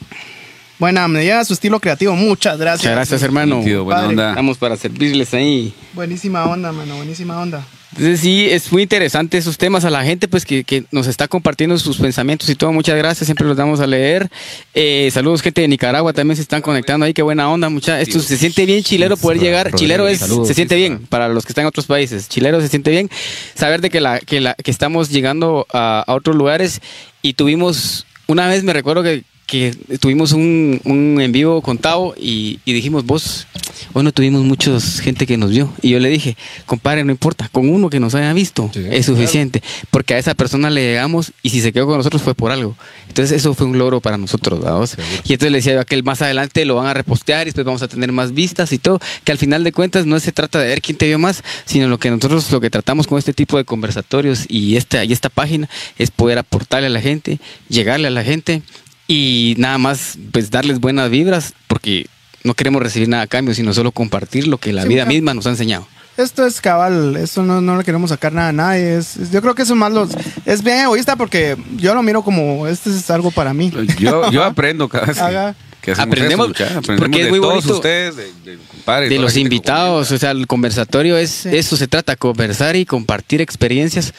[0.79, 2.15] Buena, me llega su estilo creativo.
[2.15, 2.83] Muchas gracias.
[2.83, 3.59] Muchas gracias, hermano.
[3.59, 4.29] Nítido, buena onda.
[4.31, 5.73] Estamos para servirles ahí.
[5.95, 6.97] Buenísima onda, mano.
[6.97, 7.65] Buenísima onda.
[7.97, 11.29] Entonces sí, es muy interesante esos temas a la gente pues que, que nos está
[11.29, 12.71] compartiendo sus pensamientos y todo.
[12.71, 14.29] Muchas gracias, siempre los damos a leer.
[14.75, 17.99] Eh, saludos gente de Nicaragua, también se están conectando ahí, qué buena onda, mucha.
[17.99, 19.73] Esto se siente bien chilero poder llegar.
[19.75, 22.29] Chilero es, se siente bien para los que están en otros países.
[22.29, 23.09] Chilero se siente bien
[23.55, 26.83] saber de que la, que la, que estamos llegando a, a otros lugares
[27.23, 32.15] y tuvimos, una vez me recuerdo que que tuvimos un, un en vivo con Tavo
[32.19, 33.47] y, y dijimos, vos,
[33.93, 35.73] bueno, tuvimos mucha gente que nos vio.
[35.83, 36.37] Y yo le dije,
[36.67, 39.63] compadre, no importa, con uno que nos haya visto Sí, es suficiente.
[39.91, 42.77] Porque a esa persona le llegamos y si se quedó con nosotros fue por algo.
[43.09, 44.97] Entonces eso fue un logro para nosotros.
[45.25, 47.65] Y entonces le decía yo a aquel más adelante lo van a repostear y después
[47.65, 49.01] vamos a tener más vistas y todo.
[49.25, 51.89] Que al final de cuentas no se trata de ver quién te vio más, sino
[51.89, 55.29] lo que nosotros lo que tratamos con este tipo de conversatorios y esta, y esta
[55.29, 55.69] página
[55.99, 57.39] es poder aportarle a la gente,
[57.69, 58.63] llegarle a la gente
[59.09, 62.07] y nada más pues darles buenas vibras porque
[62.45, 65.35] no queremos recibir nada a cambio, sino solo compartir lo que la Sí, vida misma
[65.35, 65.87] nos ha enseñado.
[66.17, 68.97] Esto es cabal, esto no, no le queremos sacar nada a nadie.
[68.97, 70.11] Es, es- yo creo que eso más los.
[70.47, 73.71] Es bien egoísta porque yo lo miro como este es algo para mí.
[73.99, 75.55] Yo, yo aprendo cada vez que- Haga.
[75.83, 76.65] que Aprendemos, mucha.
[76.79, 77.75] aprendemos porque es de muy todos bonito.
[77.75, 81.51] ustedes, de, de, compadre, de los invitados, o sea, el conversatorio es Sí.
[81.53, 84.15] eso se trata, conversar y compartir experiencias.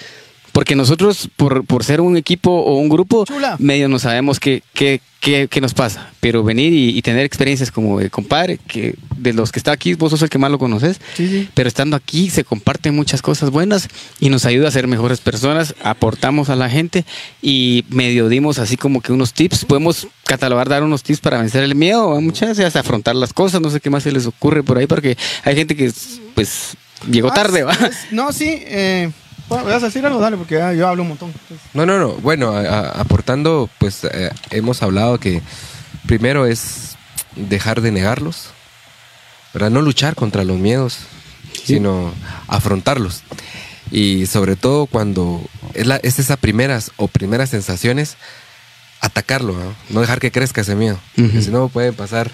[0.58, 3.58] Porque nosotros, por, por ser un equipo o un grupo, Chula.
[3.60, 6.10] medio no sabemos qué, qué, qué, qué nos pasa.
[6.20, 9.94] Pero venir y, y tener experiencias como de compadre, que de los que está aquí,
[9.94, 11.00] vos sos el que más lo conoces.
[11.14, 11.48] Sí, sí.
[11.54, 13.88] Pero estando aquí se comparten muchas cosas buenas
[14.20, 17.06] y nos ayuda a ser mejores personas, aportamos a la gente
[17.40, 19.64] y medio dimos así como que unos tips.
[19.64, 23.70] Podemos catalogar, dar unos tips para vencer el miedo muchas veces, afrontar las cosas, no
[23.70, 25.92] sé qué más se les ocurre por ahí, porque hay gente que
[26.34, 26.76] pues
[27.12, 27.78] llegó Ah, tarde, ¿va?
[28.10, 28.48] no, sí.
[28.50, 29.12] Eh,
[29.50, 30.20] ¿Vas a decir algo?
[30.20, 31.30] Dale, porque ah, yo hablo un montón.
[31.30, 32.14] Entonces, No, no, no.
[32.16, 35.42] Bueno, a- a- aportando, pues eh, hemos hablado que
[36.06, 36.96] primero es
[37.36, 38.50] dejar de negarlos.
[39.54, 39.70] ¿verdad?
[39.72, 41.00] No luchar contra los miedos,
[41.66, 42.14] sino
[42.48, 43.24] afrontarlos.
[43.90, 45.42] Y sobre todo cuando
[45.74, 48.18] es, la, es esas primeras o primeras sensaciones,
[49.00, 49.74] atacarlo, ¿no?
[49.90, 51.00] No dejar que crezca ese miedo.
[51.16, 51.42] Porque Ujú.
[51.42, 52.30] si no puede pasar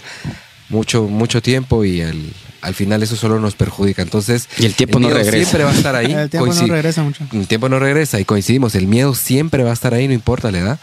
[0.69, 2.21] mucho, mucho tiempo y al,
[2.61, 4.01] al final eso solo nos perjudica.
[4.01, 5.37] Entonces, Y el tiempo no miedo regresa.
[5.51, 6.11] Siempre va a estar ahí.
[6.13, 7.25] El tiempo no regresa mucho.
[7.31, 8.75] el tiempo no regresa y coincidimos.
[8.75, 10.79] El miedo siempre va a estar ahí, no importa la edad.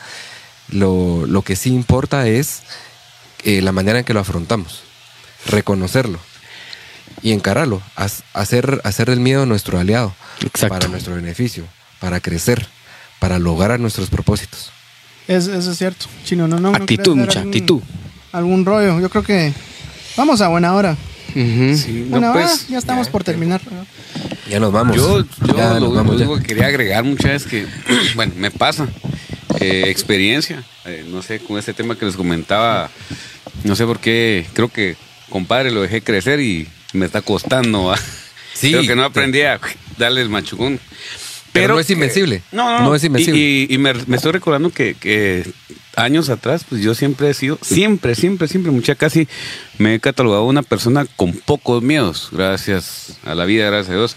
[0.68, 2.62] Lo, lo que sí importa es
[3.45, 4.83] eh, la manera en que lo afrontamos,
[5.47, 6.18] reconocerlo
[7.22, 10.68] y encararlo, haz- hacer, hacer del miedo nuestro aliado Exacto.
[10.78, 11.64] para nuestro beneficio,
[11.99, 12.66] para crecer,
[13.18, 14.70] para lograr nuestros propósitos.
[15.26, 16.07] Es- Eso es cierto.
[16.24, 16.70] Chino, no, no.
[16.70, 17.81] no Actitud, dar mucha actitud.
[18.33, 19.01] Algún rollo.
[19.01, 19.53] Yo creo que
[20.16, 20.97] vamos a buena hora.
[21.31, 21.76] Ujú.
[21.76, 23.61] Sí, no, Buena hora, pues, ya estamos por terminar.
[24.49, 24.97] Ya nos vamos.
[24.97, 26.26] Yo, yo Ya lo, nos vamos lo ya.
[26.28, 27.66] único que quería agregar muchas veces que,
[28.16, 28.89] bueno, me pasa.
[29.61, 32.89] eh, experiencia, eh, no sé, con este tema que les comentaba,
[33.64, 34.97] no sé por qué, creo que,
[35.28, 37.85] compadre, lo dejé crecer y me está costando.
[37.87, 37.99] ¿va?
[38.55, 39.61] Sí, creo que no te- aprendí a
[39.99, 40.81] darle el machucón.
[41.53, 42.42] Pero no es invencible.
[42.53, 43.38] no, no, No es invencible.
[43.40, 45.51] Y, y- y me, me estoy recordando que, que
[45.96, 49.26] años atrás, pues yo siempre he sido, siempre, siempre, siempre, mucha casi
[49.78, 54.16] me he catalogado una persona con pocos miedos, gracias a la vida, gracias a Dios.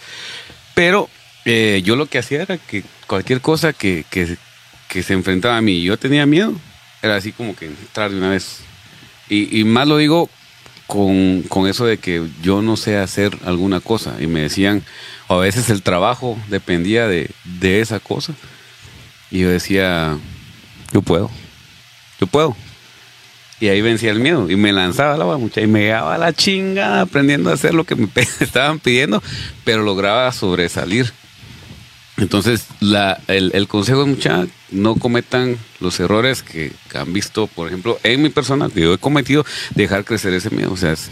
[0.75, 1.09] Pero
[1.45, 4.38] eh, yo lo que hacía era que cualquier cosa que, que,
[4.88, 6.53] que se enfrentaba a mí y yo tenía miedo,
[7.01, 8.59] era así como que entrar de una vez.
[9.29, 10.29] Y, y más lo digo
[10.88, 14.15] con, con eso de que yo no sé hacer alguna cosa.
[14.19, 14.84] Y me decían,
[15.34, 18.34] a veces el trabajo dependía de, de esa cosa.
[19.31, 20.17] Y yo decía,
[20.91, 21.29] yo puedo,
[22.19, 22.55] yo puedo.
[23.59, 27.01] Y ahí vencía el miedo y me lanzaba la mucha y me daba la chinga
[27.01, 28.07] aprendiendo a hacer lo que me
[28.39, 29.23] estaban pidiendo,
[29.63, 31.11] pero lograba sobresalir.
[32.17, 37.47] Entonces, la, el, el consejo es mucha, no cometan los errores que, que han visto,
[37.47, 40.71] por ejemplo, en mi persona, que yo he cometido, dejar crecer ese miedo.
[40.71, 41.09] O sea, es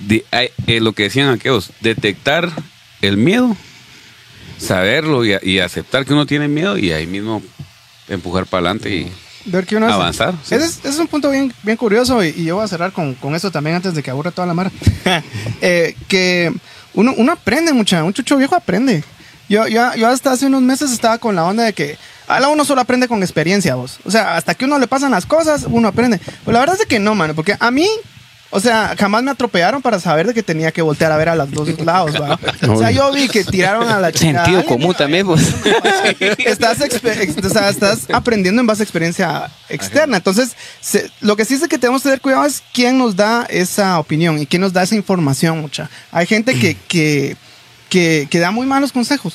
[0.00, 2.50] de- hay- eh, lo que decían aquellos, detectar
[3.00, 3.56] el miedo,
[4.58, 7.42] saberlo y, aceptar que uno tiene miedo y ahí mismo
[8.08, 9.12] empujar para adelante y
[9.46, 9.94] Ver que uno hace.
[9.94, 10.54] Avanzar, sí.
[10.54, 12.92] Ese es, ese es un punto bien, bien curioso y, y yo voy a cerrar
[12.92, 14.70] con, con eso también antes de que aburra toda la mar.
[15.62, 16.52] Eh, que
[16.94, 19.04] uno, uno aprende mucha, un chucho viejo aprende.
[19.48, 21.98] Yo, yo, yo hasta hace unos meses estaba con la onda de que
[22.28, 23.98] a la uno solo aprende con experiencia, vos.
[24.04, 26.20] O sea, hasta que uno le pasan las cosas, uno aprende.
[26.44, 27.88] Pues la verdad es que no, mano, porque a mí,
[28.50, 31.34] o sea, jamás me atropellaron para saber de que tenía que voltear a ver a
[31.36, 32.38] los dos lados, ¿va?
[32.68, 34.44] O sea, yo vi que tiraron a la chingada.
[34.44, 35.40] Sentido común también, pues.
[36.44, 40.16] estás, exper- ex- o sea, estás aprendiendo en base a experiencia externa.
[40.16, 43.46] Entonces, se- lo que sí es que tenemos que tener cuidado es quién nos da
[43.48, 45.88] esa opinión y quién nos da esa información, mucha.
[46.10, 47.36] Hay gente que, que,
[47.88, 49.34] que, que da muy malos consejos.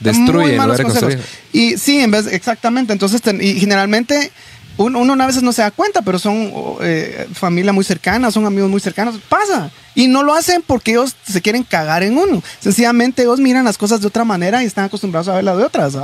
[0.00, 1.14] Destruye Muy malos consejos.
[1.52, 2.92] Y sí, en vez, exactamente.
[2.92, 4.32] Entonces, ten- y generalmente
[4.76, 8.46] uno, uno a veces no se da cuenta, pero son eh, familia muy cercana, son
[8.46, 9.16] amigos muy cercanos.
[9.28, 9.70] Pasa.
[9.94, 12.42] Y no lo hacen porque ellos se quieren cagar en uno.
[12.60, 15.94] Sencillamente ellos miran las cosas de otra manera y están acostumbrados a verlas de otras.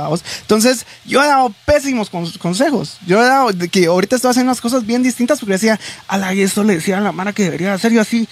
[0.41, 2.97] Entonces, yo he dado pésimos con- consejos.
[3.07, 6.33] Yo he dado que ahorita estoy haciendo las cosas bien distintas porque decía, a la
[6.33, 8.27] y eso le decía a la mara que debería hacer yo así,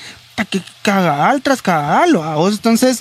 [0.52, 1.64] que cagar tras.
[1.64, 2.54] ¿vamos?
[2.54, 3.00] Entonces,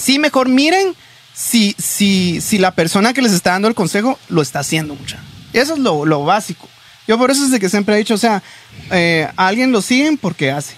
[0.00, 0.94] sí, mejor miren
[1.34, 5.18] si, si, si la persona que les está dando el consejo lo está haciendo mucha.
[5.54, 6.68] Eso es lo, lo básico.
[7.06, 8.42] Yo por eso es de que siempre he dicho, o sea,
[8.90, 10.74] eh, a alguien lo siguen porque hace.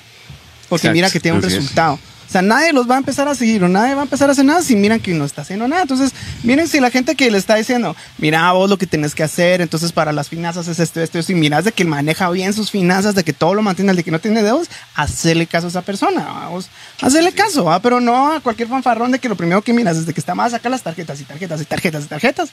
[0.68, 1.60] Porque Exacto, mira que tiene un así es.
[1.60, 1.94] resultado.
[2.28, 4.32] O sea, nadie los va a empezar a seguir o nadie va a empezar a
[4.32, 5.82] hacer nada si miran que no está haciendo nada.
[5.82, 6.10] Entonces,
[6.42, 9.60] miren si la gente que le está diciendo, mira vos lo que tenés que hacer,
[9.60, 12.52] entonces para las finanzas es esto, esto, esto, y miras de que él maneja bien
[12.52, 15.70] sus finanzas, de que todo lo mantiene, de que no tiene deudas, hacerle caso a
[15.70, 16.68] esa persona, vamos.
[17.00, 17.80] Hacerle caso, ¿va?
[17.80, 20.34] pero no a cualquier fanfarrón de que lo primero que miras es de que está
[20.34, 22.48] más acá las tarjetas y tarjetas y tarjetas y tarjetas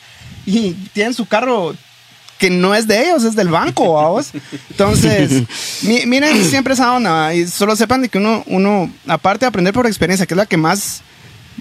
[0.46, 1.76] y tienen su carro
[2.38, 4.32] que no es de ellos, es del banco, vamos.
[4.70, 5.44] Entonces,
[5.84, 9.74] mi- miren siempre esa onda y solo sepan de que uno, uno, aparte de aprender
[9.74, 11.02] por experiencia, que es la que más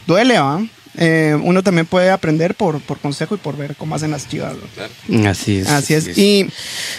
[0.07, 0.61] duele, ¿va?
[0.99, 4.53] Eh, uno también puede aprender por, por consejo y por ver cómo hacen las chivas.
[4.55, 5.31] ¿va?
[5.31, 5.69] Así es.
[5.71, 6.07] Así es.
[6.07, 6.19] es.
[6.19, 6.47] Y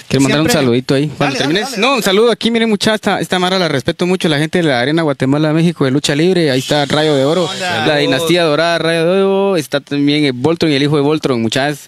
[0.07, 1.09] Quiero mandar un saludito ahí.
[1.15, 1.71] Cuando Dale, termines.
[1.71, 2.49] dale, no, un saludo aquí.
[2.49, 4.27] Miren, mucha esta, esta mara la respeto mucho.
[4.29, 6.49] La gente de la Arena Guatemala, México, de lucha libre.
[6.49, 7.45] Ahí está Rayo de Oro.
[7.47, 7.85] Hola.
[7.85, 9.57] La dinastía dorada, Rayo de Oro.
[9.57, 11.39] Está también el Voltron y el hijo de Voltron.
[11.43, 11.81] Muchas.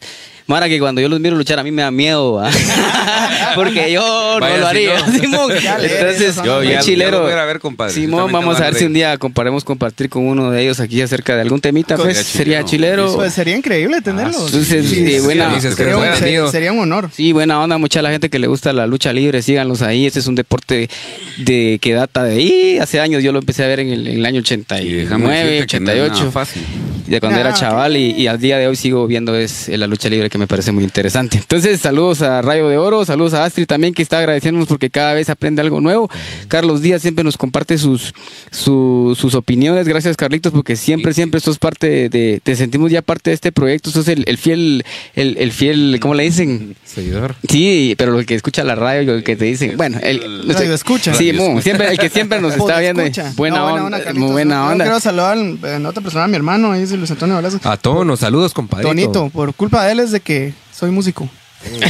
[0.48, 2.52] Mara, que cuando yo los miro luchar a mí me da miedo, ¿va?
[3.56, 5.12] porque yo Vaya, no lo si haría, no.
[5.20, 5.52] Simón.
[5.52, 7.28] Entonces, Yo ya, chilero.
[7.30, 7.94] ya a ver, compadre.
[7.94, 11.36] Simón, vamos a ver si un día comparemos compartir con uno de ellos aquí acerca
[11.36, 12.18] de algún temita, pues.
[12.18, 13.04] Sería Sería chilero.
[13.06, 13.16] chilero.
[13.16, 14.36] pues sería increíble tenerlos.
[14.38, 17.10] Ah, entonces, sí, buena- dices que sería, un, sería honor.
[17.12, 20.06] Sí, buena onda, mucha la gente que le gusta la lucha libre, síganlos ahí.
[20.06, 20.90] Este es un deporte
[21.38, 22.78] de que data de ahí.
[22.80, 25.52] Hace años yo lo empecé a ver en el, en el año Y déjame 89,
[25.52, 26.32] decirte que no es nada 88.
[26.32, 26.62] fácil.
[27.08, 27.56] De cuando Ah, era ok.
[27.58, 30.38] chaval y, y al día de hoy sigo viendo es eh, la lucha libre que
[30.38, 31.38] me parece muy interesante.
[31.38, 35.14] Entonces, saludos a Rayo de Oro, saludos a Astrid también que está agradeciéndonos porque cada
[35.14, 36.10] vez aprende algo nuevo.
[36.48, 38.14] Carlos Díaz siempre nos comparte sus,
[38.52, 39.88] su- sus opiniones.
[39.88, 43.92] Gracias, Carlitos, porque siempre, siempre sos parte de, te sentimos ya parte de este proyecto.
[43.92, 44.84] Sos el, el fiel,
[45.16, 46.76] el, el fiel, ¿cómo le dicen?
[46.86, 47.36] Seguidor.
[47.50, 51.14] Sí, pero el que escucha la radio, el que te dicen, bueno, el, Radio escucha.
[51.14, 53.04] Sí, Radio siempre, el que siempre nos está viendo.
[53.36, 54.16] Buena No, onda, Carlitos.
[54.16, 54.86] muy buena Yo onda.
[54.86, 57.68] Quiero saludar en otra persona a mi hermano, Luis Antonio Velasco.
[57.68, 58.86] A todos, saludos, compadre.
[58.86, 61.30] Tonito, por culpa de él es de que soy músico.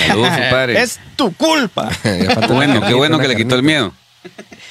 [0.07, 0.79] Saludos, compadre.
[0.81, 1.89] Es tu culpa.
[2.49, 3.93] Bueno, qué bueno que le quitó el miedo.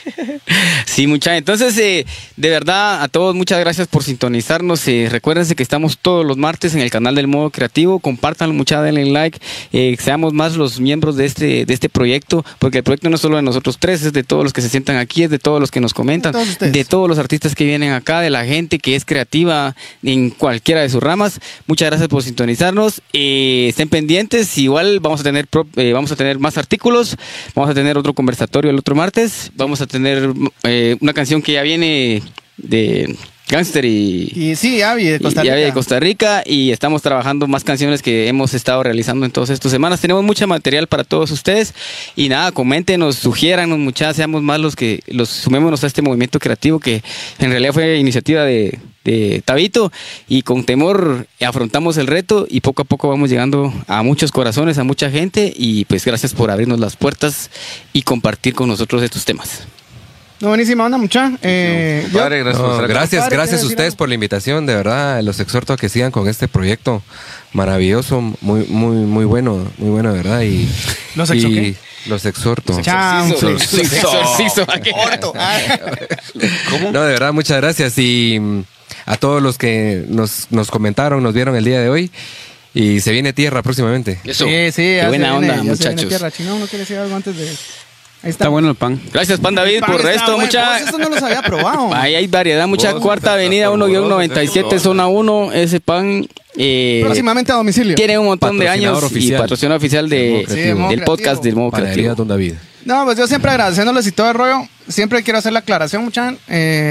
[0.87, 1.37] Sí, mucha.
[1.37, 2.07] Entonces, eh,
[2.37, 4.87] de verdad, a todos muchas gracias por sintonizarnos.
[4.87, 7.99] Eh, recuérdense que estamos todos los martes en el canal del Modo Creativo.
[7.99, 9.39] Compártanlo, mucha, denle like.
[9.73, 13.23] Eh, seamos más los miembros de este, de este proyecto, porque el proyecto no es
[13.23, 15.59] solo de nosotros tres, es de todos los que se sientan aquí, es de todos
[15.61, 16.73] los que nos comentan, De todos ustedes.
[16.73, 20.83] de todos los artistas que vienen acá, de la gente que es creativa en cualquiera
[20.83, 21.41] de sus ramas.
[21.67, 23.03] Muchas gracias por sintonizarnos.
[23.13, 24.57] Eh, estén pendientes.
[24.59, 27.17] Igual vamos a tener eh, vamos a tener más artículos.
[27.55, 29.44] Vamos a tener otro conversatorio el otro martes.
[29.55, 30.31] Vamos a tener
[30.65, 32.23] eh, una canción que ya viene
[32.57, 33.17] de
[33.49, 35.65] Gangster y, Y sí, Avi de Costa y- y Rica.
[35.67, 39.71] de Costa Rica y estamos trabajando más canciones que hemos estado realizando en todas estas
[39.71, 40.01] semanas.
[40.01, 41.75] Tenemos mucho material para todos ustedes
[42.17, 46.79] y nada, coméntenos, sugiéranos muchas, seamos más los que los sumémonos a este movimiento creativo
[46.81, 47.03] que
[47.39, 49.93] en realidad fue iniciativa de, de Tabito
[50.29, 54.79] y con temor afrontamos el reto y poco a poco vamos llegando a muchos corazones,
[54.79, 57.51] a mucha gente y pues gracias por abrirnos las puertas
[57.93, 59.67] y compartir con nosotros estos temas.
[60.41, 61.33] No, buenísima onda, mucha.
[61.43, 65.77] Eh, gracias No, gracias, a ¿quieres ustedes por la invitación, de verdad, los exhorto a
[65.77, 67.03] que sigan con este proyecto
[67.53, 70.69] maravilloso, muy, muy, muy bueno, muy bueno, de verdad, y,
[71.15, 71.77] ¿Los qué?
[72.07, 72.79] los exhorto.
[72.79, 74.67] Exorcizo.
[74.67, 75.33] Corto.
[75.37, 75.59] Ah.
[76.93, 78.65] No, de verdad, muchas gracias y mm,
[79.07, 82.11] a todos los que nos, nos comentaron, nos vieron el día de hoy
[82.75, 84.19] y se viene tierra próximamente.
[84.25, 84.47] Eso.
[84.47, 84.83] Sí, sí.
[84.83, 86.09] Qué buena viene- onda, ya se viene muchachos.
[86.09, 86.31] tierra.
[86.31, 87.45] Chino, ¿no quiere decir algo antes de...?
[88.23, 88.45] Ahí está.
[88.45, 88.99] Está bueno el pan.
[89.13, 90.25] Gracias, Pan David, Pan por esto.
[90.33, 90.39] bueno.
[90.47, 90.79] mucha...
[90.81, 91.95] Eso no los había probado.
[91.95, 95.53] Ahí hay variedad, mucha cuarta avenida está 1-97, sabroso, zona 1.
[95.53, 96.27] Ese pan
[96.57, 97.95] eh, Próximamente a domicilio.
[97.97, 100.55] tiene un montón de años y patrocinador oficial de, Sí,
[100.89, 102.15] del podcast del Modo Creativo.
[102.15, 102.55] Don David.
[102.85, 104.69] No, pues yo siempre agradeciéndoles y todo el rollo.
[104.89, 106.39] Siempre quiero hacer la aclaración, muchachos.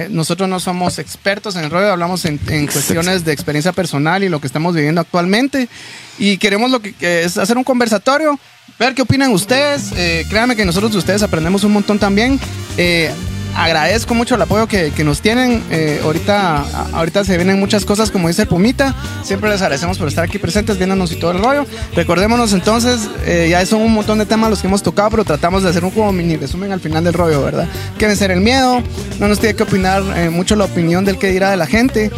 [0.10, 4.41] nosotros no somos expertos en el rollo, hablamos en, cuestiones de experiencia personal y lo
[4.41, 5.70] que estamos viviendo actualmente.
[6.18, 8.40] Y queremos lo que, que es hacer un conversatorio,
[8.80, 9.91] ver qué opinan ustedes.
[9.95, 12.40] Eh, créanme que nosotros de ustedes aprendemos un montón también.
[12.78, 13.11] Eh,
[13.56, 15.64] agradezco mucho el apoyo que, que nos tienen.
[15.70, 18.96] Eh, ahorita, ahorita se vienen muchas cosas, como dice el Pumita.
[19.24, 21.66] Siempre les agradecemos por estar aquí presentes, viéndonos y todo el rollo.
[21.96, 25.64] Recordémonos entonces, eh, ya son un montón de temas los que hemos tocado, pero tratamos
[25.64, 27.68] de hacer un como mini resumen al final del rollo, ¿verdad?
[27.98, 28.82] Que vencer el miedo,
[29.20, 32.12] no nos tiene que opinar eh, mucho la opinión del que dirá de la gente.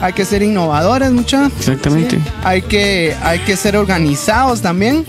[0.00, 1.50] Hay que ser innovadores, mucha.
[1.58, 2.18] Exactamente.
[2.44, 5.04] Hay que, hay que ser organizados también.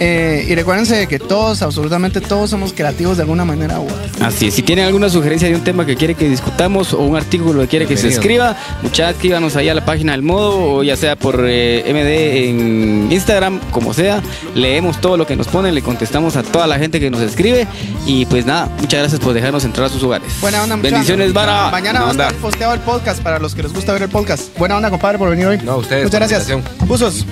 [0.00, 4.28] Y recuérdense de que todos, absolutamente todos, somos creativos de alguna manera u otra.
[4.28, 4.54] Así es.
[4.54, 7.68] Si tienen alguna sugerencia de un tema que quiere que discutamos o un artículo que
[7.68, 11.16] quiere que se escriba, muchachos, escríbanos ahí a la página del modo o ya sea
[11.16, 14.22] por eh, MD en Instagram, como sea.
[14.54, 17.66] Leemos todo lo que nos ponen, le contestamos a toda la gente que nos escribe.
[18.06, 20.32] Y pues nada, muchas gracias por dejarnos entrar a sus hogares.
[20.40, 20.90] Buena onda, mucha.
[20.90, 21.70] Bendiciones, Vara.
[21.70, 24.56] Mañana va a estar posteado el podcast para los que les gusta ver el podcast.
[24.58, 25.58] Buena onda, compadre, por venir hoy.
[25.64, 26.62] No, ustedes, Muchas gracias.
[26.86, 27.26] Pusos.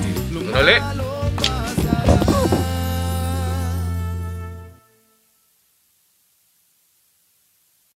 [0.52, 0.80] Dale.